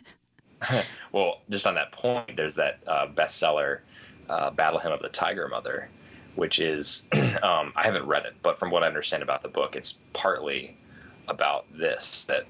well, 1.12 1.40
just 1.48 1.66
on 1.66 1.76
that 1.76 1.92
point, 1.92 2.36
there's 2.36 2.56
that 2.56 2.80
uh, 2.86 3.06
bestseller, 3.06 3.78
uh, 4.28 4.50
Battle 4.50 4.78
Hymn 4.78 4.92
of 4.92 5.00
the 5.00 5.08
Tiger 5.08 5.48
Mother, 5.48 5.88
which 6.34 6.58
is 6.58 7.02
um, 7.42 7.72
I 7.76 7.82
haven't 7.84 8.06
read 8.06 8.26
it, 8.26 8.34
but 8.42 8.58
from 8.58 8.70
what 8.70 8.82
I 8.82 8.86
understand 8.86 9.22
about 9.22 9.42
the 9.42 9.48
book, 9.48 9.76
it's 9.76 9.98
partly 10.12 10.76
about 11.28 11.66
this 11.76 12.24
that 12.24 12.46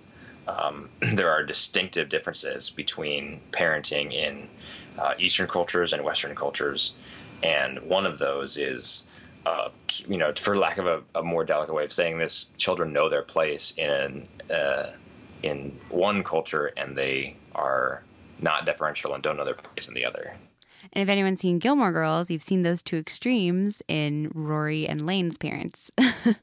um, 0.47 0.89
there 1.01 1.31
are 1.31 1.45
distinctive 1.45 2.09
differences 2.09 2.71
between 2.71 3.41
parenting 3.53 4.13
in 4.13 4.49
uh, 4.99 5.15
Eastern 5.19 5.49
cultures 5.49 5.93
and 5.93 6.05
Western 6.05 6.35
cultures, 6.35 6.95
and 7.43 7.81
one 7.83 8.07
of 8.07 8.19
those 8.19 8.57
is. 8.57 9.05
Uh, 9.47 9.69
you 10.07 10.17
know, 10.17 10.33
for 10.33 10.57
lack 10.57 10.79
of 10.79 10.87
a, 10.87 11.03
a, 11.15 11.23
more 11.23 11.45
delicate 11.45 11.75
way 11.75 11.85
of 11.85 11.93
saying 11.93 12.17
this, 12.17 12.47
children 12.57 12.95
know 12.95 13.11
their 13.11 13.21
place 13.21 13.75
in 13.77 14.27
uh, 14.51 14.93
in 15.43 15.79
one 15.91 16.25
culture, 16.25 16.73
and 16.79 16.97
they 16.97 17.37
are 17.55 18.03
not 18.41 18.65
deferential 18.65 19.13
and 19.13 19.23
don't 19.23 19.37
know 19.37 19.45
their 19.45 19.53
place 19.53 19.87
in 19.89 19.93
the 19.93 20.07
other. 20.07 20.35
And 20.93 21.03
if 21.03 21.09
anyone's 21.09 21.41
seen 21.41 21.59
Gilmore 21.59 21.93
Girls, 21.93 22.31
you've 22.31 22.43
seen 22.43 22.63
those 22.63 22.83
two 22.83 22.97
extremes 22.97 23.83
in 23.89 24.31
Rory 24.35 24.87
and 24.87 25.07
Lane's 25.07 25.39
parents. 25.39 25.91
um, 25.99 26.37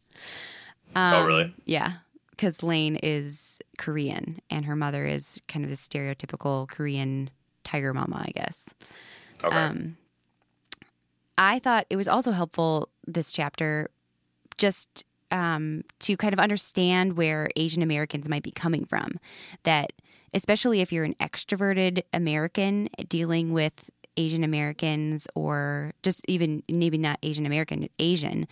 oh, 0.96 1.26
really? 1.26 1.54
Yeah, 1.66 1.94
because 2.32 2.64
Lane 2.64 2.98
is 2.98 3.60
Korean 3.78 4.42
and 4.50 4.66
her 4.66 4.76
mother 4.76 5.06
is 5.06 5.42
kind 5.48 5.64
of 5.64 5.72
the 5.72 5.78
stereotypical 5.78 6.68
Korean 6.68 7.30
tiger 7.64 7.94
mama, 7.94 8.26
I 8.28 8.32
guess. 8.32 8.66
Okay. 9.44 9.56
Um, 9.56 9.98
I 11.38 11.60
thought 11.60 11.88
it 11.90 11.96
was 11.96 12.08
also 12.08 12.32
helpful 12.32 12.90
this 13.08 13.32
chapter 13.32 13.90
just 14.58 15.06
um, 15.32 15.84
to 16.00 16.18
kind 16.18 16.34
of 16.34 16.40
understand 16.40 17.18
where 17.18 17.50
Asian 17.56 17.82
Americans 17.82 18.30
might 18.30 18.44
be 18.44 18.52
coming 18.52 18.86
from. 18.86 19.20
That 19.64 19.94
especially 20.34 20.82
if 20.82 20.92
you're 20.92 21.04
an 21.04 21.16
extroverted 21.16 22.04
American 22.14 22.90
dealing 23.10 23.52
with 23.54 23.90
Asian 24.18 24.44
Americans 24.44 25.28
or 25.36 25.94
just 26.04 26.22
even 26.28 26.64
maybe 26.70 26.98
not 26.98 27.20
Asian 27.24 27.46
American, 27.46 27.88
Asian, 28.00 28.48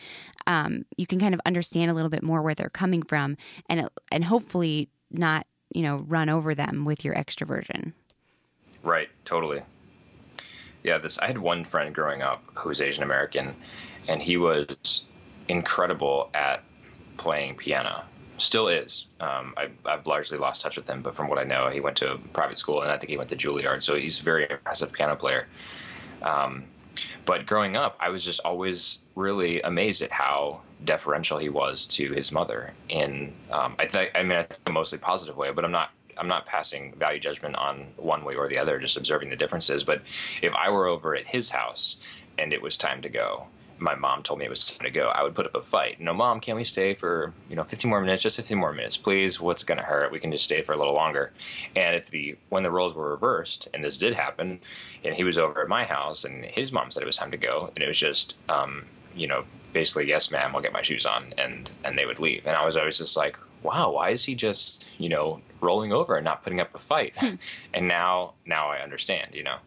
um, 0.48 0.86
you 0.98 1.06
can 1.06 1.20
kind 1.20 1.34
of 1.34 1.42
understand 1.46 1.92
a 1.92 1.94
little 1.94 2.10
bit 2.10 2.24
more 2.24 2.42
where 2.42 2.56
they're 2.56 2.70
coming 2.70 3.04
from, 3.04 3.38
and 3.70 3.90
and 4.12 4.24
hopefully 4.24 4.90
not 5.12 5.46
you 5.74 5.82
know 5.82 5.98
run 6.08 6.30
over 6.30 6.56
them 6.56 6.86
with 6.86 7.04
your 7.04 7.16
extroversion. 7.16 7.94
Right. 8.84 9.10
Totally. 9.26 9.62
Yeah. 10.84 10.98
This 11.00 11.20
I 11.20 11.28
had 11.28 11.38
one 11.38 11.66
friend 11.66 11.94
growing 11.94 12.22
up 12.22 12.44
who 12.56 12.70
was 12.70 12.82
Asian 12.82 13.04
American, 13.04 13.56
and 14.08 14.22
he 14.22 14.38
was 14.38 15.06
incredible 15.48 16.30
at 16.34 16.64
playing 17.18 17.56
piano 17.56 18.04
still 18.42 18.68
is. 18.68 19.06
Um, 19.20 19.54
I, 19.58 19.70
have 19.86 20.08
largely 20.08 20.38
lost 20.38 20.62
touch 20.62 20.78
with 20.78 20.88
him, 20.88 21.02
but 21.02 21.16
from 21.16 21.28
what 21.28 21.38
I 21.38 21.44
know, 21.44 21.70
he 21.70 21.80
went 21.80 21.98
to 21.98 22.14
a 22.14 22.18
private 22.18 22.58
school, 22.58 22.82
and 22.82 22.92
I 22.92 22.98
think 22.98 23.10
he 23.10 23.18
went 23.18 23.30
to 23.30 23.36
Juilliard, 23.36 23.84
so 23.84 23.96
he's 23.96 24.20
a 24.20 24.24
very 24.24 24.50
impressive 24.50 24.92
piano 24.92 25.16
player. 25.16 25.48
Um, 26.22 26.66
but 27.26 27.46
growing 27.46 27.76
up, 27.76 27.98
I 28.00 28.10
was 28.10 28.24
just 28.24 28.42
always 28.42 29.00
really 29.16 29.62
amazed 29.62 30.02
at 30.02 30.12
how 30.12 30.62
deferential 30.84 31.38
he 31.38 31.50
was 31.50 31.88
to 31.88 32.12
his 32.12 32.32
mother. 32.32 32.74
In 32.90 33.34
um, 33.52 33.76
I 33.80 33.88
think, 33.88 34.12
I 34.16 34.24
mean, 34.24 34.38
I 34.38 34.44
think 34.44 34.60
a 34.66 34.72
mostly 34.72 34.98
positive 34.98 35.38
way, 35.38 35.52
but 35.52 35.66
I'm 35.66 35.72
not. 35.72 35.92
I'm 36.18 36.28
not 36.28 36.46
passing 36.46 36.94
value 36.96 37.18
judgment 37.18 37.56
on 37.56 37.94
one 37.96 38.26
way 38.26 38.36
or 38.36 38.50
the 38.50 38.58
other, 38.58 38.78
just 38.78 38.98
observing 38.98 39.30
the 39.30 39.38
differences. 39.38 39.86
But 39.86 40.02
if 40.42 40.54
I 40.54 40.70
were 40.70 40.86
over 40.86 41.16
at 41.16 41.26
his 41.26 41.50
house 41.50 41.96
and 42.38 42.52
it 42.52 42.62
was 42.62 42.76
time 42.76 43.02
to 43.04 43.10
go, 43.10 43.48
my 43.80 43.96
mom 43.96 44.24
told 44.24 44.40
me 44.40 44.46
it 44.46 44.50
was 44.50 44.66
time 44.66 44.86
to 44.86 44.92
go, 44.92 45.08
I 45.08 45.24
would 45.24 45.36
put 45.36 45.46
up 45.46 45.56
a 45.56 45.62
fight. 45.62 46.00
No, 46.00 46.14
mom, 46.14 46.40
can 46.40 46.56
we 46.56 46.64
stay 46.64 46.94
for 46.94 47.34
you 47.50 47.56
know 47.56 47.64
15 47.64 47.90
more 47.90 48.02
minutes? 48.02 48.24
Just 48.24 48.36
15 48.36 48.58
more 48.58 48.74
minutes, 48.74 48.98
please. 48.98 49.40
What's 49.40 49.64
going 49.64 49.78
to 49.78 49.84
hurt? 49.84 50.12
We 50.12 50.20
can 50.20 50.32
just 50.32 50.44
stay 50.44 50.62
for 50.62 50.74
a 50.74 50.78
little 50.78 50.94
longer. 50.94 51.32
And 51.76 51.96
if 51.96 52.10
the 52.10 52.38
when 52.50 52.64
the 52.64 52.72
roles 52.72 52.96
were 52.96 53.12
reversed, 53.12 53.68
and 53.74 53.84
this 53.84 53.98
did 53.98 54.14
happen, 54.14 54.60
and 55.04 55.16
he 55.16 55.24
was 55.24 55.38
over 55.38 55.62
at 55.62 55.68
my 55.68 55.86
house, 55.86 56.26
and 56.26 56.44
his 56.44 56.72
mom 56.72 56.92
said 56.92 57.04
it 57.04 57.08
was 57.08 57.18
time 57.18 57.32
to 57.32 57.38
go, 57.38 57.72
and 57.74 57.84
it 57.84 57.88
was 57.88 57.98
just 57.98 58.38
um, 58.50 58.86
you 59.16 59.28
know 59.28 59.44
basically 59.74 60.08
yes, 60.08 60.32
ma'am, 60.32 60.56
I'll 60.56 60.62
get 60.62 60.74
my 60.74 60.82
shoes 60.82 61.06
on, 61.06 61.34
and 61.38 61.70
and 61.84 61.98
they 61.98 62.06
would 62.06 62.20
leave. 62.20 62.46
And 62.46 62.56
I 62.56 62.66
was 62.66 62.78
always 62.78 62.98
just 62.98 63.18
like, 63.18 63.38
wow, 63.64 63.92
why 63.92 64.10
is 64.10 64.24
he 64.24 64.36
just 64.36 64.86
you 64.98 65.10
know 65.10 65.42
rolling 65.62 65.94
over 65.94 66.16
and 66.16 66.26
not 66.26 66.44
putting 66.44 66.60
up 66.60 66.74
a 66.76 66.80
fight? 66.80 67.16
and 67.74 67.88
now 67.88 68.34
now 68.46 68.70
I 68.70 68.80
understand, 68.80 69.32
you 69.34 69.44
know. 69.44 69.58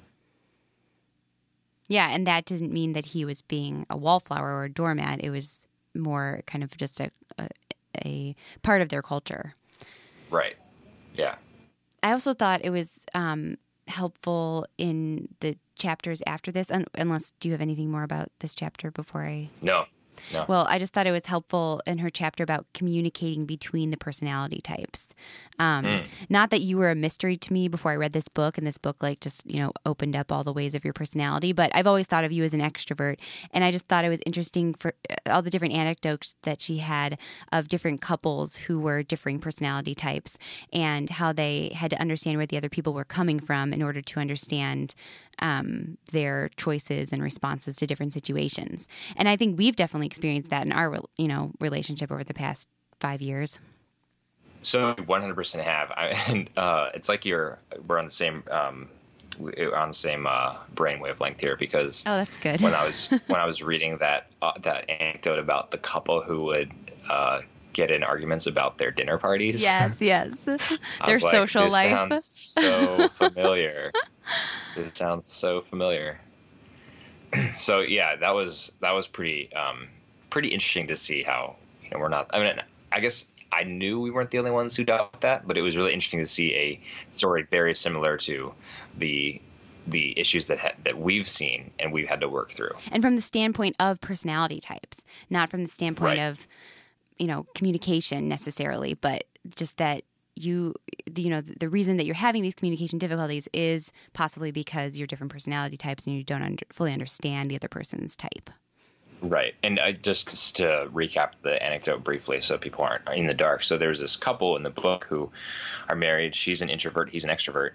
Yeah, 1.93 2.09
and 2.11 2.27
that 2.27 2.47
didn't 2.47 2.73
mean 2.73 2.95
that 2.95 3.05
he 3.05 3.27
was 3.27 3.43
being 3.43 3.85
a 3.91 3.99
wallflower 3.99 4.51
or 4.51 4.65
a 4.65 4.73
doormat. 4.73 5.21
It 5.23 5.29
was 5.29 5.61
more 5.95 6.41
kind 6.47 6.65
of 6.65 6.75
just 6.79 7.01
a, 7.01 7.11
a, 7.39 7.49
a 8.03 8.37
part 8.63 8.81
of 8.81 8.89
their 8.89 9.03
culture. 9.03 9.53
Right. 10.31 10.57
Yeah. 11.15 11.35
I 12.03 12.13
also 12.13 12.33
thought 12.33 12.65
it 12.65 12.71
was 12.71 13.01
um, 13.13 13.59
helpful 13.89 14.67
in 14.79 15.29
the 15.41 15.59
chapters 15.77 16.23
after 16.27 16.51
this. 16.51 16.71
Un- 16.71 16.87
unless, 16.95 17.35
do 17.41 17.49
you 17.49 17.53
have 17.53 17.61
anything 17.61 17.91
more 17.91 18.05
about 18.05 18.31
this 18.39 18.55
chapter 18.55 18.91
before 18.91 19.27
I? 19.27 19.51
No, 19.61 19.85
no. 20.33 20.45
Well, 20.49 20.67
I 20.69 20.79
just 20.79 20.93
thought 20.93 21.07
it 21.07 21.13
was 21.13 21.27
helpful 21.27 21.81
in 21.87 21.99
her 21.99 22.11
chapter 22.11 22.43
about 22.43 22.67
communicating 22.75 23.47
between 23.47 23.91
the 23.91 23.97
personality 23.97 24.61
types. 24.61 25.15
Um, 25.59 25.85
mm. 25.85 26.05
Not 26.29 26.51
that 26.51 26.61
you 26.61 26.77
were 26.77 26.91
a 26.91 26.95
mystery 26.95 27.37
to 27.37 27.53
me 27.53 27.69
before 27.69 27.93
I 27.93 27.97
read 27.97 28.13
this 28.13 28.29
book, 28.29 28.59
and 28.59 28.67
this 28.67 28.79
book 28.79 29.03
like 29.03 29.21
just 29.21 29.45
you 29.47 29.59
know 29.59 29.73
opened 29.85 30.17
up 30.17 30.33
all 30.33 30.45
the 30.45 30.53
ways 30.53 30.75
of 30.75 30.85
your 30.85 30.93
personality. 30.93 31.53
But 31.53 31.71
I've 31.75 31.87
always 31.87 32.07
thought 32.07 32.25
of 32.25 32.33
you 32.33 32.45
as 32.45 32.55
an 32.55 32.61
extrovert, 32.61 33.19
and 33.53 33.65
I 33.65 33.71
just 33.71 33.87
thought 33.87 34.05
it 34.05 34.09
was 34.09 34.21
interesting 34.27 34.75
for 34.75 34.95
uh, 35.11 35.31
all 35.31 35.43
the 35.43 35.51
different 35.51 35.75
anecdotes 35.75 36.35
that 36.43 36.61
she 36.61 36.79
had 36.79 37.19
of 37.53 37.69
different 37.69 38.01
couples 38.01 38.57
who 38.57 38.81
were 38.81 39.03
differing 39.03 39.39
personality 39.39 39.95
types 39.95 40.39
and 40.73 41.11
how 41.11 41.33
they 41.33 41.73
had 41.75 41.91
to 41.91 42.01
understand 42.01 42.39
where 42.39 42.47
the 42.47 42.57
other 42.57 42.69
people 42.69 42.93
were 42.93 43.05
coming 43.05 43.41
from 43.41 43.73
in 43.73 43.83
order 43.83 44.01
to 44.01 44.21
understand 44.21 44.95
um, 45.43 45.99
their 46.13 46.49
choices 46.57 47.13
and 47.13 47.23
responses 47.23 47.77
to 47.77 47.87
different 47.87 48.15
situations. 48.15 48.87
And 49.17 49.29
I 49.29 49.37
think 49.37 49.59
we've 49.59 49.77
definitely 49.77 50.07
experienced 50.07 50.49
that 50.51 50.65
in 50.65 50.73
our 50.73 50.97
you 51.19 51.29
know 51.29 51.53
relationship 51.61 52.11
over 52.11 52.25
the 52.25 52.33
past 52.33 52.69
five 53.01 53.21
years. 53.21 53.59
So 54.63 54.95
100% 54.95 55.65
have. 55.65 55.91
I, 55.91 56.07
and 56.29 56.49
uh, 56.57 56.91
it's 56.95 57.09
like 57.09 57.27
you're 57.27 57.59
we're 57.87 57.99
on 57.99 58.07
the 58.07 58.11
same 58.11 58.45
um, 58.51 58.89
on 59.75 59.89
the 59.89 59.95
same 59.95 60.27
uh, 60.27 60.57
brain 60.75 61.01
wavelength 61.01 61.41
here 61.41 61.57
because 61.57 62.05
oh, 62.07 62.17
that's 62.17 62.37
good. 62.37 62.63
when 62.63 62.75
I 62.75 62.87
was 62.87 63.07
when 63.27 63.41
I 63.41 63.45
was 63.45 63.63
reading 63.63 63.99
that 63.99 64.29
uh, 64.41 64.53
that 64.61 64.89
anecdote 64.89 65.41
about 65.41 65.73
the 65.73 65.79
couple 65.79 66.23
who 66.23 66.45
would 66.45 66.73
uh, 67.11 67.41
get 67.73 67.91
in 67.91 68.05
arguments 68.05 68.47
about 68.47 68.79
their 68.79 68.93
dinner 68.93 69.19
parties. 69.19 69.61
Yes, 69.61 70.01
yes, 70.01 70.33
their 71.05 71.19
social 71.19 71.69
like, 71.69 71.91
life. 71.91 72.21
Sounds 72.21 72.25
so 72.27 73.09
familiar. 73.19 73.91
It 74.77 74.97
sounds 74.97 75.27
so 75.27 75.63
familiar. 75.63 76.21
so 77.57 77.81
yeah, 77.81 78.17
that 78.17 78.35
was 78.35 78.73
that 78.81 78.93
was 78.93 79.07
pretty 79.07 79.53
um, 79.55 79.89
pretty 80.31 80.49
interesting 80.49 80.89
to 80.89 80.97
see 80.97 81.23
how 81.23 81.57
you 81.83 81.91
know 81.91 81.99
we're 81.99 82.09
not. 82.09 82.31
I 82.33 82.41
mean, 82.41 82.63
I 82.91 83.01
guess 83.01 83.27
I 83.53 83.65
knew 83.65 84.01
we 84.01 84.11
weren't 84.11 84.31
the 84.31 84.39
only 84.39 84.51
ones 84.51 84.75
who 84.75 84.85
dealt 84.85 85.13
with 85.13 85.21
that, 85.21 85.47
but 85.47 85.59
it 85.59 85.63
was 85.63 85.77
really 85.77 85.93
interesting 85.93 86.21
to 86.21 86.27
see 86.27 86.55
a 86.55 86.81
story 87.17 87.47
very 87.51 87.75
similar 87.75 88.17
to 88.19 88.55
the 88.97 89.41
the 89.87 90.19
issues 90.19 90.47
that 90.47 90.59
ha- 90.59 90.73
that 90.85 90.99
we've 90.99 91.29
seen 91.29 91.71
and 91.79 91.93
we've 91.93 92.09
had 92.09 92.21
to 92.21 92.29
work 92.29 92.53
through. 92.53 92.71
And 92.91 93.03
from 93.03 93.17
the 93.17 93.23
standpoint 93.23 93.77
of 93.81 94.01
personality 94.01 94.61
types, 94.61 95.03
not 95.29 95.51
from 95.51 95.65
the 95.65 95.71
standpoint 95.71 96.19
right. 96.19 96.29
of 96.29 96.47
you 97.19 97.27
know 97.27 97.47
communication 97.55 98.29
necessarily, 98.29 98.95
but 98.95 99.25
just 99.55 99.77
that 99.79 100.05
you 100.35 100.75
you 101.17 101.29
know 101.29 101.41
the 101.41 101.69
reason 101.69 101.97
that 101.99 102.07
you're 102.07 102.15
having 102.15 102.43
these 102.43 102.55
communication 102.55 102.99
difficulties 102.99 103.49
is 103.53 103.93
possibly 104.13 104.51
because 104.51 104.99
you're 104.99 105.07
different 105.07 105.33
personality 105.33 105.77
types 105.77 106.07
and 106.07 106.17
you 106.17 106.25
don't 106.25 106.43
under, 106.43 106.65
fully 106.73 106.93
understand 106.93 107.51
the 107.51 107.57
other 107.57 107.69
person's 107.69 108.17
type. 108.17 108.51
Right. 109.23 109.55
And 109.63 109.79
I, 109.79 109.93
just, 109.93 110.29
just 110.31 110.57
to 110.57 110.89
recap 110.93 111.31
the 111.43 111.63
anecdote 111.63 112.03
briefly 112.03 112.41
so 112.41 112.59
people 112.59 112.85
aren't 112.85 113.09
in 113.09 113.29
the 113.29 113.35
dark. 113.35 113.63
So 113.63 113.79
there's 113.79 114.01
this 114.01 114.17
couple 114.17 114.57
in 114.57 114.65
the 114.65 114.71
book 114.71 115.07
who 115.09 115.31
are 115.89 115.95
married. 115.95 116.35
She's 116.35 116.61
an 116.61 116.69
introvert, 116.69 117.09
he's 117.09 117.23
an 117.23 117.31
extrovert. 117.31 117.71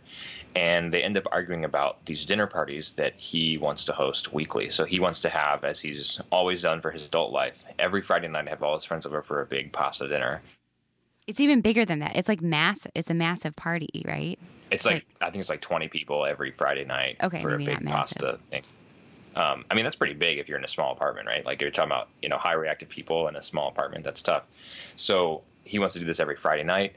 And 0.55 0.93
they 0.93 1.03
end 1.03 1.15
up 1.15 1.27
arguing 1.31 1.63
about 1.63 2.05
these 2.05 2.25
dinner 2.25 2.47
parties 2.47 2.91
that 2.91 3.15
he 3.15 3.57
wants 3.57 3.85
to 3.85 3.93
host 3.93 4.33
weekly. 4.33 4.71
So 4.71 4.83
he 4.83 4.99
wants 4.99 5.21
to 5.21 5.29
have, 5.29 5.63
as 5.63 5.79
he's 5.79 6.19
always 6.31 6.63
done 6.63 6.81
for 6.81 6.91
his 6.91 7.05
adult 7.05 7.31
life, 7.31 7.63
every 7.79 8.01
Friday 8.01 8.27
night 8.27 8.49
have 8.49 8.61
all 8.61 8.73
his 8.73 8.83
friends 8.83 9.05
over 9.05 9.21
for 9.21 9.41
a 9.41 9.45
big 9.45 9.71
pasta 9.71 10.09
dinner. 10.09 10.41
It's 11.27 11.39
even 11.39 11.61
bigger 11.61 11.85
than 11.85 11.99
that. 11.99 12.15
It's 12.15 12.29
like 12.29 12.41
mass. 12.41 12.87
It's 12.95 13.09
a 13.09 13.13
massive 13.13 13.55
party, 13.55 14.03
right? 14.05 14.39
It's, 14.71 14.85
it's 14.85 14.85
like, 14.85 14.93
like, 14.93 15.05
I 15.21 15.25
think 15.25 15.41
it's 15.41 15.49
like 15.49 15.61
20 15.61 15.87
people 15.89 16.25
every 16.25 16.51
Friday 16.51 16.85
night 16.85 17.17
okay, 17.21 17.41
for 17.41 17.55
a 17.55 17.57
big 17.57 17.85
pasta 17.85 18.39
thing. 18.49 18.63
Um, 19.35 19.65
I 19.69 19.75
mean, 19.75 19.83
that's 19.83 19.95
pretty 19.95 20.15
big 20.15 20.39
if 20.39 20.49
you're 20.49 20.57
in 20.57 20.65
a 20.65 20.69
small 20.69 20.91
apartment, 20.91 21.27
right? 21.27 21.45
Like 21.45 21.61
you're 21.61 21.69
talking 21.69 21.91
about, 21.91 22.07
you 22.23 22.29
know, 22.29 22.37
high 22.37 22.53
reactive 22.53 22.89
people 22.89 23.27
in 23.27 23.35
a 23.35 23.43
small 23.43 23.67
apartment. 23.67 24.03
That's 24.03 24.23
tough. 24.23 24.43
So 24.95 25.43
he 25.63 25.77
wants 25.77 25.93
to 25.93 25.99
do 25.99 26.07
this 26.07 26.19
every 26.19 26.35
Friday 26.35 26.63
night, 26.63 26.95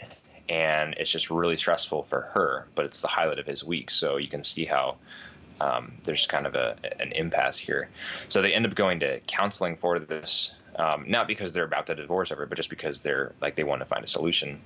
and 0.48 0.94
it's 0.94 1.10
just 1.10 1.30
really 1.30 1.58
stressful 1.58 2.04
for 2.04 2.22
her. 2.32 2.66
But 2.74 2.86
it's 2.86 3.00
the 3.00 3.08
highlight 3.08 3.38
of 3.38 3.46
his 3.46 3.62
week, 3.62 3.90
so 3.90 4.16
you 4.16 4.28
can 4.28 4.42
see 4.42 4.64
how 4.64 4.96
um, 5.60 5.92
there's 6.04 6.26
kind 6.26 6.46
of 6.46 6.54
a, 6.54 6.76
an 6.98 7.12
impasse 7.12 7.58
here. 7.58 7.90
So 8.28 8.40
they 8.40 8.54
end 8.54 8.64
up 8.64 8.74
going 8.74 9.00
to 9.00 9.20
counseling 9.20 9.76
for 9.76 9.98
this, 9.98 10.52
um, 10.80 11.04
not 11.06 11.28
because 11.28 11.52
they're 11.52 11.64
about 11.64 11.86
to 11.86 11.94
divorce 11.94 12.32
ever, 12.32 12.46
but 12.46 12.56
just 12.56 12.70
because 12.70 13.02
they're 13.02 13.32
like 13.40 13.54
they 13.54 13.64
want 13.64 13.82
to 13.82 13.86
find 13.86 14.02
a 14.02 14.08
solution, 14.08 14.60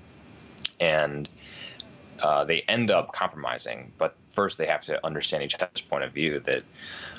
and 0.79 1.29
uh, 2.23 2.45
they 2.45 2.61
end 2.61 2.93
up 2.93 3.13
compromising. 3.13 3.93
But 3.99 4.15
first, 4.31 4.57
they 4.57 4.67
have 4.67 4.83
to 4.83 5.05
understand 5.05 5.43
each 5.43 5.57
other's 5.57 5.81
point 5.81 6.05
of 6.05 6.13
view. 6.13 6.39
That 6.39 6.63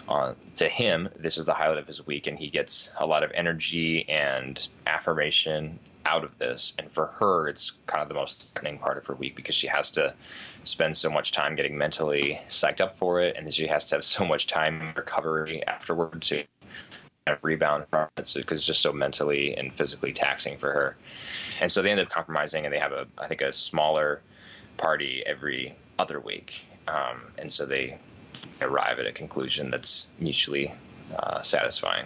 uh, 0.08 0.34
to 0.56 0.70
him, 0.70 1.10
this 1.18 1.38
is 1.38 1.46
the 1.46 1.54
highlight 1.54 1.80
of 1.80 1.88
his 1.88 2.08
week, 2.08 2.28
and 2.28 2.40
he 2.40 2.50
gets 2.50 2.90
a 2.98 3.06
lot 3.06 3.24
of 3.24 3.32
energy 3.34 4.08
and 4.08 4.66
affirmation 4.88 5.80
out 6.06 6.24
of 6.24 6.38
this. 6.38 6.74
And 6.80 6.90
for 6.92 7.08
her, 7.08 7.50
it's 7.50 7.74
kind 7.88 8.02
of 8.02 8.08
the 8.08 8.14
most 8.14 8.54
threatening 8.54 8.80
part 8.80 8.98
of 8.98 9.06
her 9.08 9.16
week 9.16 9.36
because 9.36 9.56
she 9.56 9.68
has 9.68 9.92
to 9.92 10.14
spend 10.64 10.96
so 10.96 11.10
much 11.10 11.32
time 11.32 11.56
getting 11.56 11.78
mentally 11.78 12.40
psyched 12.48 12.80
up 12.80 12.96
for 12.96 13.20
it, 13.20 13.36
and 13.36 13.54
she 13.54 13.68
has 13.68 13.88
to 13.88 13.96
have 13.96 14.06
so 14.06 14.24
much 14.24 14.48
time 14.48 14.94
recovery 14.96 15.66
afterward 15.68 16.22
to 16.22 16.46
of 17.28 17.44
rebound 17.44 17.86
from 17.90 18.08
it 18.18 18.32
because 18.36 18.60
it's 18.60 18.68
just 18.68 18.82
so 18.82 18.94
mentally 18.94 19.58
and 19.58 19.74
physically 19.74 20.14
taxing 20.14 20.58
for 20.58 20.72
her. 20.72 20.96
And 21.60 21.72
so 21.72 21.82
they 21.82 21.90
end 21.90 22.00
up 22.00 22.10
compromising, 22.10 22.66
and 22.66 22.74
they 22.74 22.78
have 22.78 22.92
a, 22.92 23.08
I 23.18 23.28
think, 23.28 23.42
a 23.42 23.52
smaller 23.52 24.22
party 24.78 25.24
every 25.26 25.76
other 25.98 26.20
week. 26.20 26.66
Um, 26.88 27.24
and 27.40 27.52
so 27.52 27.66
they 27.66 27.98
arrive 28.62 29.00
at 29.00 29.08
a 29.08 29.12
conclusion 29.12 29.72
that's 29.72 30.08
mutually 30.20 30.74
uh, 31.18 31.42
satisfying. 31.42 32.06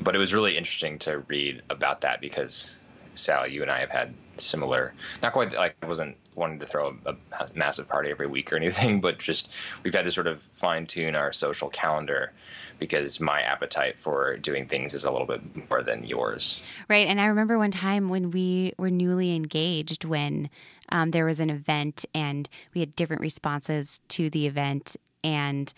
But 0.00 0.16
it 0.16 0.18
was 0.18 0.32
really 0.32 0.56
interesting 0.56 1.00
to 1.00 1.18
read 1.18 1.62
about 1.68 2.02
that 2.02 2.20
because 2.20 2.74
Sal, 3.14 3.46
you 3.46 3.62
and 3.62 3.70
I 3.70 3.80
have 3.80 3.90
had 3.90 4.14
similar, 4.38 4.94
not 5.22 5.32
quite 5.32 5.52
like 5.52 5.76
I 5.82 5.86
wasn't 5.86 6.16
wanting 6.34 6.60
to 6.60 6.66
throw 6.66 6.96
a, 7.04 7.12
a 7.12 7.48
massive 7.54 7.88
party 7.88 8.10
every 8.10 8.26
week 8.26 8.52
or 8.52 8.56
anything, 8.56 9.00
but 9.02 9.18
just 9.18 9.50
we've 9.82 9.94
had 9.94 10.06
to 10.06 10.12
sort 10.12 10.26
of 10.26 10.40
fine 10.54 10.86
tune 10.86 11.14
our 11.14 11.32
social 11.32 11.68
calendar 11.68 12.32
because 12.78 13.20
my 13.20 13.40
appetite 13.40 13.96
for 14.00 14.36
doing 14.36 14.66
things 14.66 14.94
is 14.94 15.04
a 15.04 15.10
little 15.10 15.26
bit 15.26 15.70
more 15.70 15.82
than 15.82 16.04
yours. 16.04 16.60
Right. 16.88 17.06
And 17.06 17.20
I 17.20 17.26
remember 17.26 17.58
one 17.58 17.70
time 17.70 18.08
when 18.08 18.30
we 18.30 18.72
were 18.78 18.90
newly 18.90 19.34
engaged 19.34 20.04
when 20.04 20.50
um, 20.90 21.10
there 21.10 21.24
was 21.24 21.40
an 21.40 21.50
event 21.50 22.04
and 22.14 22.48
we 22.74 22.80
had 22.80 22.94
different 22.94 23.22
responses 23.22 24.00
to 24.08 24.30
the 24.30 24.46
event 24.46 24.96
and 25.24 25.72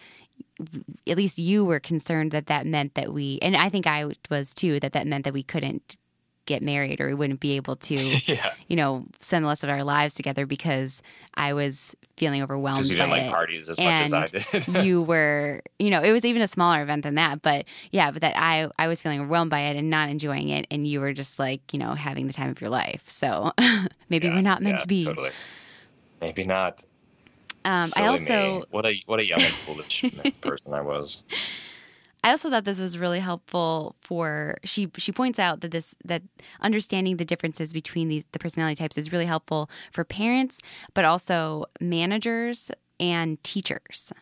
at 1.06 1.16
least 1.16 1.38
you 1.38 1.64
were 1.64 1.80
concerned 1.80 2.32
that 2.32 2.46
that 2.46 2.66
meant 2.66 2.94
that 2.94 3.12
we 3.12 3.38
and 3.42 3.56
i 3.56 3.68
think 3.68 3.86
i 3.86 4.04
was 4.28 4.52
too 4.52 4.78
that 4.80 4.92
that 4.92 5.06
meant 5.06 5.24
that 5.24 5.32
we 5.32 5.42
couldn't 5.42 5.96
get 6.48 6.62
married 6.62 7.00
or 7.00 7.08
we 7.08 7.14
wouldn't 7.14 7.40
be 7.40 7.56
able 7.56 7.76
to 7.76 7.94
yeah. 8.26 8.52
you 8.68 8.74
know 8.74 9.04
spend 9.20 9.44
the 9.44 9.48
rest 9.48 9.62
of 9.62 9.70
our 9.70 9.84
lives 9.84 10.14
together 10.14 10.46
because 10.46 11.02
i 11.34 11.52
was 11.52 11.94
feeling 12.16 12.42
overwhelmed 12.42 12.86
you 12.86 12.96
didn't 12.96 13.10
like 13.10 13.24
it. 13.24 13.30
parties 13.30 13.68
as 13.68 13.78
and 13.78 14.10
much 14.10 14.34
as 14.34 14.46
i 14.52 14.58
did 14.58 14.68
you 14.84 15.02
were 15.02 15.60
you 15.78 15.90
know 15.90 16.02
it 16.02 16.10
was 16.10 16.24
even 16.24 16.40
a 16.40 16.48
smaller 16.48 16.82
event 16.82 17.02
than 17.02 17.14
that 17.16 17.42
but 17.42 17.66
yeah 17.92 18.10
but 18.10 18.22
that 18.22 18.34
i 18.36 18.66
i 18.78 18.88
was 18.88 19.00
feeling 19.00 19.20
overwhelmed 19.20 19.50
by 19.50 19.60
it 19.60 19.76
and 19.76 19.90
not 19.90 20.08
enjoying 20.08 20.48
it 20.48 20.66
and 20.70 20.86
you 20.86 21.00
were 21.00 21.12
just 21.12 21.38
like 21.38 21.60
you 21.72 21.78
know 21.78 21.92
having 21.92 22.26
the 22.26 22.32
time 22.32 22.48
of 22.48 22.60
your 22.60 22.70
life 22.70 23.04
so 23.06 23.52
maybe 24.08 24.26
yeah, 24.26 24.34
we're 24.34 24.40
not 24.40 24.62
meant 24.62 24.76
yeah, 24.76 24.80
to 24.80 24.88
be 24.88 25.04
totally. 25.04 25.30
maybe 26.20 26.44
not 26.44 26.82
um, 27.64 27.90
I 27.96 28.06
also 28.06 28.60
me. 28.60 28.64
what 28.70 28.86
a 28.86 29.02
what 29.04 29.20
a 29.20 29.26
young 29.26 29.42
and 29.42 29.52
foolish 29.52 30.04
person 30.40 30.72
I 30.72 30.80
was. 30.80 31.22
I 32.24 32.30
also 32.30 32.50
thought 32.50 32.64
this 32.64 32.80
was 32.80 32.98
really 32.98 33.20
helpful 33.20 33.94
for 34.00 34.56
she 34.64 34.90
she 34.96 35.12
points 35.12 35.38
out 35.38 35.60
that 35.60 35.70
this 35.70 35.94
that 36.04 36.22
understanding 36.60 37.16
the 37.16 37.24
differences 37.24 37.72
between 37.72 38.08
these 38.08 38.24
the 38.32 38.38
personality 38.38 38.74
types 38.74 38.98
is 38.98 39.12
really 39.12 39.26
helpful 39.26 39.70
for 39.92 40.04
parents 40.04 40.58
but 40.94 41.04
also 41.04 41.64
managers 41.80 42.70
and 43.00 43.42
teachers. 43.44 44.12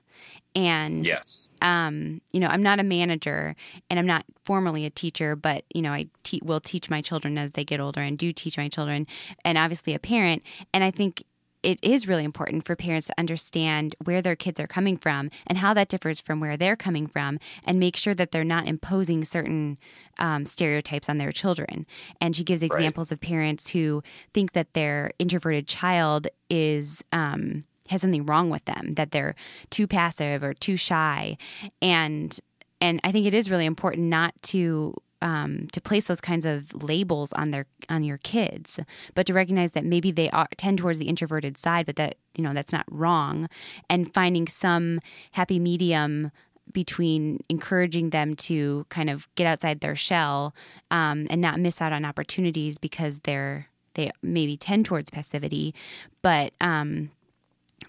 And 0.54 1.06
yes, 1.06 1.50
um, 1.60 2.22
you 2.32 2.40
know, 2.40 2.46
I'm 2.46 2.62
not 2.62 2.80
a 2.80 2.82
manager 2.82 3.54
and 3.90 3.98
I'm 3.98 4.06
not 4.06 4.24
formally 4.44 4.86
a 4.86 4.90
teacher, 4.90 5.36
but 5.36 5.64
you 5.74 5.82
know, 5.82 5.92
I 5.92 6.06
te- 6.22 6.40
will 6.42 6.60
teach 6.60 6.88
my 6.88 7.02
children 7.02 7.36
as 7.36 7.52
they 7.52 7.64
get 7.64 7.78
older 7.78 8.00
and 8.00 8.16
do 8.16 8.32
teach 8.32 8.56
my 8.56 8.68
children, 8.68 9.06
and 9.44 9.58
obviously 9.58 9.92
a 9.92 9.98
parent. 9.98 10.42
And 10.72 10.82
I 10.82 10.90
think 10.90 11.24
it 11.66 11.80
is 11.82 12.06
really 12.06 12.22
important 12.22 12.64
for 12.64 12.76
parents 12.76 13.08
to 13.08 13.14
understand 13.18 13.96
where 14.04 14.22
their 14.22 14.36
kids 14.36 14.60
are 14.60 14.68
coming 14.68 14.96
from 14.96 15.30
and 15.48 15.58
how 15.58 15.74
that 15.74 15.88
differs 15.88 16.20
from 16.20 16.38
where 16.38 16.56
they're 16.56 16.76
coming 16.76 17.08
from 17.08 17.40
and 17.64 17.80
make 17.80 17.96
sure 17.96 18.14
that 18.14 18.30
they're 18.30 18.44
not 18.44 18.68
imposing 18.68 19.24
certain 19.24 19.76
um, 20.18 20.46
stereotypes 20.46 21.08
on 21.08 21.18
their 21.18 21.32
children. 21.32 21.84
And 22.20 22.36
she 22.36 22.44
gives 22.44 22.62
examples 22.62 23.10
right. 23.10 23.16
of 23.16 23.20
parents 23.20 23.70
who 23.70 24.04
think 24.32 24.52
that 24.52 24.74
their 24.74 25.10
introverted 25.18 25.66
child 25.66 26.28
is. 26.48 27.02
Um, 27.12 27.64
has 27.88 28.00
something 28.00 28.26
wrong 28.26 28.50
with 28.50 28.64
them 28.64 28.94
that 28.94 29.12
they're 29.12 29.36
too 29.70 29.86
passive 29.86 30.42
or 30.42 30.52
too 30.52 30.76
shy 30.76 31.38
and 31.80 32.40
and 32.80 33.00
I 33.04 33.12
think 33.12 33.26
it 33.26 33.32
is 33.32 33.48
really 33.48 33.64
important 33.64 34.08
not 34.08 34.34
to 34.42 34.92
um, 35.26 35.66
to 35.72 35.80
place 35.80 36.04
those 36.04 36.20
kinds 36.20 36.46
of 36.46 36.84
labels 36.84 37.32
on 37.32 37.50
their 37.50 37.66
on 37.88 38.04
your 38.04 38.18
kids, 38.18 38.78
but 39.14 39.26
to 39.26 39.34
recognize 39.34 39.72
that 39.72 39.84
maybe 39.84 40.12
they 40.12 40.30
are 40.30 40.46
tend 40.56 40.78
towards 40.78 41.00
the 41.00 41.08
introverted 41.08 41.58
side, 41.58 41.84
but 41.84 41.96
that 41.96 42.14
you 42.36 42.44
know 42.44 42.52
that's 42.54 42.72
not 42.72 42.86
wrong, 42.88 43.48
and 43.90 44.14
finding 44.14 44.46
some 44.46 45.00
happy 45.32 45.58
medium 45.58 46.30
between 46.72 47.42
encouraging 47.48 48.10
them 48.10 48.36
to 48.36 48.86
kind 48.88 49.10
of 49.10 49.26
get 49.34 49.48
outside 49.48 49.80
their 49.80 49.96
shell 49.96 50.54
um, 50.92 51.26
and 51.28 51.40
not 51.40 51.58
miss 51.58 51.80
out 51.80 51.92
on 51.92 52.04
opportunities 52.04 52.78
because 52.78 53.18
they're 53.20 53.66
they 53.94 54.12
maybe 54.22 54.56
tend 54.56 54.84
towards 54.84 55.10
passivity, 55.10 55.74
but 56.22 56.52
um, 56.60 57.10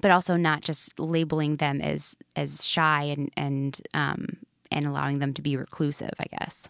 but 0.01 0.09
also 0.09 0.37
not 0.37 0.61
just 0.61 0.99
labeling 0.99 1.57
them 1.57 1.81
as 1.81 2.15
as 2.35 2.65
shy 2.65 3.03
and 3.03 3.29
and 3.37 3.79
um, 3.93 4.37
and 4.71 4.87
allowing 4.87 5.19
them 5.19 5.35
to 5.35 5.43
be 5.43 5.55
reclusive, 5.55 6.13
I 6.19 6.25
guess. 6.39 6.69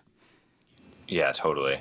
Yeah, 1.08 1.32
totally. 1.32 1.80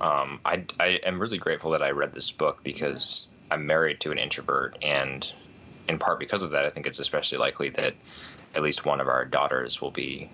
Um, 0.00 0.40
I, 0.44 0.64
I 0.80 0.86
am 1.04 1.20
really 1.20 1.38
grateful 1.38 1.70
that 1.72 1.82
I 1.82 1.90
read 1.90 2.12
this 2.12 2.32
book 2.32 2.60
because 2.64 3.26
I'm 3.50 3.66
married 3.66 4.00
to 4.00 4.10
an 4.10 4.18
introvert, 4.18 4.76
and 4.82 5.30
in 5.88 5.98
part 5.98 6.18
because 6.18 6.42
of 6.42 6.50
that, 6.50 6.64
I 6.64 6.70
think 6.70 6.86
it's 6.86 6.98
especially 6.98 7.38
likely 7.38 7.70
that 7.70 7.94
at 8.54 8.62
least 8.62 8.84
one 8.84 9.00
of 9.00 9.08
our 9.08 9.24
daughters 9.24 9.80
will 9.80 9.90
be 9.90 10.30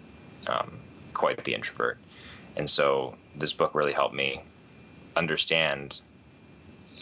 um, 0.46 0.78
quite 1.14 1.44
the 1.44 1.55
introvert. 1.55 1.98
And 2.57 2.68
so 2.68 3.14
this 3.36 3.53
book 3.53 3.74
really 3.74 3.92
helped 3.92 4.14
me 4.14 4.42
understand 5.16 6.01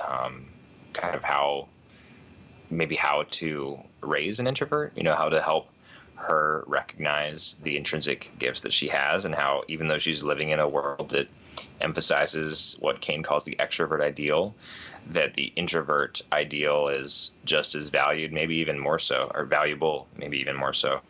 um, 0.07 0.47
kind 0.93 1.15
of 1.15 1.23
how 1.23 1.69
maybe 2.71 2.95
how 2.95 3.25
to 3.31 3.79
raise 4.01 4.41
an 4.41 4.47
introvert, 4.47 4.93
you 4.97 5.03
know, 5.03 5.15
how 5.15 5.29
to 5.29 5.41
help 5.41 5.69
her 6.19 6.65
recognize 6.67 7.57
the 7.63 7.77
intrinsic 7.77 8.31
gifts 8.39 8.63
that 8.63 8.73
she 8.73 8.89
has 8.89 9.25
and 9.25 9.35
how 9.35 9.63
even 9.69 9.89
though 9.89 9.99
she's 9.99 10.23
living 10.23 10.51
in 10.51 10.61
a 10.61 10.69
world 10.69 11.11
that 11.11 11.29
emphasizes 11.81 12.77
what 12.81 13.01
Cain 13.01 13.23
calls 13.23 13.45
the 13.45 13.57
extrovert 13.59 14.01
ideal, 14.01 14.55
that 15.11 15.35
the 15.35 15.53
introvert 15.57 16.21
ideal 16.33 16.89
is 16.89 17.33
just 17.45 17.75
as 17.75 17.89
valued, 17.89 18.33
maybe 18.33 18.57
even 18.57 18.79
more 18.79 18.99
so, 18.99 19.31
or 19.35 19.45
valuable, 19.45 20.07
maybe 20.17 20.39
even 20.39 20.57
more 20.57 20.73
so, 20.73 21.01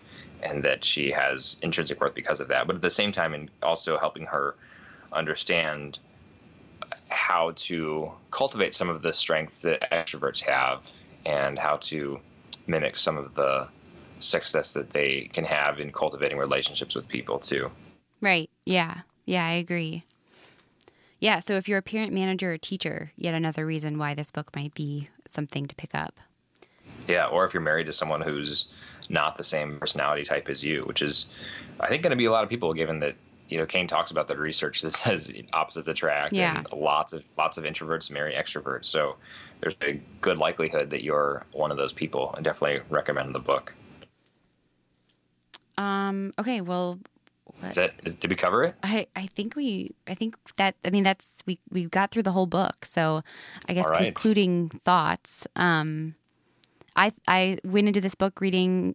and 0.42 0.62
that 0.62 0.84
she 0.84 1.10
has 1.10 1.56
intrinsic 1.62 2.00
worth 2.00 2.14
because 2.14 2.40
of 2.40 2.48
that. 2.48 2.66
But 2.66 2.76
at 2.76 2.82
the 2.82 2.90
same 2.90 3.12
time, 3.12 3.34
and 3.34 3.50
also 3.62 3.98
helping 3.98 4.26
her 4.26 4.54
understand 5.12 5.98
how 7.08 7.52
to 7.56 8.12
cultivate 8.30 8.74
some 8.74 8.88
of 8.88 9.02
the 9.02 9.12
strengths 9.12 9.60
that 9.62 9.90
extroverts 9.90 10.40
have 10.42 10.80
and 11.26 11.58
how 11.58 11.76
to 11.76 12.20
mimic 12.66 12.98
some 12.98 13.16
of 13.16 13.34
the 13.34 13.68
success 14.20 14.72
that 14.72 14.90
they 14.90 15.28
can 15.32 15.44
have 15.44 15.80
in 15.80 15.92
cultivating 15.92 16.38
relationships 16.38 16.94
with 16.94 17.08
people 17.08 17.38
too. 17.38 17.70
Right. 18.20 18.50
Yeah. 18.64 19.02
Yeah, 19.26 19.46
I 19.46 19.52
agree. 19.52 20.04
Yeah, 21.20 21.40
so 21.40 21.54
if 21.54 21.68
you're 21.68 21.78
a 21.78 21.82
parent, 21.82 22.12
manager, 22.12 22.52
or 22.52 22.58
teacher, 22.58 23.12
yet 23.16 23.34
another 23.34 23.66
reason 23.66 23.98
why 23.98 24.14
this 24.14 24.30
book 24.30 24.54
might 24.54 24.74
be 24.74 25.08
something 25.28 25.66
to 25.66 25.74
pick 25.74 25.94
up. 25.94 26.20
Yeah, 27.08 27.26
or 27.26 27.44
if 27.44 27.54
you're 27.54 27.60
married 27.62 27.86
to 27.86 27.92
someone 27.92 28.20
who's 28.20 28.66
not 29.10 29.36
the 29.36 29.44
same 29.44 29.78
personality 29.78 30.24
type 30.24 30.48
as 30.48 30.62
you, 30.62 30.82
which 30.82 31.02
is, 31.02 31.26
I 31.80 31.88
think, 31.88 32.02
going 32.02 32.10
to 32.10 32.16
be 32.16 32.26
a 32.26 32.30
lot 32.30 32.44
of 32.44 32.50
people, 32.50 32.72
given 32.72 33.00
that 33.00 33.16
you 33.48 33.58
know 33.58 33.66
Cain 33.66 33.86
talks 33.86 34.10
about 34.10 34.28
the 34.28 34.36
research 34.36 34.82
that 34.82 34.90
says 34.92 35.32
opposites 35.52 35.88
attract, 35.88 36.34
yeah. 36.34 36.58
and 36.58 36.72
lots 36.72 37.12
of 37.12 37.24
lots 37.36 37.58
of 37.58 37.64
introverts 37.64 38.10
marry 38.10 38.34
extroverts. 38.34 38.84
So 38.86 39.16
there's 39.60 39.76
a 39.82 40.00
good 40.20 40.38
likelihood 40.38 40.90
that 40.90 41.02
you're 41.02 41.44
one 41.52 41.70
of 41.70 41.76
those 41.76 41.92
people. 41.92 42.34
I 42.36 42.42
definitely 42.42 42.82
recommend 42.90 43.34
the 43.34 43.40
book. 43.40 43.72
Um. 45.78 46.32
Okay. 46.38 46.60
Well. 46.60 46.98
Is 47.66 47.74
that 47.74 47.94
is, 48.04 48.14
did 48.14 48.30
we 48.30 48.36
cover 48.36 48.62
it? 48.62 48.76
I, 48.84 49.06
I 49.16 49.26
think 49.26 49.56
we 49.56 49.92
I 50.06 50.14
think 50.14 50.36
that 50.58 50.76
I 50.84 50.90
mean 50.90 51.02
that's 51.02 51.42
we 51.44 51.58
we 51.70 51.86
got 51.86 52.10
through 52.12 52.22
the 52.22 52.30
whole 52.30 52.46
book 52.46 52.84
so 52.84 53.22
I 53.68 53.74
guess 53.74 53.86
right. 53.86 54.14
concluding 54.14 54.68
thoughts 54.84 55.44
um 55.56 56.14
I 56.94 57.10
I 57.26 57.58
went 57.64 57.88
into 57.88 58.00
this 58.00 58.14
book 58.14 58.40
reading 58.40 58.94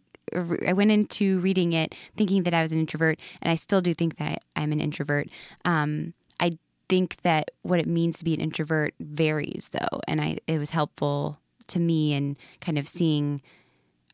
I 0.65 0.71
went 0.71 0.91
into 0.91 1.39
reading 1.39 1.73
it 1.73 1.93
thinking 2.15 2.43
that 2.43 2.53
I 2.53 2.61
was 2.61 2.71
an 2.71 2.79
introvert 2.79 3.19
and 3.41 3.51
I 3.51 3.55
still 3.55 3.81
do 3.81 3.93
think 3.93 4.17
that 4.17 4.43
I'm 4.55 4.71
an 4.71 4.79
introvert 4.79 5.27
um 5.65 6.13
I 6.39 6.57
think 6.87 7.17
that 7.23 7.51
what 7.63 7.79
it 7.79 7.87
means 7.87 8.19
to 8.19 8.23
be 8.23 8.33
an 8.33 8.39
introvert 8.39 8.93
varies 8.99 9.69
though 9.73 9.99
and 10.07 10.21
I 10.21 10.37
it 10.47 10.59
was 10.59 10.69
helpful 10.69 11.39
to 11.67 11.79
me 11.79 12.13
in 12.13 12.37
kind 12.61 12.77
of 12.77 12.87
seeing 12.87 13.41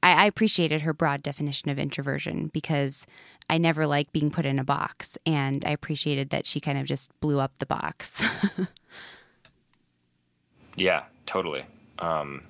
I, 0.01 0.23
I 0.23 0.25
appreciated 0.25 0.81
her 0.81 0.93
broad 0.93 1.23
definition 1.23 1.69
of 1.69 1.79
introversion 1.79 2.47
because 2.47 3.05
I 3.49 3.57
never 3.57 3.87
like 3.87 4.11
being 4.11 4.31
put 4.31 4.45
in 4.45 4.59
a 4.59 4.63
box, 4.63 5.17
and 5.25 5.65
I 5.65 5.71
appreciated 5.71 6.29
that 6.29 6.45
she 6.45 6.59
kind 6.59 6.77
of 6.77 6.85
just 6.85 7.11
blew 7.19 7.39
up 7.39 7.57
the 7.57 7.65
box. 7.65 8.23
yeah, 10.75 11.03
totally. 11.25 11.65
Um, 11.97 12.43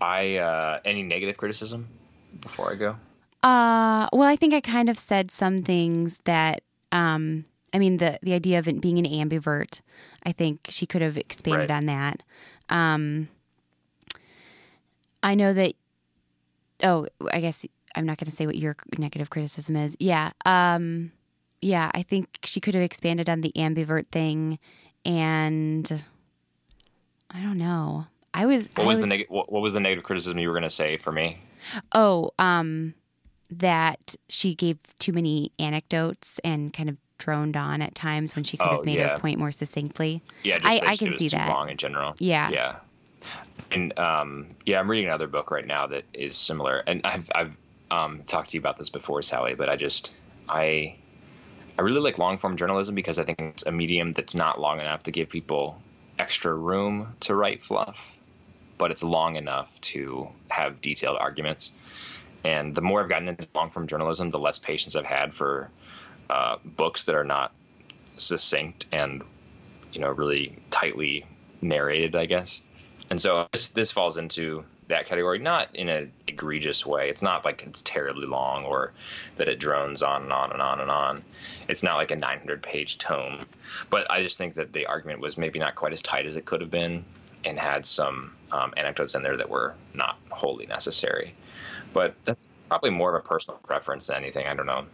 I 0.00 0.36
uh, 0.36 0.80
any 0.84 1.02
negative 1.02 1.36
criticism 1.36 1.88
before 2.40 2.72
I 2.72 2.74
go? 2.74 2.96
Uh, 3.42 4.08
well, 4.12 4.28
I 4.28 4.36
think 4.36 4.54
I 4.54 4.60
kind 4.60 4.88
of 4.88 4.98
said 4.98 5.30
some 5.30 5.58
things 5.58 6.18
that. 6.24 6.62
Um, 6.92 7.46
I 7.72 7.78
mean, 7.78 7.96
the 7.96 8.18
the 8.22 8.34
idea 8.34 8.58
of 8.58 8.68
it 8.68 8.80
being 8.80 8.98
an 8.98 9.04
ambivert. 9.04 9.80
I 10.22 10.32
think 10.32 10.68
she 10.70 10.86
could 10.86 11.02
have 11.02 11.16
expanded 11.16 11.70
right. 11.70 11.76
on 11.76 11.86
that. 11.86 12.22
Um, 12.68 13.28
I 15.22 15.34
know 15.34 15.52
that 15.52 15.74
oh, 16.82 17.06
I 17.30 17.40
guess 17.40 17.66
I'm 17.94 18.06
not 18.06 18.18
going 18.18 18.26
to 18.26 18.36
say 18.36 18.46
what 18.46 18.56
your 18.56 18.76
negative 18.98 19.30
criticism 19.30 19.76
is. 19.76 19.96
Yeah. 19.98 20.32
Um, 20.44 21.12
yeah, 21.60 21.90
I 21.94 22.02
think 22.02 22.28
she 22.44 22.60
could 22.60 22.74
have 22.74 22.82
expanded 22.82 23.28
on 23.28 23.40
the 23.40 23.52
ambivert 23.56 24.08
thing 24.08 24.58
and 25.04 26.02
I 27.30 27.40
don't 27.40 27.58
know. 27.58 28.06
I 28.32 28.46
was 28.46 28.66
What 28.74 28.86
was, 28.86 28.98
was, 28.98 29.00
the 29.00 29.06
neg- 29.06 29.26
what, 29.28 29.50
what 29.50 29.62
was 29.62 29.74
the 29.74 29.80
negative 29.80 30.04
criticism 30.04 30.38
you 30.38 30.48
were 30.48 30.54
going 30.54 30.64
to 30.64 30.70
say 30.70 30.96
for 30.96 31.12
me? 31.12 31.40
Oh, 31.92 32.32
um 32.38 32.94
that 33.50 34.16
she 34.28 34.54
gave 34.54 34.78
too 34.98 35.12
many 35.12 35.52
anecdotes 35.58 36.40
and 36.42 36.72
kind 36.72 36.88
of 36.88 36.96
droned 37.18 37.56
on 37.56 37.80
at 37.80 37.94
times 37.94 38.34
when 38.34 38.44
she 38.44 38.56
could 38.56 38.68
oh, 38.68 38.76
have 38.76 38.84
made 38.84 38.98
yeah. 38.98 39.10
her 39.10 39.18
point 39.18 39.38
more 39.38 39.52
succinctly. 39.52 40.22
Yeah, 40.42 40.58
I, 40.62 40.80
I 40.84 40.96
can 40.96 41.12
see 41.12 41.28
that. 41.28 41.48
Long 41.48 41.70
in 41.70 41.76
general. 41.76 42.14
Yeah, 42.18 42.50
yeah. 42.50 42.76
And 43.70 43.98
um, 43.98 44.46
yeah, 44.64 44.78
I'm 44.78 44.90
reading 44.90 45.06
another 45.06 45.26
book 45.26 45.50
right 45.50 45.66
now 45.66 45.86
that 45.88 46.04
is 46.12 46.36
similar, 46.36 46.76
and 46.78 47.02
I've 47.04 47.30
I've 47.34 47.56
um, 47.90 48.22
talked 48.24 48.50
to 48.50 48.56
you 48.56 48.60
about 48.60 48.78
this 48.78 48.88
before, 48.88 49.22
Sally, 49.22 49.54
but 49.54 49.68
I 49.68 49.76
just 49.76 50.14
I 50.48 50.96
I 51.78 51.82
really 51.82 52.00
like 52.00 52.18
long 52.18 52.38
form 52.38 52.56
journalism 52.56 52.94
because 52.94 53.18
I 53.18 53.24
think 53.24 53.40
it's 53.40 53.66
a 53.66 53.72
medium 53.72 54.12
that's 54.12 54.34
not 54.34 54.60
long 54.60 54.80
enough 54.80 55.04
to 55.04 55.10
give 55.10 55.28
people 55.28 55.80
extra 56.18 56.54
room 56.54 57.14
to 57.20 57.34
write 57.34 57.64
fluff, 57.64 57.98
but 58.78 58.90
it's 58.90 59.02
long 59.02 59.36
enough 59.36 59.68
to 59.80 60.28
have 60.48 60.80
detailed 60.80 61.16
arguments. 61.18 61.72
And 62.44 62.74
the 62.74 62.82
more 62.82 63.02
I've 63.02 63.08
gotten 63.08 63.28
into 63.28 63.46
long 63.54 63.70
form 63.70 63.86
journalism, 63.86 64.30
the 64.30 64.38
less 64.38 64.58
patience 64.58 64.94
I've 64.96 65.04
had 65.04 65.34
for 65.34 65.70
uh, 66.30 66.56
books 66.64 67.04
that 67.04 67.14
are 67.14 67.24
not 67.24 67.52
succinct 68.16 68.86
and 68.92 69.24
you 69.92 70.00
know 70.00 70.10
really 70.10 70.58
tightly 70.70 71.26
narrated, 71.60 72.14
I 72.14 72.26
guess 72.26 72.60
and 73.10 73.20
so 73.20 73.46
this 73.52 73.68
this 73.68 73.92
falls 73.92 74.16
into 74.16 74.64
that 74.88 75.06
category, 75.06 75.38
not 75.38 75.74
in 75.74 75.88
an 75.88 76.12
egregious 76.26 76.84
way. 76.84 77.08
It's 77.08 77.22
not 77.22 77.44
like 77.44 77.62
it's 77.66 77.82
terribly 77.82 78.26
long 78.26 78.64
or 78.64 78.92
that 79.36 79.48
it 79.48 79.58
drones 79.58 80.02
on 80.02 80.24
and 80.24 80.32
on 80.32 80.52
and 80.52 80.60
on 80.60 80.80
and 80.80 80.90
on. 80.90 81.24
It's 81.68 81.82
not 81.82 81.96
like 81.96 82.10
a 82.10 82.16
900 82.16 82.62
page 82.62 82.98
tome. 82.98 83.46
But 83.88 84.10
I 84.10 84.22
just 84.22 84.36
think 84.36 84.54
that 84.54 84.72
the 84.72 84.86
argument 84.86 85.20
was 85.20 85.38
maybe 85.38 85.58
not 85.58 85.74
quite 85.74 85.92
as 85.92 86.02
tight 86.02 86.26
as 86.26 86.36
it 86.36 86.44
could 86.44 86.60
have 86.60 86.70
been 86.70 87.04
and 87.44 87.58
had 87.58 87.86
some 87.86 88.34
um, 88.52 88.74
anecdotes 88.76 89.14
in 89.14 89.22
there 89.22 89.36
that 89.36 89.48
were 89.48 89.74
not 89.94 90.16
wholly 90.30 90.66
necessary. 90.66 91.34
But 91.92 92.14
that's 92.24 92.48
probably 92.68 92.90
more 92.90 93.14
of 93.14 93.24
a 93.24 93.26
personal 93.26 93.58
preference 93.58 94.08
than 94.08 94.16
anything. 94.16 94.46
I 94.46 94.54
don't 94.54 94.66
know. 94.66 94.86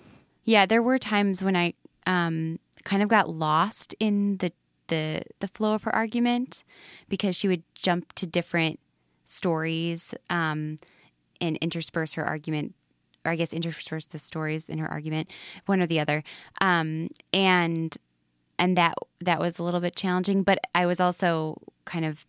Yeah, 0.44 0.66
there 0.66 0.82
were 0.82 0.98
times 0.98 1.42
when 1.42 1.56
I 1.56 1.74
um, 2.06 2.58
kind 2.84 3.02
of 3.02 3.08
got 3.08 3.28
lost 3.28 3.94
in 4.00 4.36
the 4.38 4.52
the 4.90 5.22
the 5.40 5.48
flow 5.48 5.74
of 5.74 5.82
her 5.84 5.94
argument 5.94 6.62
because 7.08 7.34
she 7.34 7.48
would 7.48 7.62
jump 7.74 8.12
to 8.14 8.26
different 8.26 8.78
stories 9.24 10.14
um, 10.28 10.78
and 11.40 11.56
intersperse 11.58 12.14
her 12.14 12.24
argument 12.24 12.74
or 13.24 13.32
I 13.32 13.36
guess 13.36 13.52
intersperse 13.52 14.06
the 14.06 14.18
stories 14.18 14.68
in 14.68 14.78
her 14.78 14.88
argument, 14.88 15.30
one 15.66 15.80
or 15.82 15.86
the 15.86 16.00
other. 16.00 16.22
Um, 16.60 17.08
and 17.32 17.96
and 18.58 18.76
that 18.76 18.94
that 19.20 19.40
was 19.40 19.58
a 19.58 19.62
little 19.62 19.80
bit 19.80 19.96
challenging, 19.96 20.42
but 20.42 20.58
I 20.74 20.84
was 20.86 21.00
also 21.00 21.56
kind 21.84 22.04
of 22.04 22.26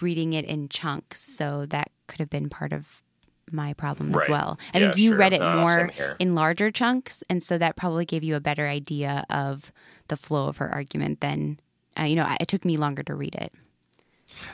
reading 0.00 0.32
it 0.32 0.44
in 0.46 0.68
chunks, 0.68 1.20
so 1.22 1.66
that 1.66 1.90
could 2.08 2.18
have 2.20 2.30
been 2.30 2.48
part 2.48 2.72
of 2.72 3.02
my 3.50 3.72
problem 3.74 4.12
Right. 4.12 4.22
as 4.22 4.28
well. 4.28 4.58
I 4.74 4.78
Yeah, 4.78 4.84
think 4.86 4.96
you 4.98 5.10
sure. 5.10 5.18
read 5.18 5.32
it 5.34 5.40
No, 5.40 5.56
more 5.60 5.90
in 6.18 6.34
larger 6.34 6.70
chunks, 6.70 7.22
and 7.28 7.42
so 7.42 7.58
that 7.58 7.76
probably 7.76 8.04
gave 8.04 8.24
you 8.24 8.34
a 8.34 8.40
better 8.40 8.66
idea 8.66 9.24
of 9.30 9.72
the 10.08 10.16
flow 10.16 10.48
of 10.48 10.56
her 10.58 10.68
argument 10.68 11.20
than 11.20 11.58
uh, 11.98 12.04
you 12.04 12.16
know. 12.16 12.26
It 12.40 12.48
took 12.48 12.64
me 12.64 12.76
longer 12.76 13.02
to 13.04 13.14
read 13.14 13.34
it. 13.34 13.52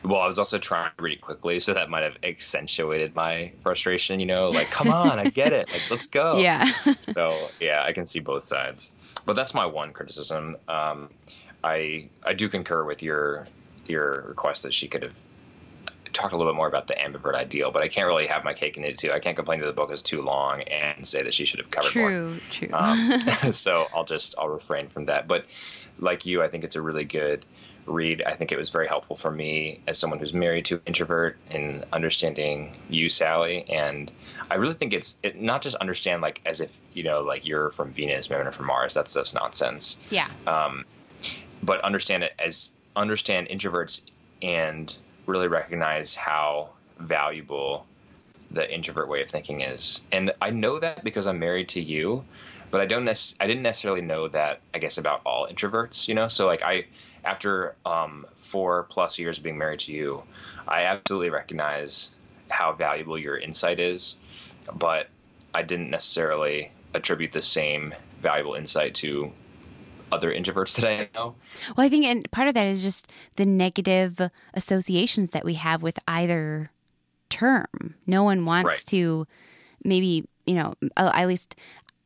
Well, 0.05 0.21
I 0.21 0.27
was 0.27 0.39
also 0.39 0.59
trying 0.59 0.91
to 0.97 1.03
read 1.03 1.15
it 1.15 1.21
quickly, 1.21 1.61
so 1.61 1.75
that 1.75 1.89
might 1.91 2.03
have 2.03 2.17
accentuated 2.23 3.15
my 3.15 3.53
frustration. 3.63 4.21
You 4.21 4.27
know, 4.27 4.49
like, 4.49 4.71
come 4.71 4.91
on, 4.91 5.19
I 5.19 5.29
get 5.29 5.53
it. 5.53 5.71
Like, 5.73 5.91
let's 5.91 6.07
go. 6.07 6.39
Yeah. 6.49 6.73
so 7.01 7.37
yeah, 7.61 7.83
I 7.85 7.93
can 7.93 8.05
see 8.05 8.21
both 8.21 8.45
sides. 8.45 8.93
But 9.25 9.35
that's 9.35 9.55
my 9.55 9.67
one 9.67 9.93
criticism. 9.93 10.57
Um, 10.69 11.11
I 11.65 12.09
I 12.25 12.35
do 12.35 12.49
concur 12.49 12.85
with 12.85 13.03
your 13.03 13.47
your 13.87 14.25
request 14.29 14.63
that 14.63 14.75
she 14.75 14.89
could 14.89 15.03
have 15.03 15.15
talked 16.13 16.33
a 16.33 16.37
little 16.37 16.53
bit 16.53 16.57
more 16.57 16.69
about 16.69 16.87
the 16.87 16.95
ambivert 16.95 17.35
ideal, 17.35 17.71
but 17.71 17.83
I 17.83 17.89
can't 17.89 18.07
really 18.07 18.27
have 18.27 18.45
my 18.45 18.55
cake 18.55 18.77
and 18.77 18.85
eat 18.87 18.91
it 18.91 18.99
too. 18.99 19.13
I 19.13 19.21
can't 19.21 19.37
complain 19.37 19.61
that 19.61 19.67
the 19.67 19.73
book 19.73 19.93
is 19.93 20.03
too 20.03 20.23
long 20.23 20.63
and 20.63 21.07
say 21.07 21.23
that 21.23 21.35
she 21.35 21.45
should 21.45 21.61
have 21.61 21.71
covered 21.71 21.97
more. 21.97 22.09
True. 22.09 22.41
True. 22.51 22.69
Um, 22.73 23.21
so 23.53 23.87
I'll 23.95 24.05
just 24.05 24.35
I'll 24.39 24.49
refrain 24.49 24.89
from 24.89 25.07
that. 25.07 25.29
But 25.29 25.47
like 25.99 26.27
you, 26.27 26.43
I 26.43 26.49
think 26.49 26.65
it's 26.65 26.77
a 26.77 26.83
really 26.83 27.05
good 27.05 27.45
read. 27.87 28.23
I 28.23 28.35
think 28.35 28.53
it 28.53 28.59
was 28.59 28.71
very 28.71 28.87
helpful 28.87 29.17
for 29.17 29.31
me 29.31 29.81
as 29.87 29.99
someone 29.99 30.19
who's 30.19 30.35
married 30.35 30.67
to 30.67 30.77
an 30.77 30.83
introvert 30.87 31.37
in 31.51 31.85
understanding 31.93 32.77
you, 32.89 33.09
Sally. 33.09 33.65
And 33.69 34.11
I 34.51 34.57
really 34.57 34.75
think 34.75 34.93
it's 34.93 35.17
it, 35.23 35.41
not 35.41 35.63
just 35.63 35.77
understand 35.77 36.23
like 36.23 36.41
as 36.45 36.61
if 36.61 36.75
you 36.93 37.03
know 37.03 37.23
like 37.23 37.47
you're 37.47 37.71
from 37.71 37.93
Venus, 37.93 38.29
women 38.29 38.47
are 38.47 38.53
from 38.53 38.67
Mars. 38.67 38.95
That's 38.95 39.15
just 39.15 39.35
nonsense. 39.35 39.97
yeah. 40.11 40.29
Um, 40.47 40.85
but 41.63 41.81
understand 41.81 42.23
it 42.23 42.33
as 42.39 42.71
understand 42.95 43.49
introverts 43.49 44.01
and 44.43 44.95
really 45.27 45.49
recognize 45.49 46.15
how 46.15 46.71
valuable 46.99 47.87
the 48.51 48.73
introvert 48.73 49.09
way 49.09 49.23
of 49.23 49.31
thinking 49.31 49.61
is. 49.61 50.01
And 50.11 50.33
I 50.41 50.51
know 50.51 50.79
that 50.79 51.05
because 51.05 51.27
I'm 51.27 51.39
married 51.39 51.71
to 51.71 51.81
you, 51.81 52.25
but 52.71 52.81
I 52.81 52.87
don't 52.87 53.05
nec- 53.05 53.35
I 53.41 53.47
didn't 53.47 53.63
necessarily 53.63 54.01
know 54.03 54.29
that 54.29 54.61
I 54.75 54.79
guess 54.79 54.99
about 54.99 55.23
all 55.25 55.47
introverts, 55.47 56.09
you 56.09 56.15
know? 56.15 56.29
So 56.29 56.47
like 56.47 56.63
I 56.63 56.87
after 57.25 57.75
um 57.85 58.27
4 58.43 58.85
plus 58.85 59.19
years 59.19 59.39
of 59.39 59.45
being 59.45 59.59
married 59.59 59.81
to 59.81 59.93
you, 59.93 60.23
I 60.67 60.83
absolutely 60.85 61.31
recognize 61.31 62.11
how 62.49 62.73
valuable 62.73 63.19
your 63.19 63.37
insight 63.37 63.79
is, 63.81 64.17
but 64.75 65.09
I 65.55 65.63
didn't 65.63 65.91
necessarily 65.91 66.71
attribute 66.95 67.33
the 67.33 67.43
same 67.43 67.95
valuable 68.23 68.55
insight 68.55 68.95
to 68.97 69.33
other 70.11 70.33
introverts 70.33 70.77
that 70.81 70.89
I 70.91 71.09
know. 71.15 71.35
Well, 71.77 71.85
I 71.87 71.91
think, 71.91 72.07
and 72.07 72.31
part 72.31 72.49
of 72.49 72.55
that 72.55 72.67
is 72.67 72.83
just 72.83 73.09
the 73.37 73.45
negative 73.45 74.19
associations 74.55 75.33
that 75.33 75.45
we 75.45 75.55
have 75.55 75.83
with 75.83 75.99
either 76.09 76.71
term. 77.29 77.95
No 78.07 78.23
one 78.23 78.47
wants 78.47 78.67
Right. 78.67 78.85
to, 78.87 79.27
maybe, 79.85 80.25
you 80.47 80.55
know, 80.55 80.75
at 80.97 81.29
least 81.29 81.57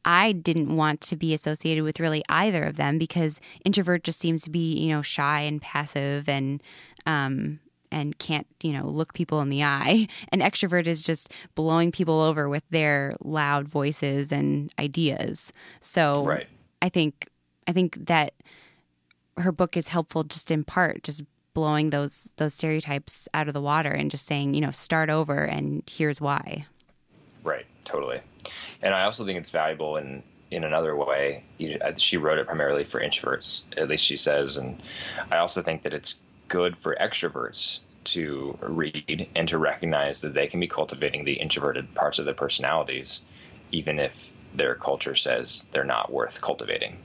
I 0.05 0.33
didn't 0.33 0.75
want 0.75 1.01
to 1.03 1.17
be 1.17 1.35
associated 1.35 1.85
with 1.85 2.01
really 2.01 2.23
either 2.29 2.65
of 2.65 2.77
them 2.77 2.99
because 2.99 3.41
introvert 3.65 4.05
just 4.05 4.21
seems 4.21 4.43
to 4.43 4.51
be, 4.51 4.75
you 4.75 4.89
know, 4.89 5.03
shy 5.03 5.41
and 5.43 5.61
passive 5.61 6.29
and, 6.29 6.63
um, 7.07 7.61
and 7.91 8.19
can't, 8.19 8.47
you 8.63 8.73
know, 8.73 8.87
look 8.87 9.13
people 9.13 9.41
in 9.41 9.49
the 9.49 9.63
eye. 9.63 10.09
And 10.31 10.43
extrovert 10.43 10.87
is 10.87 11.03
just 11.03 11.33
blowing 11.55 11.93
people 11.93 12.21
over 12.21 12.49
with 12.49 12.65
their 12.71 13.17
loud 13.23 13.69
voices 13.69 14.33
and 14.33 14.73
ideas. 14.79 15.53
So 15.81 16.25
Right. 16.25 16.49
I 16.81 16.89
think 16.89 17.29
I 17.67 17.73
think 17.73 18.07
that 18.07 18.35
her 19.37 19.53
book 19.53 19.77
is 19.77 19.89
helpful 19.89 20.25
just 20.25 20.51
in 20.51 20.65
part, 20.65 21.05
just 21.05 21.23
blowing 21.55 21.91
those 21.91 22.31
those 22.37 22.55
stereotypes 22.55 23.29
out 23.35 23.49
of 23.49 23.55
the 23.55 23.61
water 23.61 23.91
and 23.91 24.11
just 24.11 24.27
saying, 24.27 24.55
you 24.55 24.61
know, 24.61 24.71
start 24.71 25.11
over 25.11 25.45
and 25.45 25.83
here's 25.89 26.21
why. 26.21 26.67
Right, 27.43 27.67
totally. 27.85 28.21
And 28.83 28.95
I 28.95 29.05
also 29.05 29.25
think 29.25 29.39
it's 29.39 29.51
valuable 29.51 29.97
in 29.97 30.23
in 30.51 30.65
another 30.65 30.95
way. 30.95 31.45
Uh, 31.81 31.93
She 31.97 32.19
wrote 32.19 32.39
it 32.39 32.47
primarily 32.47 32.85
for 32.85 33.01
introverts, 33.01 33.63
at 33.77 33.89
least 33.89 34.05
she 34.05 34.19
says, 34.19 34.59
and 34.59 34.83
I 35.31 35.39
also 35.39 35.63
think 35.63 35.85
that 35.85 35.95
it's 35.95 36.21
good 36.49 36.77
for 36.77 36.95
extroverts 36.95 37.81
to 38.05 38.59
read 38.61 39.31
and 39.35 39.49
to 39.49 39.57
recognize 39.57 40.21
that 40.21 40.35
they 40.35 40.49
can 40.49 40.61
be 40.61 40.69
cultivating 40.69 41.25
the 41.25 41.35
introverted 41.35 41.95
parts 41.95 42.19
of 42.19 42.27
their 42.27 42.35
personalities, 42.35 43.23
even 43.71 43.99
if 43.99 44.31
their 44.55 44.75
culture 44.75 45.17
says 45.17 45.67
they're 45.73 45.85
not 45.85 46.13
worth 46.13 46.43
cultivating. 46.43 46.99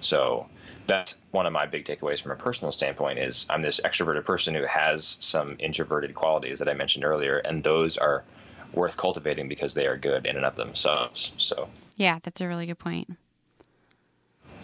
So 0.00 0.46
that's 0.86 1.16
one 1.32 1.46
of 1.46 1.52
my 1.52 1.66
big 1.66 1.84
takeaways 1.84 2.22
from 2.22 2.32
a 2.32 2.36
personal 2.36 2.72
standpoint 2.72 3.18
is 3.18 3.46
I'm 3.50 3.60
this 3.60 3.80
extroverted 3.80 4.24
person 4.24 4.54
who 4.54 4.64
has 4.64 5.18
some 5.20 5.56
introverted 5.58 6.14
qualities 6.14 6.60
that 6.60 6.68
I 6.68 6.74
mentioned 6.74 7.04
earlier, 7.04 7.36
and 7.36 7.62
those 7.62 7.98
are 7.98 8.24
worth 8.72 8.96
cultivating 8.96 9.48
because 9.48 9.74
they 9.74 9.86
are 9.86 9.96
good 9.96 10.26
in 10.26 10.36
and 10.36 10.44
of 10.44 10.56
themselves. 10.56 11.32
So, 11.38 11.68
Yeah, 11.96 12.18
that's 12.22 12.40
a 12.40 12.48
really 12.48 12.66
good 12.66 12.78
point. 12.78 13.16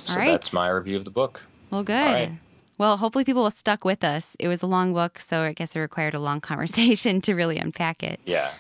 so 0.05 0.13
All 0.15 0.19
right. 0.19 0.29
that's 0.31 0.53
my 0.53 0.69
review 0.69 0.97
of 0.97 1.05
the 1.05 1.11
book. 1.11 1.43
Well, 1.71 1.83
good. 1.83 1.95
All 2.07 2.13
right. 2.13 2.33
Well, 2.79 2.97
hopefully 2.97 3.25
people 3.25 3.49
stuck 3.51 3.85
with 3.85 4.03
us. 4.03 4.37
It 4.41 4.49
was 4.49 4.63
a 4.63 4.67
long 4.67 4.93
book, 4.93 5.19
so 5.19 5.43
I 5.43 5.53
guess 5.53 5.77
it 5.77 5.81
required 5.81 6.15
a 6.15 6.19
long 6.21 6.41
conversation 6.51 7.21
to 7.23 7.35
really 7.35 7.59
unpack 7.59 8.03
it. 8.03 8.21
Yeah, 8.27 8.51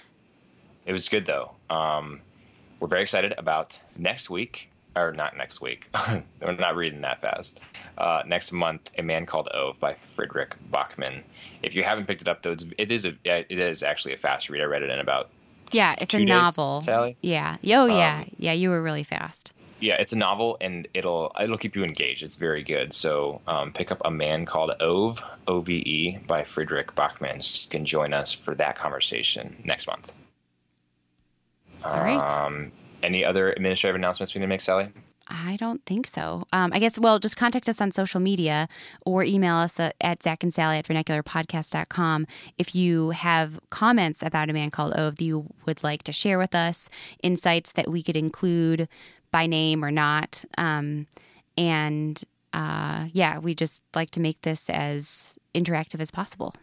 it 0.86 0.92
was 0.92 1.08
good 1.08 1.26
though. 1.26 1.52
Um, 1.70 2.20
we're 2.80 2.88
very 2.88 3.02
excited 3.02 3.34
about 3.38 3.78
next 3.96 4.30
week, 4.30 4.68
or 4.96 5.12
not 5.12 5.36
next 5.36 5.60
week. 5.60 5.86
we're 6.42 6.52
not 6.52 6.76
reading 6.76 7.00
that 7.02 7.20
fast. 7.20 7.60
Uh, 7.98 8.22
next 8.26 8.52
month, 8.52 8.90
a 8.98 9.02
man 9.02 9.26
called 9.26 9.48
Ove 9.54 9.78
by 9.80 9.96
Fredrik 10.16 10.50
Backman. 10.70 11.22
If 11.62 11.74
you 11.74 11.82
haven't 11.82 12.06
picked 12.06 12.22
it 12.22 12.28
up, 12.28 12.42
though, 12.42 12.52
it's, 12.52 12.64
it 12.78 12.90
is 12.90 13.04
a 13.06 13.14
it 13.24 13.50
is 13.58 13.82
actually 13.82 14.14
a 14.14 14.18
fast 14.18 14.50
read. 14.50 14.60
I 14.60 14.64
read 14.64 14.82
it 14.82 14.90
in 14.90 14.98
about 14.98 15.30
Yeah, 15.72 15.94
it's 15.98 16.12
a 16.14 16.18
days, 16.18 16.28
novel. 16.28 16.80
Sally? 16.82 17.16
Yeah. 17.22 17.56
Oh, 17.64 17.86
yeah. 17.86 18.20
Um, 18.22 18.30
yeah, 18.38 18.52
you 18.52 18.70
were 18.70 18.82
really 18.82 19.02
fast. 19.04 19.52
yeah, 19.80 19.96
it's 19.98 20.12
a 20.12 20.18
novel 20.18 20.56
and 20.60 20.86
it'll 20.94 21.32
it'll 21.40 21.58
keep 21.58 21.74
you 21.74 21.84
engaged. 21.84 22.22
It's 22.22 22.36
very 22.36 22.62
good. 22.62 22.92
So 22.92 23.40
um, 23.46 23.72
pick 23.72 23.90
up 23.90 24.02
a 24.04 24.10
man 24.10 24.46
called 24.46 24.72
Ove 24.80 25.22
O 25.48 25.60
V 25.60 25.72
E 25.74 26.18
by 26.26 26.44
Fredrik 26.44 26.94
Backman. 26.94 27.64
You 27.64 27.70
can 27.70 27.84
join 27.84 28.12
us 28.12 28.32
for 28.32 28.54
that 28.56 28.76
conversation 28.76 29.56
next 29.64 29.86
month. 29.86 30.12
All 31.84 31.98
right. 31.98 32.16
Um, 32.46 32.70
any 33.02 33.24
other 33.24 33.52
administrative 33.52 33.96
announcements 33.96 34.34
we 34.34 34.40
need 34.40 34.44
to 34.44 34.48
make, 34.48 34.60
Sally? 34.60 34.88
I 35.28 35.56
don't 35.56 35.84
think 35.86 36.06
so. 36.06 36.44
Um, 36.52 36.72
I 36.74 36.78
guess, 36.78 36.98
well, 36.98 37.18
just 37.18 37.36
contact 37.36 37.68
us 37.68 37.80
on 37.80 37.92
social 37.92 38.20
media 38.20 38.68
or 39.06 39.22
email 39.24 39.54
us 39.54 39.78
at, 39.78 39.94
at 40.00 40.22
Zach 40.22 40.42
and 40.42 40.52
Sally 40.52 40.78
at 40.78 40.86
vernacularpodcast.com 40.86 42.26
if 42.58 42.74
you 42.74 43.10
have 43.10 43.60
comments 43.70 44.22
about 44.22 44.50
A 44.50 44.52
Man 44.52 44.70
Called 44.70 44.94
Ove 44.96 45.16
that 45.16 45.24
you 45.24 45.46
would 45.64 45.82
like 45.82 46.02
to 46.04 46.12
share 46.12 46.38
with 46.38 46.54
us, 46.54 46.88
insights 47.22 47.72
that 47.72 47.88
we 47.88 48.02
could 48.02 48.16
include 48.16 48.88
by 49.30 49.46
name 49.46 49.84
or 49.84 49.90
not. 49.90 50.44
Um, 50.58 51.06
and 51.56 52.22
uh, 52.52 53.06
yeah, 53.12 53.38
we 53.38 53.54
just 53.54 53.82
like 53.94 54.10
to 54.12 54.20
make 54.20 54.42
this 54.42 54.68
as 54.68 55.36
interactive 55.54 56.00
as 56.00 56.10
possible. 56.10 56.54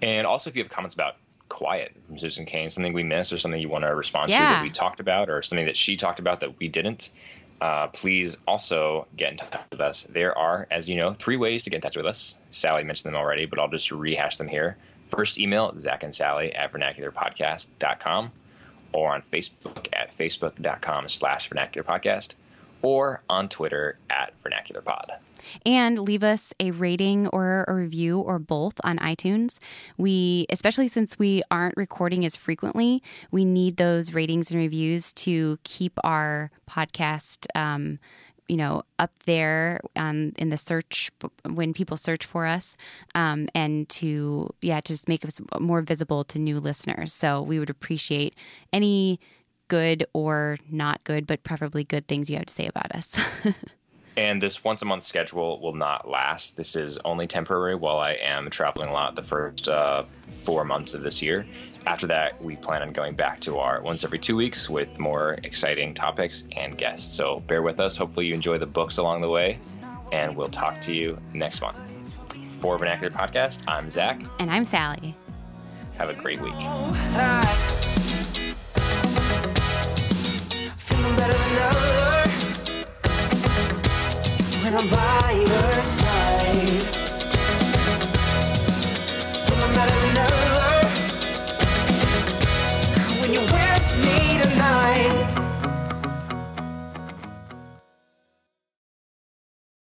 And 0.00 0.26
also, 0.26 0.50
if 0.50 0.56
you 0.56 0.62
have 0.62 0.72
comments 0.72 0.94
about 0.94 1.16
Quiet 1.52 1.94
from 2.06 2.18
Susan 2.18 2.46
Cain, 2.46 2.70
something 2.70 2.94
we 2.94 3.02
missed 3.02 3.30
or 3.30 3.38
something 3.38 3.60
you 3.60 3.68
want 3.68 3.84
to 3.84 3.94
respond 3.94 4.32
to 4.32 4.38
that 4.38 4.62
we 4.62 4.70
talked 4.70 5.00
about 5.00 5.28
or 5.28 5.42
something 5.42 5.66
that 5.66 5.76
she 5.76 5.96
talked 5.96 6.18
about 6.18 6.40
that 6.40 6.58
we 6.58 6.66
didn't, 6.66 7.10
uh, 7.60 7.88
please 7.88 8.38
also 8.48 9.06
get 9.18 9.32
in 9.32 9.36
touch 9.36 9.60
with 9.70 9.80
us. 9.80 10.04
There 10.04 10.36
are, 10.36 10.66
as 10.70 10.88
you 10.88 10.96
know, 10.96 11.12
three 11.12 11.36
ways 11.36 11.62
to 11.64 11.70
get 11.70 11.76
in 11.76 11.82
touch 11.82 11.96
with 11.96 12.06
us. 12.06 12.38
Sally 12.50 12.84
mentioned 12.84 13.12
them 13.12 13.20
already, 13.20 13.44
but 13.44 13.58
I'll 13.58 13.68
just 13.68 13.92
rehash 13.92 14.38
them 14.38 14.48
here. 14.48 14.78
First, 15.10 15.38
email 15.38 15.78
Zach 15.78 16.02
and 16.02 16.14
Sally 16.14 16.54
at 16.54 16.72
vernacularpodcast.com 16.72 18.32
or 18.94 19.12
on 19.12 19.22
Facebook 19.30 19.88
at 19.92 20.16
facebook.com 20.16 21.08
slash 21.08 21.50
vernacularpodcast 21.50 22.30
or 22.80 23.22
on 23.28 23.50
Twitter 23.50 23.98
at 24.08 24.32
vernacularpod. 24.42 25.18
And 25.64 25.98
leave 25.98 26.22
us 26.22 26.52
a 26.60 26.70
rating 26.70 27.26
or 27.28 27.64
a 27.68 27.74
review 27.74 28.18
or 28.18 28.38
both 28.38 28.74
on 28.84 28.98
iTunes. 28.98 29.58
We, 29.96 30.46
especially 30.50 30.88
since 30.88 31.18
we 31.18 31.42
aren't 31.50 31.76
recording 31.76 32.24
as 32.24 32.36
frequently, 32.36 33.02
we 33.30 33.44
need 33.44 33.76
those 33.76 34.14
ratings 34.14 34.50
and 34.50 34.60
reviews 34.60 35.12
to 35.14 35.58
keep 35.64 35.98
our 36.04 36.50
podcast, 36.68 37.46
um, 37.54 37.98
you 38.48 38.56
know, 38.56 38.82
up 38.98 39.12
there 39.24 39.80
in 39.96 40.48
the 40.50 40.58
search 40.58 41.10
when 41.48 41.72
people 41.72 41.96
search 41.96 42.26
for 42.26 42.46
us, 42.46 42.76
um, 43.14 43.48
and 43.54 43.88
to 43.88 44.50
yeah, 44.60 44.80
just 44.80 45.08
make 45.08 45.24
us 45.24 45.40
more 45.58 45.80
visible 45.80 46.24
to 46.24 46.38
new 46.38 46.58
listeners. 46.60 47.12
So 47.12 47.40
we 47.40 47.58
would 47.58 47.70
appreciate 47.70 48.34
any 48.72 49.20
good 49.68 50.04
or 50.12 50.58
not 50.70 51.02
good, 51.04 51.26
but 51.26 51.42
preferably 51.44 51.82
good 51.82 52.06
things 52.06 52.28
you 52.28 52.36
have 52.36 52.44
to 52.46 52.52
say 52.52 52.66
about 52.66 52.94
us. 52.94 53.18
And 54.16 54.42
this 54.42 54.62
once 54.62 54.82
a 54.82 54.84
month 54.84 55.04
schedule 55.04 55.60
will 55.60 55.74
not 55.74 56.08
last. 56.08 56.56
This 56.56 56.76
is 56.76 56.98
only 56.98 57.26
temporary 57.26 57.74
while 57.74 57.98
I 57.98 58.12
am 58.12 58.50
traveling 58.50 58.90
a 58.90 58.92
lot 58.92 59.14
the 59.14 59.22
first 59.22 59.68
uh, 59.68 60.04
four 60.44 60.64
months 60.64 60.94
of 60.94 61.02
this 61.02 61.22
year. 61.22 61.46
after 61.86 62.06
that, 62.08 62.42
we 62.42 62.56
plan 62.56 62.82
on 62.82 62.92
going 62.92 63.14
back 63.14 63.40
to 63.40 63.58
our 63.58 63.80
once 63.80 64.04
every 64.04 64.18
two 64.18 64.36
weeks 64.36 64.68
with 64.68 64.98
more 64.98 65.38
exciting 65.42 65.94
topics 65.94 66.44
and 66.56 66.76
guests. 66.76 67.14
So 67.16 67.40
bear 67.40 67.62
with 67.62 67.80
us. 67.80 67.96
Hopefully, 67.96 68.26
you 68.26 68.34
enjoy 68.34 68.58
the 68.58 68.66
books 68.66 68.98
along 68.98 69.22
the 69.22 69.30
way, 69.30 69.58
and 70.12 70.36
we'll 70.36 70.48
talk 70.48 70.80
to 70.82 70.92
you 70.92 71.18
next 71.32 71.60
month. 71.60 71.92
For 72.60 72.78
Vernacular 72.78 73.10
Podcast, 73.10 73.64
I'm 73.66 73.90
Zach. 73.90 74.20
And 74.38 74.50
I'm 74.50 74.64
Sally. 74.64 75.16
Have 75.96 76.10
a 76.10 76.14
great 76.14 76.40
week. 76.40 78.01
I'm 84.74 84.88
by 84.88 85.32
your 85.32 85.82
side. 85.82 87.01